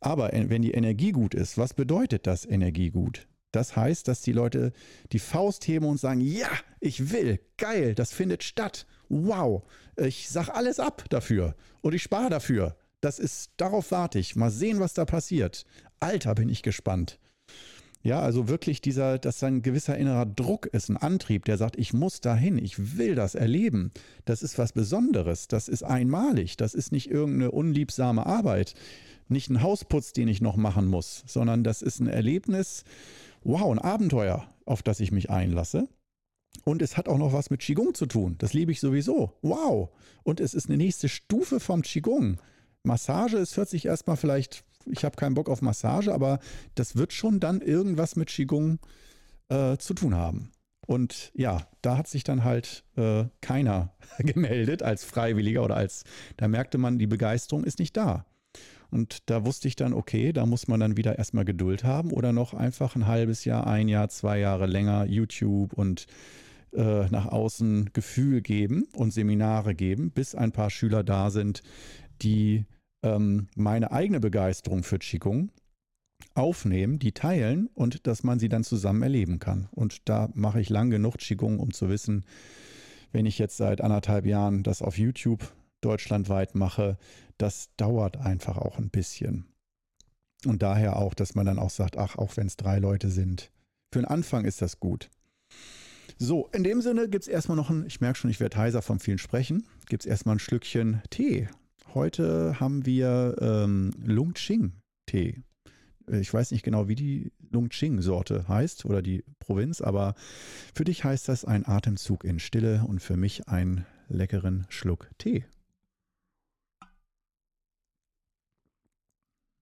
Aber 0.00 0.30
wenn 0.32 0.62
die 0.62 0.72
Energie 0.72 1.12
gut 1.12 1.34
ist, 1.34 1.56
was 1.56 1.74
bedeutet 1.74 2.26
das 2.26 2.44
Energie 2.44 2.90
gut? 2.90 3.28
Das 3.52 3.76
heißt, 3.76 4.08
dass 4.08 4.22
die 4.22 4.32
Leute 4.32 4.72
die 5.12 5.18
Faust 5.18 5.68
heben 5.68 5.86
und 5.86 6.00
sagen, 6.00 6.20
ja, 6.20 6.48
ich 6.80 7.12
will, 7.12 7.38
geil, 7.58 7.94
das 7.94 8.12
findet 8.12 8.42
statt. 8.42 8.86
Wow, 9.08 9.62
ich 9.96 10.30
sag 10.30 10.48
alles 10.48 10.80
ab 10.80 11.04
dafür 11.10 11.54
und 11.82 11.94
ich 11.94 12.02
spare 12.02 12.30
dafür. 12.30 12.76
Das 13.02 13.18
ist, 13.18 13.50
darauf 13.56 13.90
warte 13.90 14.18
ich. 14.18 14.36
Mal 14.36 14.50
sehen, 14.50 14.80
was 14.80 14.94
da 14.94 15.04
passiert. 15.04 15.64
Alter, 16.02 16.34
bin 16.34 16.48
ich 16.48 16.62
gespannt. 16.62 17.18
Ja, 18.02 18.20
also 18.20 18.48
wirklich 18.48 18.80
dieser, 18.80 19.18
dass 19.18 19.38
da 19.38 19.46
ein 19.46 19.62
gewisser 19.62 19.96
innerer 19.96 20.26
Druck 20.26 20.66
ist, 20.66 20.88
ein 20.88 20.96
Antrieb, 20.96 21.44
der 21.44 21.56
sagt, 21.56 21.78
ich 21.78 21.92
muss 21.92 22.20
dahin, 22.20 22.58
ich 22.58 22.98
will 22.98 23.14
das 23.14 23.36
erleben. 23.36 23.92
Das 24.24 24.42
ist 24.42 24.58
was 24.58 24.72
Besonderes, 24.72 25.46
das 25.46 25.68
ist 25.68 25.84
einmalig, 25.84 26.56
das 26.56 26.74
ist 26.74 26.90
nicht 26.90 27.08
irgendeine 27.08 27.52
unliebsame 27.52 28.26
Arbeit, 28.26 28.74
nicht 29.28 29.50
ein 29.50 29.62
Hausputz, 29.62 30.12
den 30.12 30.26
ich 30.26 30.40
noch 30.40 30.56
machen 30.56 30.88
muss, 30.88 31.22
sondern 31.26 31.62
das 31.62 31.80
ist 31.80 32.00
ein 32.00 32.08
Erlebnis, 32.08 32.82
wow, 33.44 33.70
ein 33.70 33.78
Abenteuer, 33.78 34.48
auf 34.66 34.82
das 34.82 34.98
ich 34.98 35.12
mich 35.12 35.30
einlasse. 35.30 35.88
Und 36.64 36.82
es 36.82 36.96
hat 36.96 37.08
auch 37.08 37.18
noch 37.18 37.32
was 37.32 37.50
mit 37.50 37.60
Qigong 37.60 37.94
zu 37.94 38.06
tun. 38.06 38.34
Das 38.38 38.52
liebe 38.52 38.72
ich 38.72 38.80
sowieso. 38.80 39.32
Wow. 39.42 39.90
Und 40.22 40.40
es 40.40 40.54
ist 40.54 40.68
eine 40.68 40.76
nächste 40.76 41.08
Stufe 41.08 41.60
vom 41.60 41.82
Qigong. 41.82 42.38
Massage 42.82 43.38
ist, 43.38 43.56
hört 43.56 43.68
sich 43.68 43.86
erstmal 43.86 44.16
vielleicht 44.16 44.64
ich 44.86 45.04
habe 45.04 45.16
keinen 45.16 45.34
Bock 45.34 45.48
auf 45.48 45.62
Massage, 45.62 46.12
aber 46.12 46.38
das 46.74 46.96
wird 46.96 47.12
schon 47.12 47.40
dann 47.40 47.60
irgendwas 47.60 48.16
mit 48.16 48.28
Qigong 48.28 48.78
äh, 49.48 49.76
zu 49.78 49.94
tun 49.94 50.14
haben. 50.14 50.50
Und 50.86 51.30
ja, 51.34 51.66
da 51.80 51.96
hat 51.96 52.08
sich 52.08 52.24
dann 52.24 52.44
halt 52.44 52.84
äh, 52.96 53.24
keiner 53.40 53.94
gemeldet 54.18 54.82
als 54.82 55.04
Freiwilliger 55.04 55.62
oder 55.62 55.76
als, 55.76 56.04
da 56.36 56.48
merkte 56.48 56.78
man, 56.78 56.98
die 56.98 57.06
Begeisterung 57.06 57.64
ist 57.64 57.78
nicht 57.78 57.96
da. 57.96 58.26
Und 58.90 59.30
da 59.30 59.46
wusste 59.46 59.68
ich 59.68 59.76
dann, 59.76 59.94
okay, 59.94 60.32
da 60.34 60.44
muss 60.44 60.68
man 60.68 60.78
dann 60.78 60.98
wieder 60.98 61.16
erstmal 61.16 61.46
Geduld 61.46 61.82
haben 61.82 62.10
oder 62.10 62.32
noch 62.32 62.52
einfach 62.52 62.94
ein 62.94 63.06
halbes 63.06 63.46
Jahr, 63.46 63.66
ein 63.66 63.88
Jahr, 63.88 64.10
zwei 64.10 64.38
Jahre 64.38 64.66
länger 64.66 65.06
YouTube 65.06 65.72
und 65.72 66.06
äh, 66.74 67.06
nach 67.08 67.26
außen 67.26 67.90
Gefühl 67.94 68.42
geben 68.42 68.86
und 68.94 69.12
Seminare 69.12 69.74
geben, 69.74 70.10
bis 70.10 70.34
ein 70.34 70.52
paar 70.52 70.68
Schüler 70.68 71.04
da 71.04 71.30
sind, 71.30 71.62
die 72.20 72.66
ähm, 73.02 73.48
meine 73.54 73.92
eigene 73.92 74.20
Begeisterung 74.20 74.82
für 74.82 74.98
Qigong 74.98 75.50
aufnehmen, 76.34 76.98
die 76.98 77.12
teilen 77.12 77.68
und 77.74 78.06
dass 78.06 78.22
man 78.22 78.38
sie 78.38 78.48
dann 78.48 78.64
zusammen 78.64 79.02
erleben 79.02 79.38
kann. 79.38 79.68
Und 79.72 80.08
da 80.08 80.30
mache 80.34 80.60
ich 80.60 80.70
lang 80.70 80.90
genug 80.90 81.18
Qigong, 81.18 81.58
um 81.58 81.72
zu 81.72 81.88
wissen, 81.88 82.24
wenn 83.12 83.26
ich 83.26 83.38
jetzt 83.38 83.56
seit 83.56 83.80
anderthalb 83.80 84.24
Jahren 84.24 84.62
das 84.62 84.82
auf 84.82 84.98
YouTube 84.98 85.52
deutschlandweit 85.80 86.54
mache, 86.54 86.96
das 87.38 87.70
dauert 87.76 88.16
einfach 88.16 88.56
auch 88.56 88.78
ein 88.78 88.90
bisschen. 88.90 89.46
Und 90.46 90.62
daher 90.62 90.96
auch, 90.96 91.14
dass 91.14 91.34
man 91.34 91.46
dann 91.46 91.58
auch 91.58 91.70
sagt, 91.70 91.98
ach, 91.98 92.16
auch 92.16 92.36
wenn 92.36 92.46
es 92.46 92.56
drei 92.56 92.78
Leute 92.78 93.10
sind, 93.10 93.50
für 93.92 94.00
den 94.00 94.06
Anfang 94.06 94.44
ist 94.44 94.62
das 94.62 94.80
gut. 94.80 95.10
So, 96.18 96.48
in 96.52 96.64
dem 96.64 96.80
Sinne 96.80 97.08
gibt 97.08 97.24
es 97.24 97.28
erstmal 97.28 97.56
noch 97.56 97.70
ein, 97.70 97.84
ich 97.86 98.00
merke 98.00 98.18
schon, 98.18 98.30
ich 98.30 98.40
werde 98.40 98.56
heiser 98.56 98.80
vom 98.80 99.00
vielen 99.00 99.18
Sprechen, 99.18 99.66
gibt 99.88 100.04
es 100.04 100.06
erstmal 100.06 100.36
ein 100.36 100.40
Schlückchen 100.40 101.02
Tee 101.10 101.48
Heute 101.94 102.58
haben 102.58 102.86
wir 102.86 103.36
ähm, 103.40 103.90
Lungching-Tee. 104.02 105.42
Ich 106.08 106.32
weiß 106.32 106.50
nicht 106.52 106.62
genau, 106.62 106.88
wie 106.88 106.94
die 106.94 107.32
Lungching-Sorte 107.50 108.48
heißt 108.48 108.86
oder 108.86 109.02
die 109.02 109.24
Provinz, 109.40 109.82
aber 109.82 110.14
für 110.74 110.84
dich 110.84 111.04
heißt 111.04 111.28
das 111.28 111.44
ein 111.44 111.66
Atemzug 111.66 112.24
in 112.24 112.38
Stille 112.38 112.84
und 112.86 113.00
für 113.00 113.18
mich 113.18 113.46
einen 113.48 113.84
leckeren 114.08 114.64
Schluck 114.70 115.10
Tee. 115.18 115.44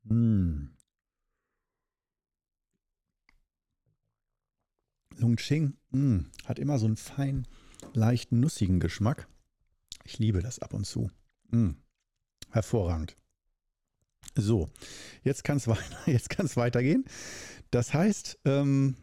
Mmh. 0.05 0.68
Lungching 5.16 5.76
mm, 5.91 6.20
hat 6.45 6.61
immer 6.61 6.78
so 6.78 6.87
einen 6.87 6.97
feinen, 6.97 7.49
leicht 7.93 8.31
nussigen 8.31 8.78
Geschmack. 8.78 9.26
Ich 10.05 10.20
liebe 10.20 10.41
das 10.43 10.61
ab 10.61 10.74
und 10.74 10.87
zu. 10.87 11.11
Mm. 11.51 11.72
Hervorragend. 12.51 13.16
So, 14.34 14.70
jetzt 15.22 15.44
kann 15.44 15.57
es 15.57 15.66
weiter, 15.68 15.82
weitergehen. 16.57 17.05
Das 17.70 17.94
heißt, 17.94 18.38
ähm, 18.44 18.96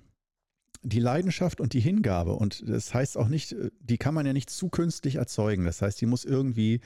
die 0.88 1.00
Leidenschaft 1.00 1.60
und 1.60 1.74
die 1.74 1.80
Hingabe. 1.82 2.34
Und 2.34 2.64
das 2.68 2.94
heißt 2.94 3.18
auch 3.18 3.28
nicht, 3.28 3.56
die 3.82 3.98
kann 3.98 4.14
man 4.14 4.26
ja 4.26 4.34
nicht 4.34 4.50
zu 4.50 4.70
künstlich 4.70 5.16
erzeugen. 5.16 5.66
Das 5.66 5.82
heißt, 5.82 6.00
die 6.00 6.06
muss 6.06 6.24
irgendwie 6.24 6.80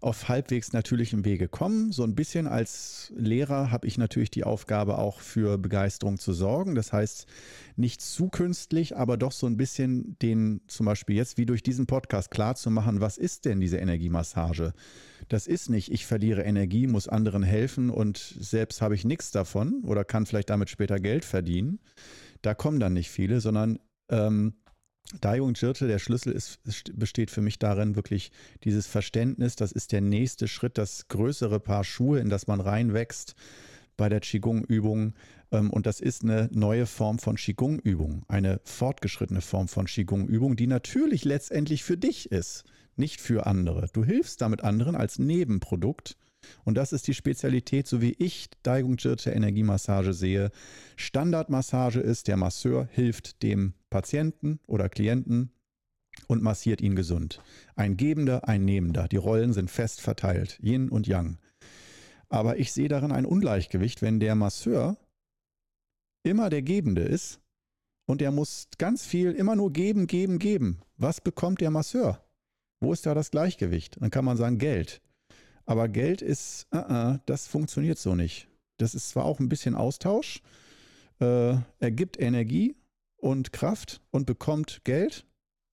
auf 0.00 0.28
halbwegs 0.28 0.72
natürlichem 0.72 1.24
Wege 1.24 1.48
kommen. 1.48 1.92
So 1.92 2.02
ein 2.02 2.14
bisschen 2.14 2.46
als 2.46 3.12
Lehrer 3.16 3.70
habe 3.70 3.86
ich 3.86 3.96
natürlich 3.96 4.30
die 4.30 4.44
Aufgabe, 4.44 4.98
auch 4.98 5.20
für 5.20 5.56
Begeisterung 5.56 6.18
zu 6.18 6.32
sorgen. 6.32 6.74
Das 6.74 6.92
heißt, 6.92 7.26
nicht 7.76 8.00
zu 8.00 8.28
künstlich, 8.28 8.96
aber 8.96 9.16
doch 9.16 9.32
so 9.32 9.46
ein 9.46 9.56
bisschen 9.56 10.18
den, 10.20 10.60
zum 10.66 10.86
Beispiel 10.86 11.16
jetzt 11.16 11.38
wie 11.38 11.46
durch 11.46 11.62
diesen 11.62 11.86
Podcast 11.86 12.30
klar 12.30 12.56
zu 12.56 12.70
machen, 12.70 13.00
was 13.00 13.16
ist 13.16 13.44
denn 13.44 13.60
diese 13.60 13.78
Energiemassage? 13.78 14.72
Das 15.28 15.46
ist 15.46 15.70
nicht, 15.70 15.90
ich 15.90 16.06
verliere 16.06 16.42
Energie, 16.42 16.86
muss 16.86 17.08
anderen 17.08 17.42
helfen 17.42 17.88
und 17.88 18.18
selbst 18.18 18.82
habe 18.82 18.94
ich 18.94 19.04
nichts 19.04 19.30
davon 19.30 19.84
oder 19.84 20.04
kann 20.04 20.26
vielleicht 20.26 20.50
damit 20.50 20.68
später 20.68 20.98
Geld 20.98 21.24
verdienen. 21.24 21.78
Da 22.44 22.52
kommen 22.52 22.78
dann 22.78 22.92
nicht 22.92 23.10
viele, 23.10 23.40
sondern 23.40 23.78
ähm, 24.10 24.52
Daigo 25.20 25.46
und 25.46 25.58
Jirte, 25.58 25.86
der 25.86 25.98
Schlüssel 25.98 26.32
ist, 26.32 26.60
besteht 26.94 27.30
für 27.30 27.40
mich 27.40 27.58
darin, 27.58 27.96
wirklich 27.96 28.32
dieses 28.64 28.86
Verständnis, 28.86 29.56
das 29.56 29.72
ist 29.72 29.92
der 29.92 30.02
nächste 30.02 30.46
Schritt, 30.46 30.76
das 30.76 31.08
größere 31.08 31.58
Paar 31.58 31.84
Schuhe, 31.84 32.20
in 32.20 32.28
das 32.28 32.46
man 32.46 32.60
reinwächst 32.60 33.34
bei 33.96 34.10
der 34.10 34.20
Qigong-Übung. 34.20 35.14
Ähm, 35.52 35.70
und 35.70 35.86
das 35.86 36.00
ist 36.00 36.22
eine 36.22 36.50
neue 36.52 36.84
Form 36.84 37.18
von 37.18 37.36
Qigong-Übung, 37.36 38.24
eine 38.28 38.60
fortgeschrittene 38.64 39.40
Form 39.40 39.68
von 39.68 39.86
Qigong-Übung, 39.86 40.56
die 40.56 40.66
natürlich 40.66 41.24
letztendlich 41.24 41.82
für 41.82 41.96
dich 41.96 42.30
ist, 42.30 42.64
nicht 42.96 43.22
für 43.22 43.46
andere. 43.46 43.88
Du 43.90 44.04
hilfst 44.04 44.42
damit 44.42 44.62
anderen 44.62 44.96
als 44.96 45.18
Nebenprodukt. 45.18 46.18
Und 46.64 46.76
das 46.76 46.92
ist 46.92 47.06
die 47.06 47.14
Spezialität, 47.14 47.86
so 47.86 48.00
wie 48.00 48.14
ich 48.18 48.48
Daigung 48.62 48.96
Jirte 48.96 49.30
Energiemassage 49.30 50.12
sehe. 50.12 50.50
Standardmassage 50.96 52.00
ist, 52.00 52.28
der 52.28 52.36
Masseur 52.36 52.88
hilft 52.90 53.42
dem 53.42 53.74
Patienten 53.90 54.60
oder 54.66 54.88
Klienten 54.88 55.50
und 56.28 56.42
massiert 56.42 56.80
ihn 56.80 56.96
gesund. 56.96 57.40
Ein 57.76 57.96
Gebender, 57.96 58.48
ein 58.48 58.64
Nehmender. 58.64 59.08
Die 59.08 59.16
Rollen 59.16 59.52
sind 59.52 59.70
fest 59.70 60.00
verteilt, 60.00 60.58
Yin 60.62 60.88
und 60.88 61.06
Yang. 61.06 61.38
Aber 62.28 62.58
ich 62.58 62.72
sehe 62.72 62.88
darin 62.88 63.12
ein 63.12 63.26
Ungleichgewicht, 63.26 64.02
wenn 64.02 64.20
der 64.20 64.34
Masseur 64.34 64.96
immer 66.22 66.50
der 66.50 66.62
Gebende 66.62 67.02
ist 67.02 67.40
und 68.06 68.22
er 68.22 68.32
muss 68.32 68.68
ganz 68.78 69.04
viel 69.04 69.32
immer 69.32 69.56
nur 69.56 69.72
geben, 69.72 70.06
geben, 70.06 70.38
geben. 70.38 70.80
Was 70.96 71.20
bekommt 71.20 71.60
der 71.60 71.70
Masseur? 71.70 72.24
Wo 72.80 72.92
ist 72.92 73.06
da 73.06 73.14
das 73.14 73.30
Gleichgewicht? 73.30 74.00
Dann 74.00 74.10
kann 74.10 74.24
man 74.24 74.36
sagen 74.36 74.58
Geld. 74.58 75.00
Aber 75.66 75.88
Geld 75.88 76.22
ist, 76.22 76.66
uh 76.74 76.78
-uh, 76.78 77.20
das 77.26 77.46
funktioniert 77.46 77.98
so 77.98 78.14
nicht. 78.14 78.48
Das 78.78 78.94
ist 78.94 79.10
zwar 79.10 79.24
auch 79.24 79.40
ein 79.40 79.48
bisschen 79.48 79.74
Austausch, 79.74 80.42
äh, 81.20 81.56
er 81.78 81.90
gibt 81.90 82.20
Energie, 82.20 82.74
und 83.24 83.54
Kraft 83.54 84.02
und 84.10 84.26
bekommt 84.26 84.82
Geld 84.84 85.24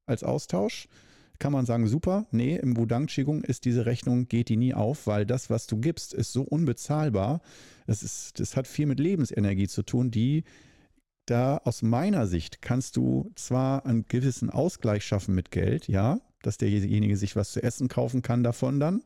als 0.05 0.23
Austausch, 0.23 0.87
kann 1.37 1.51
man 1.51 1.65
sagen, 1.65 1.85
super. 1.85 2.25
Nee, 2.31 2.55
im 2.55 2.77
Wudang 2.77 3.07
Qigong 3.07 3.43
ist 3.43 3.65
diese 3.65 3.85
Rechnung, 3.85 4.29
geht 4.29 4.47
die 4.47 4.55
nie 4.55 4.73
auf, 4.73 5.05
weil 5.05 5.25
das, 5.25 5.49
was 5.49 5.67
du 5.67 5.77
gibst, 5.77 6.13
ist 6.13 6.31
so 6.31 6.43
unbezahlbar. 6.43 7.41
Das, 7.87 8.03
ist, 8.03 8.39
das 8.39 8.55
hat 8.55 8.67
viel 8.67 8.85
mit 8.85 9.01
Lebensenergie 9.01 9.67
zu 9.67 9.83
tun, 9.83 10.11
die 10.11 10.45
da 11.25 11.57
aus 11.57 11.81
meiner 11.81 12.25
Sicht 12.25 12.61
kannst 12.61 12.95
du 12.95 13.29
zwar 13.35 13.85
einen 13.85 14.05
gewissen 14.07 14.49
Ausgleich 14.49 15.03
schaffen 15.03 15.35
mit 15.35 15.51
Geld, 15.51 15.89
ja, 15.89 16.21
dass 16.43 16.57
derjenige 16.57 17.17
sich 17.17 17.35
was 17.35 17.51
zu 17.51 17.61
essen 17.61 17.89
kaufen 17.89 18.21
kann 18.21 18.43
davon 18.43 18.79
dann, 18.79 19.01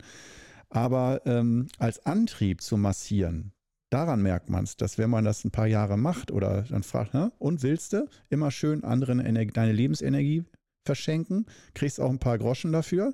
aber 0.70 1.22
ähm, 1.26 1.68
als 1.78 2.06
Antrieb 2.06 2.62
zu 2.62 2.78
massieren, 2.78 3.52
daran 3.90 4.22
merkt 4.22 4.50
man 4.50 4.64
es, 4.64 4.78
dass 4.78 4.98
wenn 4.98 5.10
man 5.10 5.26
das 5.26 5.44
ein 5.46 5.52
paar 5.52 5.68
Jahre 5.68 5.98
macht 5.98 6.32
oder 6.32 6.64
dann 6.64 6.84
fragt, 6.84 7.14
Hä? 7.14 7.30
und 7.38 7.64
willst 7.64 7.94
du 7.94 8.08
immer 8.30 8.52
schön 8.52 8.84
anderen 8.84 9.20
Energie, 9.20 9.54
deine 9.54 9.72
Lebensenergie 9.72 10.44
verschenken, 10.86 11.46
kriegst 11.74 12.00
auch 12.00 12.10
ein 12.10 12.20
paar 12.20 12.38
Groschen 12.38 12.72
dafür. 12.72 13.14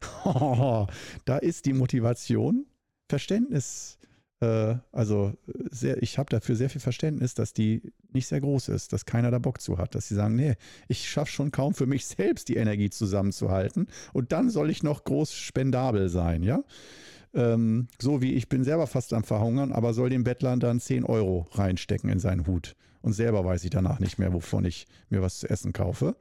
da 1.24 1.38
ist 1.38 1.64
die 1.64 1.72
Motivation, 1.72 2.66
Verständnis, 3.08 3.98
äh, 4.40 4.76
also 4.92 5.32
sehr, 5.70 6.02
ich 6.02 6.18
habe 6.18 6.30
dafür 6.30 6.56
sehr 6.56 6.70
viel 6.70 6.80
Verständnis, 6.80 7.34
dass 7.34 7.52
die 7.52 7.92
nicht 8.12 8.26
sehr 8.26 8.40
groß 8.40 8.68
ist, 8.68 8.92
dass 8.92 9.04
keiner 9.04 9.30
da 9.30 9.38
Bock 9.38 9.60
zu 9.60 9.78
hat, 9.78 9.94
dass 9.94 10.08
sie 10.08 10.14
sagen, 10.14 10.36
nee, 10.36 10.54
ich 10.88 11.08
schaffe 11.08 11.30
schon 11.30 11.50
kaum 11.50 11.74
für 11.74 11.86
mich 11.86 12.06
selbst 12.06 12.48
die 12.48 12.56
Energie 12.56 12.90
zusammenzuhalten 12.90 13.88
und 14.12 14.32
dann 14.32 14.50
soll 14.50 14.70
ich 14.70 14.82
noch 14.82 15.04
groß 15.04 15.34
spendabel 15.34 16.08
sein, 16.08 16.42
ja 16.42 16.62
ähm, 17.34 17.88
so 18.00 18.22
wie 18.22 18.32
ich 18.32 18.48
bin 18.48 18.64
selber 18.64 18.86
fast 18.86 19.12
am 19.12 19.22
Verhungern, 19.22 19.72
aber 19.72 19.94
soll 19.94 20.08
dem 20.08 20.24
Bettler 20.24 20.56
dann 20.56 20.80
10 20.80 21.04
Euro 21.04 21.46
reinstecken 21.52 22.10
in 22.10 22.18
seinen 22.18 22.46
Hut. 22.46 22.74
Und 23.02 23.12
selber 23.12 23.44
weiß 23.44 23.62
ich 23.64 23.70
danach 23.70 24.00
nicht 24.00 24.18
mehr, 24.18 24.32
wovon 24.32 24.64
ich 24.64 24.86
mir 25.10 25.22
was 25.22 25.38
zu 25.38 25.48
essen 25.48 25.72
kaufe. 25.72 26.16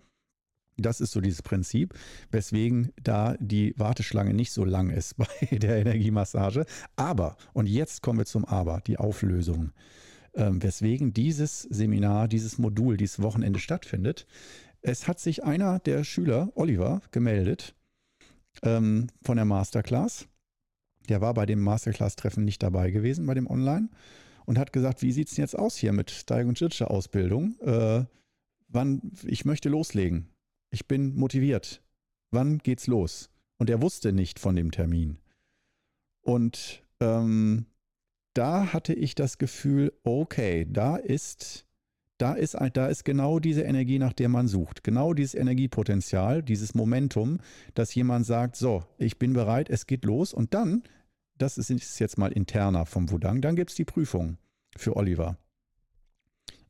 Das 0.78 1.00
ist 1.00 1.12
so 1.12 1.22
dieses 1.22 1.42
Prinzip, 1.42 1.94
weswegen 2.32 2.92
da 3.02 3.36
die 3.40 3.74
Warteschlange 3.78 4.34
nicht 4.34 4.52
so 4.52 4.66
lang 4.66 4.90
ist 4.90 5.16
bei 5.18 5.28
der 5.52 5.78
Energiemassage. 5.78 6.66
Aber, 6.96 7.38
und 7.54 7.68
jetzt 7.68 8.02
kommen 8.02 8.20
wir 8.20 8.26
zum 8.26 8.46
Aber, 8.46 8.82
die 8.86 8.98
Auflösung. 8.98 9.72
Ähm, 10.34 10.62
weswegen 10.62 11.14
dieses 11.14 11.62
Seminar, 11.62 12.28
dieses 12.28 12.58
Modul, 12.58 12.98
dieses 12.98 13.22
Wochenende 13.22 13.60
stattfindet. 13.60 14.28
Es 14.82 15.08
hat 15.08 15.20
sich 15.20 15.44
einer 15.44 15.80
der 15.80 16.04
Schüler, 16.04 16.52
Oliver, 16.56 17.02
gemeldet 17.12 17.74
ähm, 18.62 19.08
von 19.24 19.38
der 19.38 19.46
Masterclass 19.46 20.28
der 21.10 21.22
war 21.22 21.34
bei 21.34 21.46
dem 21.46 21.62
Masterclass-Treffen 21.62 22.44
nicht 22.44 22.64
dabei 22.64 22.92
gewesen, 22.92 23.26
bei 23.26 23.34
dem 23.34 23.48
Online, 23.48 23.90
und 24.46 24.58
hat 24.58 24.74
gesagt, 24.74 25.02
wie 25.02 25.12
sieht 25.12 25.30
es 25.30 25.36
denn 25.36 25.44
jetzt 25.44 25.58
aus 25.58 25.76
hier 25.76 25.94
mit 25.94 26.30
Daigo 26.30 26.52
Jitsche 26.52 26.90
Ausbildung? 26.90 27.58
Äh, 27.62 28.06
wann, 28.68 29.12
ich 29.24 29.46
möchte 29.46 29.70
loslegen. 29.70 30.30
Ich 30.76 30.90
bin 30.90 31.16
motiviert. 31.16 31.82
Wann 32.32 32.58
geht's 32.58 32.88
los? 32.88 33.30
Und 33.58 33.70
er 33.70 33.82
wusste 33.82 34.12
nicht 34.12 34.40
von 34.40 34.58
dem 34.58 34.72
Termin. 34.72 35.20
Und 36.20 36.84
ähm, 37.00 37.66
da 38.34 38.74
hatte 38.74 38.94
ich 38.94 39.16
das 39.16 39.38
Gefühl, 39.38 39.94
okay, 40.04 40.68
da 40.70 40.98
ist, 40.98 41.66
da 42.18 42.34
ist, 42.34 42.58
da 42.74 42.88
ist 42.88 43.06
genau 43.06 43.40
diese 43.40 43.62
Energie, 43.62 44.00
nach 44.00 44.12
der 44.12 44.28
man 44.28 44.50
sucht. 44.50 44.84
Genau 44.84 45.14
dieses 45.14 45.36
Energiepotenzial, 45.36 46.44
dieses 46.44 46.76
Momentum, 46.76 47.40
dass 47.74 47.96
jemand 47.96 48.26
sagt, 48.26 48.58
so, 48.58 48.84
ich 48.98 49.18
bin 49.18 49.32
bereit, 49.32 49.70
es 49.70 49.88
geht 49.88 50.04
los. 50.04 50.34
Und 50.34 50.54
dann 50.54 50.84
das 51.38 51.58
ist 51.58 52.00
jetzt 52.00 52.18
mal 52.18 52.34
interner 52.34 52.86
vom 52.86 53.10
Wudang. 53.12 53.40
Dann 53.40 53.56
gibt 53.56 53.70
es 53.70 53.78
die 53.78 53.86
Prüfung 53.86 54.40
für 54.76 54.98
Oliver. 54.98 55.38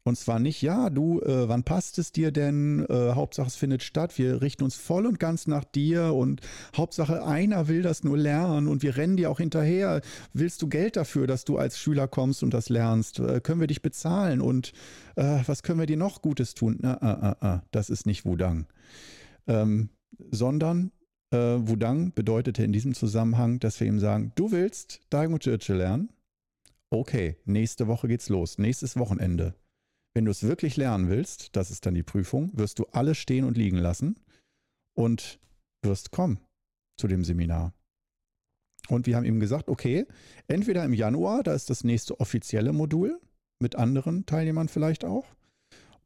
Und 0.08 0.18
zwar 0.18 0.38
nicht, 0.38 0.62
ja, 0.62 0.92
du, 0.92 1.20
äh, 1.22 1.50
wann 1.50 1.64
passt 1.64 1.98
es 1.98 2.12
dir 2.12 2.32
denn? 2.32 2.86
Äh, 2.90 3.14
Hauptsache 3.14 3.48
es 3.48 3.56
findet 3.56 3.82
statt. 3.82 4.16
Wir 4.20 4.40
richten 4.40 4.64
uns 4.64 4.76
voll 4.76 5.08
und 5.08 5.20
ganz 5.20 5.48
nach 5.48 5.64
dir 5.64 6.14
und 6.14 6.42
Hauptsache 6.78 7.26
einer 7.26 7.68
will 7.68 7.82
das 7.82 8.04
nur 8.04 8.16
lernen 8.16 8.68
und 8.68 8.84
wir 8.84 8.98
rennen 8.98 9.18
dir 9.18 9.32
auch 9.32 9.40
hinterher. 9.40 10.02
Willst 10.32 10.62
du 10.62 10.68
Geld 10.68 10.96
dafür, 10.96 11.26
dass 11.26 11.44
du 11.44 11.58
als 11.58 11.80
Schüler 11.80 12.08
kommst 12.08 12.44
und 12.44 12.54
das 12.54 12.70
lernst? 12.70 13.18
Äh, 13.18 13.42
können 13.42 13.60
wir 13.60 13.66
dich 13.66 13.82
bezahlen 13.82 14.42
und 14.42 14.74
äh, 15.16 15.40
was 15.48 15.64
können 15.64 15.80
wir 15.80 15.88
dir 15.88 15.98
noch 15.98 16.22
Gutes 16.22 16.54
tun? 16.54 16.78
Na, 16.82 17.02
ah, 17.02 17.38
ah, 17.42 17.62
das 17.72 17.90
ist 17.90 18.06
nicht 18.06 18.26
Wudang. 18.26 18.68
Ähm, 19.48 19.90
sondern 20.30 20.92
äh, 21.32 21.38
Wudang 21.38 22.14
bedeutete 22.14 22.64
in 22.64 22.74
diesem 22.74 22.94
Zusammenhang, 22.94 23.58
dass 23.58 23.80
wir 23.80 23.88
ihm 23.88 24.00
sagen, 24.00 24.34
du 24.36 24.52
willst 24.52 25.02
Jirche 25.12 25.74
lernen? 25.74 26.10
Okay, 26.92 27.38
nächste 27.46 27.88
Woche 27.88 28.08
geht's 28.08 28.30
los, 28.30 28.60
nächstes 28.60 28.98
Wochenende. 28.98 29.56
Wenn 30.16 30.26
du 30.26 30.32
es 30.32 30.44
wirklich 30.44 30.78
lernen 30.78 31.10
willst, 31.10 31.56
das 31.56 31.72
ist 31.72 31.86
dann 31.86 31.94
die 31.94 32.04
Prüfung, 32.04 32.50
wirst 32.58 32.80
du 32.80 32.86
alles 32.86 33.18
stehen 33.18 33.44
und 33.44 33.58
liegen 33.58 33.78
lassen 33.78 34.18
und 34.96 35.40
wirst 35.84 36.12
kommen 36.12 36.40
zu 36.98 37.08
dem 37.08 37.26
Seminar. 37.26 37.74
Und 38.88 39.08
wir 39.08 39.18
haben 39.18 39.26
ihm 39.26 39.40
gesagt, 39.40 39.68
okay, 39.68 40.06
entweder 40.48 40.86
im 40.86 40.94
Januar, 40.94 41.44
da 41.44 41.54
ist 41.54 41.70
das 41.70 41.84
nächste 41.84 42.20
offizielle 42.20 42.72
Modul, 42.72 43.20
mit 43.60 43.76
anderen 43.76 44.26
Teilnehmern 44.26 44.70
vielleicht 44.70 45.04
auch, 45.04 45.26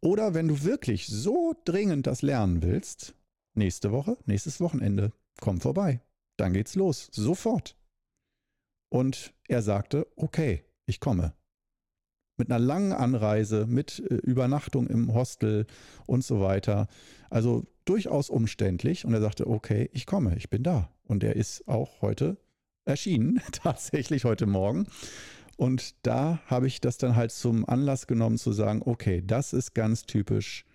oder 0.02 0.34
wenn 0.34 0.48
du 0.48 0.64
wirklich 0.64 1.08
so 1.08 1.54
dringend 1.66 2.08
das 2.08 2.22
lernen 2.22 2.64
willst, 2.64 3.16
nächste 3.54 3.92
Woche, 3.92 4.18
nächstes 4.26 4.60
Wochenende 4.60 5.12
komm 5.40 5.62
vorbei. 5.62 6.02
Dann 6.38 6.54
geht's 6.54 6.76
los, 6.76 7.10
sofort. 7.12 7.78
Und 8.92 9.34
er 9.48 9.62
sagte, 9.62 10.08
okay, 10.16 10.64
ich 10.88 11.00
komme. 11.00 11.34
Mit 12.40 12.50
einer 12.50 12.60
langen 12.60 12.94
Anreise, 12.94 13.68
mit 13.68 14.00
äh, 14.00 14.16
Übernachtung 14.16 14.88
im 14.88 15.14
Hostel 15.14 15.68
und 16.08 16.24
so 16.24 16.42
weiter. 16.42 16.88
Also 17.30 17.66
durchaus 17.86 18.30
umständlich. 18.30 19.06
Und 19.06 19.14
er 19.14 19.22
sagte, 19.22 19.48
okay, 19.48 19.90
ich 19.94 20.08
komme, 20.08 20.36
ich 20.36 20.50
bin 20.50 20.64
da. 20.64 20.90
Und 21.06 21.24
er 21.24 21.36
ist 21.36 21.68
auch 21.68 22.02
heute 22.02 22.38
erschienen, 22.86 23.40
tatsächlich 23.52 24.26
heute 24.26 24.48
Morgen. 24.48 24.88
Und 25.58 25.94
da 26.04 26.40
habe 26.48 26.66
ich 26.66 26.82
das 26.82 26.98
dann 26.98 27.16
halt 27.16 27.32
zum 27.32 27.68
Anlass 27.68 28.08
genommen 28.08 28.38
zu 28.38 28.54
sagen, 28.54 28.82
okay, 28.84 29.22
das 29.24 29.54
ist 29.54 29.76
ganz 29.76 30.04
typisch 30.04 30.66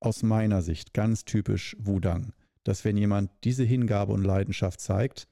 aus 0.00 0.24
meiner 0.24 0.62
Sicht, 0.62 0.94
ganz 0.94 1.24
typisch 1.24 1.76
Wudang 1.78 2.32
dass 2.64 2.84
wenn 2.84 2.96
jemand 2.96 3.30
diese 3.44 3.62
Hingabe 3.62 4.12
und 4.12 4.24
Leidenschaft 4.24 4.80
zeigt, 4.80 5.28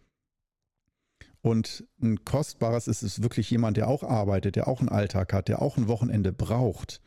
und 1.42 1.84
ein 2.00 2.24
kostbares 2.24 2.88
ist 2.88 3.02
es 3.02 3.22
wirklich 3.22 3.50
jemand, 3.50 3.76
der 3.76 3.88
auch 3.88 4.04
arbeitet, 4.04 4.56
der 4.56 4.68
auch 4.68 4.80
einen 4.80 4.88
Alltag 4.88 5.32
hat, 5.32 5.48
der 5.48 5.60
auch 5.60 5.76
ein 5.76 5.88
Wochenende 5.88 6.32
braucht. 6.32 7.00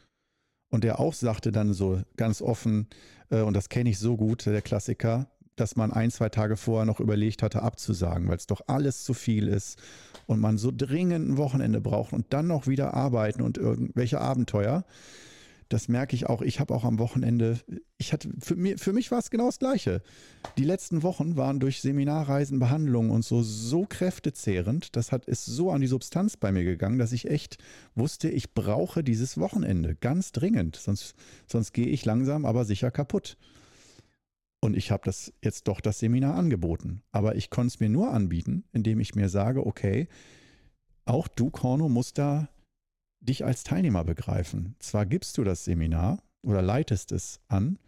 und 0.72 0.84
der 0.84 1.00
auch 1.00 1.14
sagte 1.14 1.52
dann 1.54 1.74
so 1.74 2.02
ganz 2.18 2.42
offen, 2.42 2.88
äh, 3.30 3.42
und 3.42 3.54
das 3.54 3.70
kenne 3.70 3.90
ich 3.90 3.98
so 4.00 4.18
gut, 4.18 4.46
der 4.46 4.62
Klassiker, 4.62 5.30
dass 5.56 5.78
man 5.78 5.92
ein, 5.92 6.12
zwei 6.12 6.28
Tage 6.30 6.58
vorher 6.58 6.86
noch 6.86 7.00
überlegt 7.00 7.44
hatte, 7.44 7.62
abzusagen, 7.62 8.28
weil 8.28 8.38
es 8.38 8.48
doch 8.48 8.62
alles 8.68 9.04
zu 9.06 9.14
viel 9.14 9.48
ist 9.48 9.82
und 10.26 10.42
man 10.42 10.58
so 10.58 10.72
dringend 10.76 11.30
ein 11.30 11.38
Wochenende 11.38 11.80
braucht 11.80 12.12
und 12.14 12.34
dann 12.34 12.48
noch 12.48 12.68
wieder 12.68 12.94
arbeiten 12.94 13.42
und 13.42 13.58
irgendwelche 13.58 14.20
Abenteuer. 14.20 14.84
Das 15.70 15.88
merke 15.88 16.16
ich 16.16 16.28
auch. 16.28 16.42
Ich 16.42 16.60
habe 16.60 16.74
auch 16.74 16.84
am 16.84 17.00
Wochenende, 17.00 17.60
ich 17.98 18.14
hatte, 18.14 18.30
für, 18.40 18.56
mir, 18.56 18.78
für 18.78 18.94
mich 18.94 19.10
war 19.10 19.18
es 19.18 19.32
genau 19.32 19.48
das 19.48 19.58
Gleiche. 19.58 20.02
Die 20.58 20.64
letzten 20.64 21.02
Wochen 21.02 21.38
waren 21.38 21.60
durch 21.60 21.82
Seminarreisen, 21.82 22.60
Behandlungen 22.60 23.10
und 23.10 23.26
so 23.26 23.42
so 23.42 23.86
kräftezehrend. 23.88 24.96
Das 24.96 25.12
hat, 25.12 25.26
ist 25.26 25.46
so 25.46 25.72
an 25.72 25.82
die 25.82 25.88
Substanz 25.88 26.38
bei 26.38 26.52
mir 26.52 26.64
gegangen, 26.64 27.00
dass 27.00 27.14
ich 27.14 27.30
echt 27.30 27.58
wusste, 27.96 28.30
ich 28.30 28.54
brauche 28.54 29.04
dieses 29.04 29.40
Wochenende 29.40 29.96
ganz 29.96 30.32
dringend. 30.32 30.76
Sonst, 30.76 31.16
sonst 31.48 31.74
gehe 31.74 31.88
ich 31.88 32.06
langsam, 32.06 32.46
aber 32.46 32.64
sicher 32.66 32.92
kaputt. 32.92 33.38
Und 34.62 34.76
ich 34.76 34.92
habe 34.92 35.04
das 35.06 35.34
jetzt 35.44 35.68
doch 35.68 35.82
das 35.82 36.00
Seminar 36.00 36.36
angeboten. 36.36 37.02
Aber 37.12 37.36
ich 37.36 37.50
konnte 37.50 37.68
es 37.68 37.80
mir 37.80 37.90
nur 37.90 38.12
anbieten, 38.12 38.66
indem 38.72 39.00
ich 39.00 39.16
mir 39.16 39.30
sage, 39.30 39.66
okay, 39.66 40.08
auch 41.06 41.28
du, 41.28 41.50
Korno, 41.50 41.88
musst 41.88 42.18
da 42.18 42.50
dich 43.26 43.46
als 43.46 43.64
Teilnehmer 43.64 44.04
begreifen. 44.04 44.76
Zwar 44.80 45.06
gibst 45.06 45.38
du 45.38 45.44
das 45.44 45.66
Seminar 45.66 46.24
oder 46.42 46.62
leitest 46.62 47.12
es 47.12 47.40
an, 47.48 47.80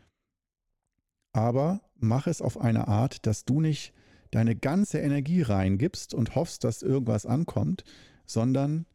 aber 1.34 1.82
mach 1.96 2.28
es 2.28 2.42
auf 2.42 2.60
eine 2.60 2.88
Art, 2.88 3.26
dass 3.26 3.46
du 3.46 3.62
nicht 3.62 3.94
deine 4.32 4.56
ganze 4.56 5.00
Energie 5.00 5.42
reingibst 5.42 6.14
und 6.14 6.36
hoffst, 6.36 6.64
dass 6.64 6.82
irgendwas 6.82 7.26
ankommt, 7.26 7.84
sondern 8.26 8.86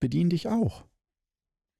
bedien 0.00 0.30
dich 0.30 0.48
auch. 0.48 0.84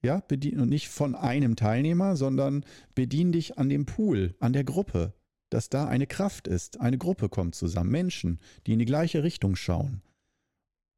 Ja, 0.02 0.20
bedien 0.20 0.60
und 0.60 0.68
nicht 0.68 0.88
von 0.88 1.14
einem 1.14 1.56
Teilnehmer, 1.56 2.16
sondern 2.16 2.64
bedien 2.94 3.32
dich 3.32 3.58
an 3.58 3.70
dem 3.70 3.86
Pool, 3.86 4.34
an 4.38 4.52
der 4.52 4.64
Gruppe, 4.64 5.14
dass 5.48 5.70
da 5.70 5.86
eine 5.86 6.06
Kraft 6.06 6.46
ist, 6.46 6.80
eine 6.80 6.98
Gruppe 6.98 7.28
kommt 7.30 7.54
zusammen, 7.54 7.90
Menschen, 7.90 8.38
die 8.66 8.74
in 8.74 8.78
die 8.78 8.84
gleiche 8.84 9.22
Richtung 9.22 9.56
schauen. 9.56 10.02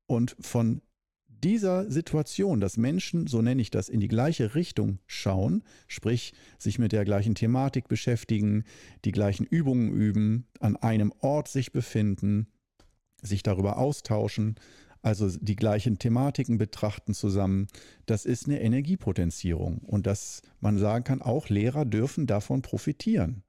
Und 0.09 0.37
von 0.41 0.83
dieser 1.43 1.91
Situation, 1.91 2.61
dass 2.61 2.77
Menschen, 2.77 3.27
so 3.27 3.43
nenne 3.43 3.63
ich 3.63 3.71
das, 3.71 3.89
in 3.89 4.01
die 4.01 4.09
gleiche 4.09 4.55
Richtung 4.55 4.99
schauen, 5.07 5.63
sprich 5.87 6.33
sich 6.59 6.79
mit 6.79 6.93
der 6.93 7.05
gleichen 7.05 7.35
Thematik 7.35 7.89
beschäftigen, 7.89 8.65
die 9.05 9.13
gleichen 9.13 9.47
Übungen 9.47 9.93
üben, 9.93 10.47
an 10.61 10.77
einem 10.77 11.13
Ort 11.21 11.49
sich 11.49 11.73
befinden, 11.73 12.49
sich 13.23 13.43
darüber 13.43 13.79
austauschen, 13.79 14.57
also 15.03 15.29
die 15.41 15.55
gleichen 15.57 15.99
Thematiken 15.99 16.59
betrachten 16.59 17.15
zusammen, 17.15 17.69
das 18.07 18.25
ist 18.25 18.47
eine 18.47 18.61
Energiepotenzierung 18.61 19.79
und 19.79 20.07
dass 20.07 20.43
man 20.61 20.79
sagen 20.79 21.05
kann, 21.05 21.23
auch 21.23 21.49
Lehrer 21.49 21.85
dürfen 21.85 22.27
davon 22.27 22.61
profitieren. 22.63 23.45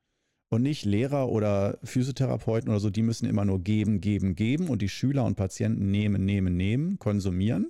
Und 0.50 0.62
nicht 0.62 0.86
Lehrer 0.86 1.30
oder 1.30 1.78
Physiotherapeuten 1.84 2.70
oder 2.70 2.80
so, 2.80 2.90
die 2.90 3.04
müssen 3.04 3.28
immer 3.28 3.44
nur 3.44 3.62
geben, 3.62 4.00
geben, 4.00 4.36
geben 4.36 4.70
und 4.70 4.82
die 4.82 4.90
Schüler 4.90 5.26
und 5.26 5.36
Patienten 5.36 5.92
nehmen, 5.92 6.24
nehmen, 6.24 6.56
nehmen, 6.56 7.00
konsumieren, 7.00 7.68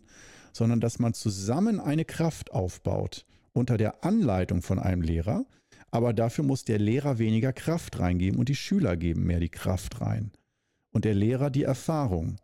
sondern 0.53 0.79
dass 0.79 0.99
man 0.99 1.13
zusammen 1.13 1.79
eine 1.79 2.05
Kraft 2.05 2.51
aufbaut 2.51 3.25
unter 3.53 3.77
der 3.77 4.03
Anleitung 4.03 4.61
von 4.61 4.77
einem 4.77 5.01
Lehrer. 5.01 5.45
Aber 5.89 6.13
dafür 6.13 6.43
muss 6.43 6.65
der 6.65 6.77
Lehrer 6.77 7.17
weniger 7.17 7.53
Kraft 7.53 7.99
reingeben 7.99 8.39
und 8.39 8.49
die 8.49 8.55
Schüler 8.55 8.95
geben 8.95 9.23
mehr 9.23 9.39
die 9.39 9.49
Kraft 9.49 10.01
rein. 10.01 10.31
Und 10.91 11.05
der 11.05 11.15
Lehrer 11.15 11.49
die 11.49 11.63
Erfahrung. 11.63 12.37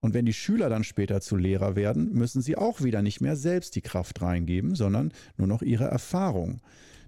Und 0.00 0.14
wenn 0.14 0.26
die 0.26 0.32
Schüler 0.32 0.68
dann 0.68 0.84
später 0.84 1.20
zu 1.20 1.36
Lehrer 1.36 1.74
werden, 1.74 2.12
müssen 2.12 2.42
sie 2.42 2.56
auch 2.56 2.82
wieder 2.82 3.02
nicht 3.02 3.20
mehr 3.20 3.36
selbst 3.36 3.74
die 3.76 3.82
Kraft 3.82 4.20
reingeben, 4.20 4.74
sondern 4.74 5.12
nur 5.36 5.46
noch 5.46 5.62
ihre 5.62 5.84
Erfahrung. 5.84 6.60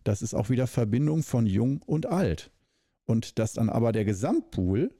Das 0.04 0.22
ist 0.22 0.34
auch 0.34 0.48
wieder 0.48 0.66
Verbindung 0.66 1.22
von 1.22 1.46
jung 1.46 1.82
und 1.82 2.06
alt. 2.06 2.50
Und 3.06 3.38
das 3.38 3.52
dann 3.52 3.68
aber 3.68 3.92
der 3.92 4.04
Gesamtpool 4.04 4.90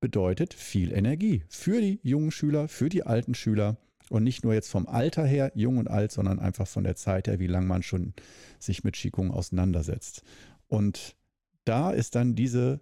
bedeutet 0.00 0.54
viel 0.54 0.92
Energie 0.92 1.44
für 1.48 1.80
die 1.80 2.00
jungen 2.02 2.30
Schüler, 2.30 2.68
für 2.68 2.88
die 2.88 3.04
alten 3.04 3.34
Schüler 3.34 3.78
und 4.10 4.22
nicht 4.22 4.44
nur 4.44 4.54
jetzt 4.54 4.70
vom 4.70 4.86
Alter 4.86 5.26
her, 5.26 5.52
jung 5.54 5.78
und 5.78 5.88
alt, 5.88 6.12
sondern 6.12 6.38
einfach 6.38 6.66
von 6.66 6.84
der 6.84 6.96
Zeit 6.96 7.28
her, 7.28 7.38
wie 7.38 7.46
lange 7.46 7.66
man 7.66 7.82
schon 7.82 8.14
sich 8.58 8.84
mit 8.84 8.94
Qigong 8.94 9.30
auseinandersetzt. 9.30 10.22
Und 10.68 11.16
da 11.64 11.90
ist 11.90 12.14
dann 12.14 12.34
diese, 12.34 12.80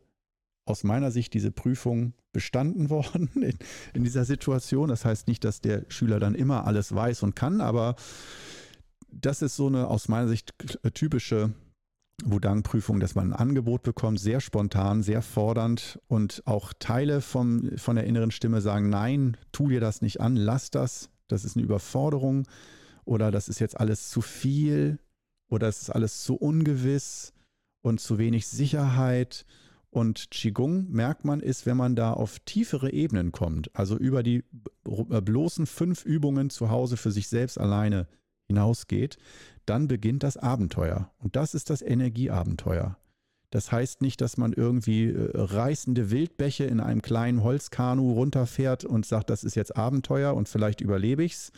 aus 0.67 0.85
meiner 0.85 1.11
Sicht, 1.11 1.33
diese 1.35 1.51
Prüfung 1.51 2.15
bestanden 2.33 2.91
worden 2.91 3.31
in, 3.37 3.57
in 3.95 4.05
dieser 4.05 4.25
Situation. 4.25 4.89
Das 4.89 5.05
heißt 5.05 5.29
nicht, 5.29 5.45
dass 5.45 5.61
der 5.61 5.85
Schüler 5.89 6.21
dann 6.21 6.35
immer 6.35 6.67
alles 6.67 6.95
weiß 6.95 7.23
und 7.23 7.35
kann, 7.35 7.61
aber 7.61 7.97
das 9.11 9.43
ist 9.43 9.57
so 9.57 9.69
eine 9.69 9.87
aus 9.89 10.09
meiner 10.09 10.29
Sicht 10.29 10.55
typische 10.93 11.55
Wudang-Prüfung, 12.23 13.01
dass 13.01 13.15
man 13.15 13.33
ein 13.33 13.39
Angebot 13.39 13.83
bekommt, 13.83 14.21
sehr 14.21 14.41
spontan, 14.41 15.03
sehr 15.03 15.23
fordernd 15.23 15.99
und 16.07 16.43
auch 16.47 16.73
Teile 16.79 17.21
vom, 17.21 17.77
von 17.77 17.97
der 17.97 18.05
inneren 18.05 18.31
Stimme 18.31 18.61
sagen, 18.61 18.89
nein, 18.89 19.37
tu 19.53 19.69
dir 19.69 19.81
das 19.81 20.01
nicht 20.01 20.21
an, 20.21 20.37
lass 20.37 20.71
das, 20.71 21.11
das 21.29 21.45
ist 21.45 21.57
eine 21.57 21.65
Überforderung 21.65 22.47
oder 23.05 23.31
das 23.31 23.49
ist 23.49 23.59
jetzt 23.59 23.79
alles 23.79 24.11
zu 24.11 24.21
viel 24.21 24.99
oder 25.49 25.69
es 25.69 25.83
ist 25.83 25.91
alles 25.91 26.23
zu 26.23 26.37
ungewiss 26.37 27.33
und 27.83 28.01
zu 28.01 28.19
wenig 28.19 28.47
Sicherheit. 28.47 29.45
Und 29.91 30.33
Qigong, 30.33 30.91
merkt 30.91 31.25
man, 31.25 31.39
ist, 31.39 31.67
wenn 31.67 31.77
man 31.77 31.95
da 31.95 32.13
auf 32.13 32.41
tiefere 32.41 32.93
Ebenen 32.93 33.31
kommt, 33.31 33.71
also 33.77 33.97
über 33.97 34.25
die 34.25 34.43
bloßen 34.83 35.67
fünf 35.67 36.05
Übungen 36.05 36.51
zu 36.51 36.71
Hause 36.71 36.97
für 36.97 37.13
sich 37.13 37.29
selbst 37.29 37.61
alleine 37.61 38.09
hinausgeht, 38.55 39.19
dann 39.67 39.89
beginnt 39.89 40.23
das 40.23 40.37
Abenteuer. 40.37 41.11
Und 41.19 41.37
das 41.37 41.55
ist 41.55 41.71
das 41.71 41.83
Energieabenteuer. 41.83 42.97
Das 43.51 43.71
heißt 43.71 44.03
nicht, 44.03 44.21
dass 44.21 44.37
man 44.37 44.53
irgendwie 44.53 45.11
äh, 45.11 45.31
reißende 45.33 46.11
Wildbäche 46.11 46.65
in 46.65 46.81
einem 46.81 47.03
kleinen 47.03 47.43
Holzkanu 47.43 48.13
runterfährt 48.13 48.85
und 48.85 49.07
sagt, 49.07 49.31
das 49.31 49.45
ist 49.45 49.55
jetzt 49.55 49.77
Abenteuer 49.77 50.35
und 50.35 50.49
vielleicht 50.49 50.81
überlebe 50.81 51.23
ich's, 51.23 51.53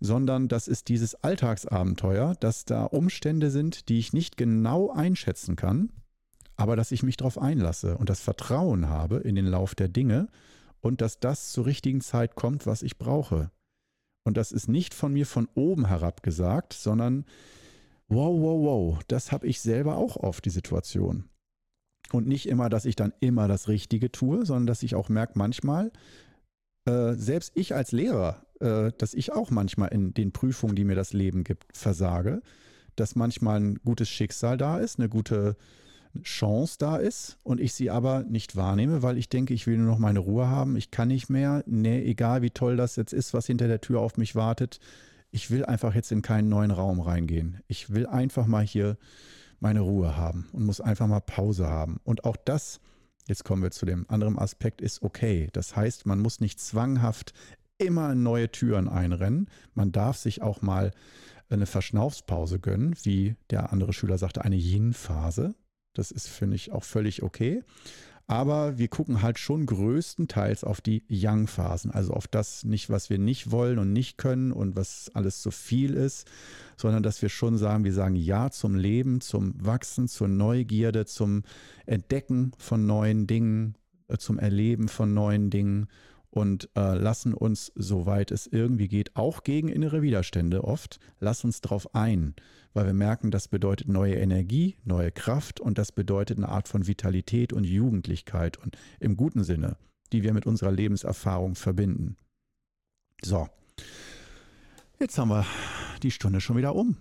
sondern 0.00 0.48
das 0.48 0.66
ist 0.66 0.88
dieses 0.88 1.14
Alltagsabenteuer, 1.14 2.34
dass 2.40 2.64
da 2.64 2.84
Umstände 2.84 3.50
sind, 3.50 3.88
die 3.88 4.00
ich 4.00 4.12
nicht 4.12 4.36
genau 4.36 4.90
einschätzen 4.90 5.54
kann, 5.54 5.90
aber 6.56 6.74
dass 6.74 6.90
ich 6.90 7.04
mich 7.04 7.16
darauf 7.16 7.38
einlasse 7.38 7.96
und 7.96 8.10
das 8.10 8.20
Vertrauen 8.20 8.88
habe 8.88 9.18
in 9.18 9.36
den 9.36 9.46
Lauf 9.46 9.76
der 9.76 9.88
Dinge 9.88 10.28
und 10.80 11.00
dass 11.00 11.20
das 11.20 11.52
zur 11.52 11.66
richtigen 11.66 12.00
Zeit 12.00 12.34
kommt, 12.34 12.66
was 12.66 12.82
ich 12.82 12.98
brauche. 12.98 13.50
Und 14.24 14.36
das 14.36 14.52
ist 14.52 14.68
nicht 14.68 14.94
von 14.94 15.12
mir 15.12 15.26
von 15.26 15.48
oben 15.54 15.86
herab 15.86 16.22
gesagt, 16.22 16.72
sondern 16.72 17.24
wow, 18.08 18.34
wow, 18.40 18.64
wow, 18.64 19.04
das 19.06 19.32
habe 19.32 19.46
ich 19.46 19.60
selber 19.60 19.96
auch 19.96 20.16
oft, 20.16 20.44
die 20.44 20.50
Situation. 20.50 21.28
Und 22.12 22.26
nicht 22.26 22.48
immer, 22.48 22.68
dass 22.68 22.84
ich 22.84 22.96
dann 22.96 23.12
immer 23.20 23.48
das 23.48 23.68
Richtige 23.68 24.10
tue, 24.10 24.46
sondern 24.46 24.66
dass 24.66 24.82
ich 24.82 24.94
auch 24.94 25.08
merke, 25.08 25.34
manchmal, 25.36 25.92
äh, 26.86 27.14
selbst 27.14 27.52
ich 27.54 27.74
als 27.74 27.92
Lehrer, 27.92 28.44
äh, 28.60 28.92
dass 28.96 29.14
ich 29.14 29.32
auch 29.32 29.50
manchmal 29.50 29.88
in 29.88 30.14
den 30.14 30.32
Prüfungen, 30.32 30.76
die 30.76 30.84
mir 30.84 30.94
das 30.94 31.12
Leben 31.12 31.44
gibt, 31.44 31.76
versage, 31.76 32.42
dass 32.96 33.16
manchmal 33.16 33.60
ein 33.60 33.74
gutes 33.84 34.08
Schicksal 34.08 34.56
da 34.56 34.78
ist, 34.78 34.98
eine 34.98 35.08
gute 35.08 35.56
Chance 36.22 36.76
da 36.78 36.96
ist 36.96 37.38
und 37.42 37.60
ich 37.60 37.74
sie 37.74 37.90
aber 37.90 38.22
nicht 38.24 38.56
wahrnehme, 38.56 39.02
weil 39.02 39.18
ich 39.18 39.28
denke, 39.28 39.54
ich 39.54 39.66
will 39.66 39.78
nur 39.78 39.86
noch 39.86 39.98
meine 39.98 40.20
Ruhe 40.20 40.48
haben, 40.48 40.76
ich 40.76 40.90
kann 40.90 41.08
nicht 41.08 41.28
mehr, 41.28 41.64
nee, 41.66 42.02
egal 42.02 42.42
wie 42.42 42.50
toll 42.50 42.76
das 42.76 42.96
jetzt 42.96 43.12
ist, 43.12 43.34
was 43.34 43.46
hinter 43.46 43.68
der 43.68 43.80
Tür 43.80 44.00
auf 44.00 44.16
mich 44.16 44.34
wartet, 44.34 44.80
ich 45.30 45.50
will 45.50 45.64
einfach 45.64 45.94
jetzt 45.94 46.12
in 46.12 46.22
keinen 46.22 46.48
neuen 46.48 46.70
Raum 46.70 47.00
reingehen. 47.00 47.60
Ich 47.66 47.92
will 47.92 48.06
einfach 48.06 48.46
mal 48.46 48.64
hier 48.64 48.96
meine 49.58 49.80
Ruhe 49.80 50.16
haben 50.16 50.46
und 50.52 50.64
muss 50.64 50.80
einfach 50.80 51.08
mal 51.08 51.20
Pause 51.20 51.66
haben. 51.66 51.98
Und 52.04 52.24
auch 52.24 52.36
das, 52.36 52.80
jetzt 53.26 53.44
kommen 53.44 53.62
wir 53.62 53.72
zu 53.72 53.84
dem 53.84 54.08
anderen 54.08 54.38
Aspekt, 54.38 54.80
ist 54.80 55.02
okay. 55.02 55.48
Das 55.52 55.74
heißt, 55.74 56.06
man 56.06 56.20
muss 56.20 56.40
nicht 56.40 56.60
zwanghaft 56.60 57.32
immer 57.78 58.14
neue 58.14 58.50
Türen 58.52 58.88
einrennen. 58.88 59.48
Man 59.74 59.90
darf 59.90 60.18
sich 60.18 60.42
auch 60.42 60.62
mal 60.62 60.92
eine 61.48 61.66
Verschnaufspause 61.66 62.60
gönnen, 62.60 62.94
wie 63.02 63.36
der 63.50 63.72
andere 63.72 63.92
Schüler 63.92 64.18
sagte, 64.18 64.44
eine 64.44 64.56
Yin-Phase. 64.56 65.54
Das 65.94 66.10
ist, 66.10 66.28
finde 66.28 66.56
ich, 66.56 66.72
auch 66.72 66.84
völlig 66.84 67.22
okay. 67.22 67.62
Aber 68.26 68.78
wir 68.78 68.88
gucken 68.88 69.20
halt 69.20 69.38
schon 69.38 69.66
größtenteils 69.66 70.64
auf 70.64 70.80
die 70.80 71.04
Yang-Phasen, 71.08 71.90
also 71.90 72.14
auf 72.14 72.26
das 72.26 72.64
nicht, 72.64 72.88
was 72.88 73.10
wir 73.10 73.18
nicht 73.18 73.50
wollen 73.50 73.78
und 73.78 73.92
nicht 73.92 74.16
können 74.16 74.50
und 74.50 74.76
was 74.76 75.10
alles 75.12 75.42
zu 75.42 75.50
viel 75.50 75.92
ist, 75.92 76.26
sondern 76.78 77.02
dass 77.02 77.20
wir 77.20 77.28
schon 77.28 77.58
sagen, 77.58 77.84
wir 77.84 77.92
sagen 77.92 78.16
Ja 78.16 78.50
zum 78.50 78.76
Leben, 78.76 79.20
zum 79.20 79.54
Wachsen, 79.62 80.08
zur 80.08 80.28
Neugierde, 80.28 81.04
zum 81.04 81.42
Entdecken 81.84 82.52
von 82.56 82.86
neuen 82.86 83.26
Dingen, 83.26 83.74
äh, 84.08 84.16
zum 84.16 84.38
Erleben 84.38 84.88
von 84.88 85.12
neuen 85.12 85.50
Dingen 85.50 85.88
und 86.34 86.68
äh, 86.74 86.94
lassen 86.96 87.32
uns, 87.32 87.70
soweit 87.76 88.32
es 88.32 88.48
irgendwie 88.48 88.88
geht, 88.88 89.14
auch 89.14 89.44
gegen 89.44 89.68
innere 89.68 90.02
Widerstände 90.02 90.64
oft, 90.64 90.98
lass 91.20 91.44
uns 91.44 91.60
darauf 91.60 91.94
ein, 91.94 92.34
weil 92.72 92.86
wir 92.86 92.92
merken, 92.92 93.30
das 93.30 93.46
bedeutet 93.46 93.86
neue 93.86 94.16
Energie, 94.16 94.76
neue 94.82 95.12
Kraft 95.12 95.60
und 95.60 95.78
das 95.78 95.92
bedeutet 95.92 96.38
eine 96.38 96.48
Art 96.48 96.66
von 96.66 96.88
Vitalität 96.88 97.52
und 97.52 97.62
Jugendlichkeit 97.62 98.56
und 98.56 98.76
im 98.98 99.16
guten 99.16 99.44
Sinne, 99.44 99.76
die 100.12 100.24
wir 100.24 100.32
mit 100.32 100.44
unserer 100.44 100.72
Lebenserfahrung 100.72 101.54
verbinden. 101.54 102.16
So, 103.22 103.48
jetzt 104.98 105.16
haben 105.18 105.28
wir 105.28 105.46
die 106.02 106.10
Stunde 106.10 106.40
schon 106.40 106.56
wieder 106.56 106.74
um. 106.74 106.96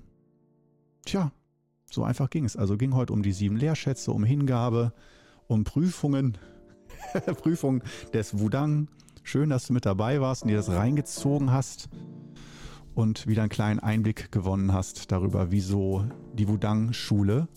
tja, 1.06 1.32
so 1.90 2.04
einfach 2.04 2.30
ging 2.30 2.46
es. 2.46 2.56
Also 2.56 2.78
ging 2.78 2.94
heute 2.94 3.14
um 3.14 3.24
die 3.24 3.34
sieben 3.34 3.58
Lehrschätze, 3.58 4.12
um 4.12 4.24
Hingabe, 4.24 4.94
um 5.48 5.64
Prüfungen, 5.64 6.38
Prüfung 7.42 7.82
des 8.14 8.38
Wudang. 8.38 8.90
Schön, 9.24 9.50
dass 9.50 9.68
du 9.68 9.74
mit 9.74 9.86
dabei 9.86 10.22
warst 10.22 10.44
und 10.44 10.50
dir 10.50 10.58
das 10.58 10.70
reingezogen 10.70 11.52
hast 11.52 11.90
und 12.94 13.26
wieder 13.26 13.42
einen 13.42 13.50
kleinen 13.50 13.80
Einblick 13.80 14.32
gewonnen 14.32 14.74
hast 14.74 15.12
darüber, 15.12 15.50
wieso 15.50 16.06
die 16.34 16.48
Wudang-Schule 16.48 17.48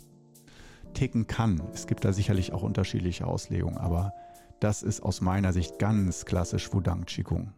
ticken 0.94 1.26
kann. 1.26 1.60
Es 1.74 1.86
gibt 1.86 2.04
da 2.04 2.12
sicherlich 2.12 2.52
auch 2.52 2.62
unterschiedliche 2.62 3.26
Auslegungen, 3.26 3.76
aber 3.76 4.14
das 4.60 4.82
ist 4.82 5.02
aus 5.02 5.20
meiner 5.20 5.52
Sicht 5.52 5.78
ganz 5.78 6.24
klassisch 6.24 6.72
Wudang 6.72 7.04
Qigong. 7.04 7.52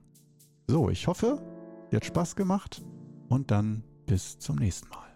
So, 0.67 0.91
ich 0.91 1.07
hoffe, 1.07 1.41
dir 1.93 1.97
hat 1.97 2.05
Spaß 2.05 2.35
gemacht 2.35 2.83
und 3.29 3.51
dann 3.51 3.85
bis 4.07 4.39
zum 4.39 4.57
nächsten 4.57 4.89
Mal. 4.89 5.08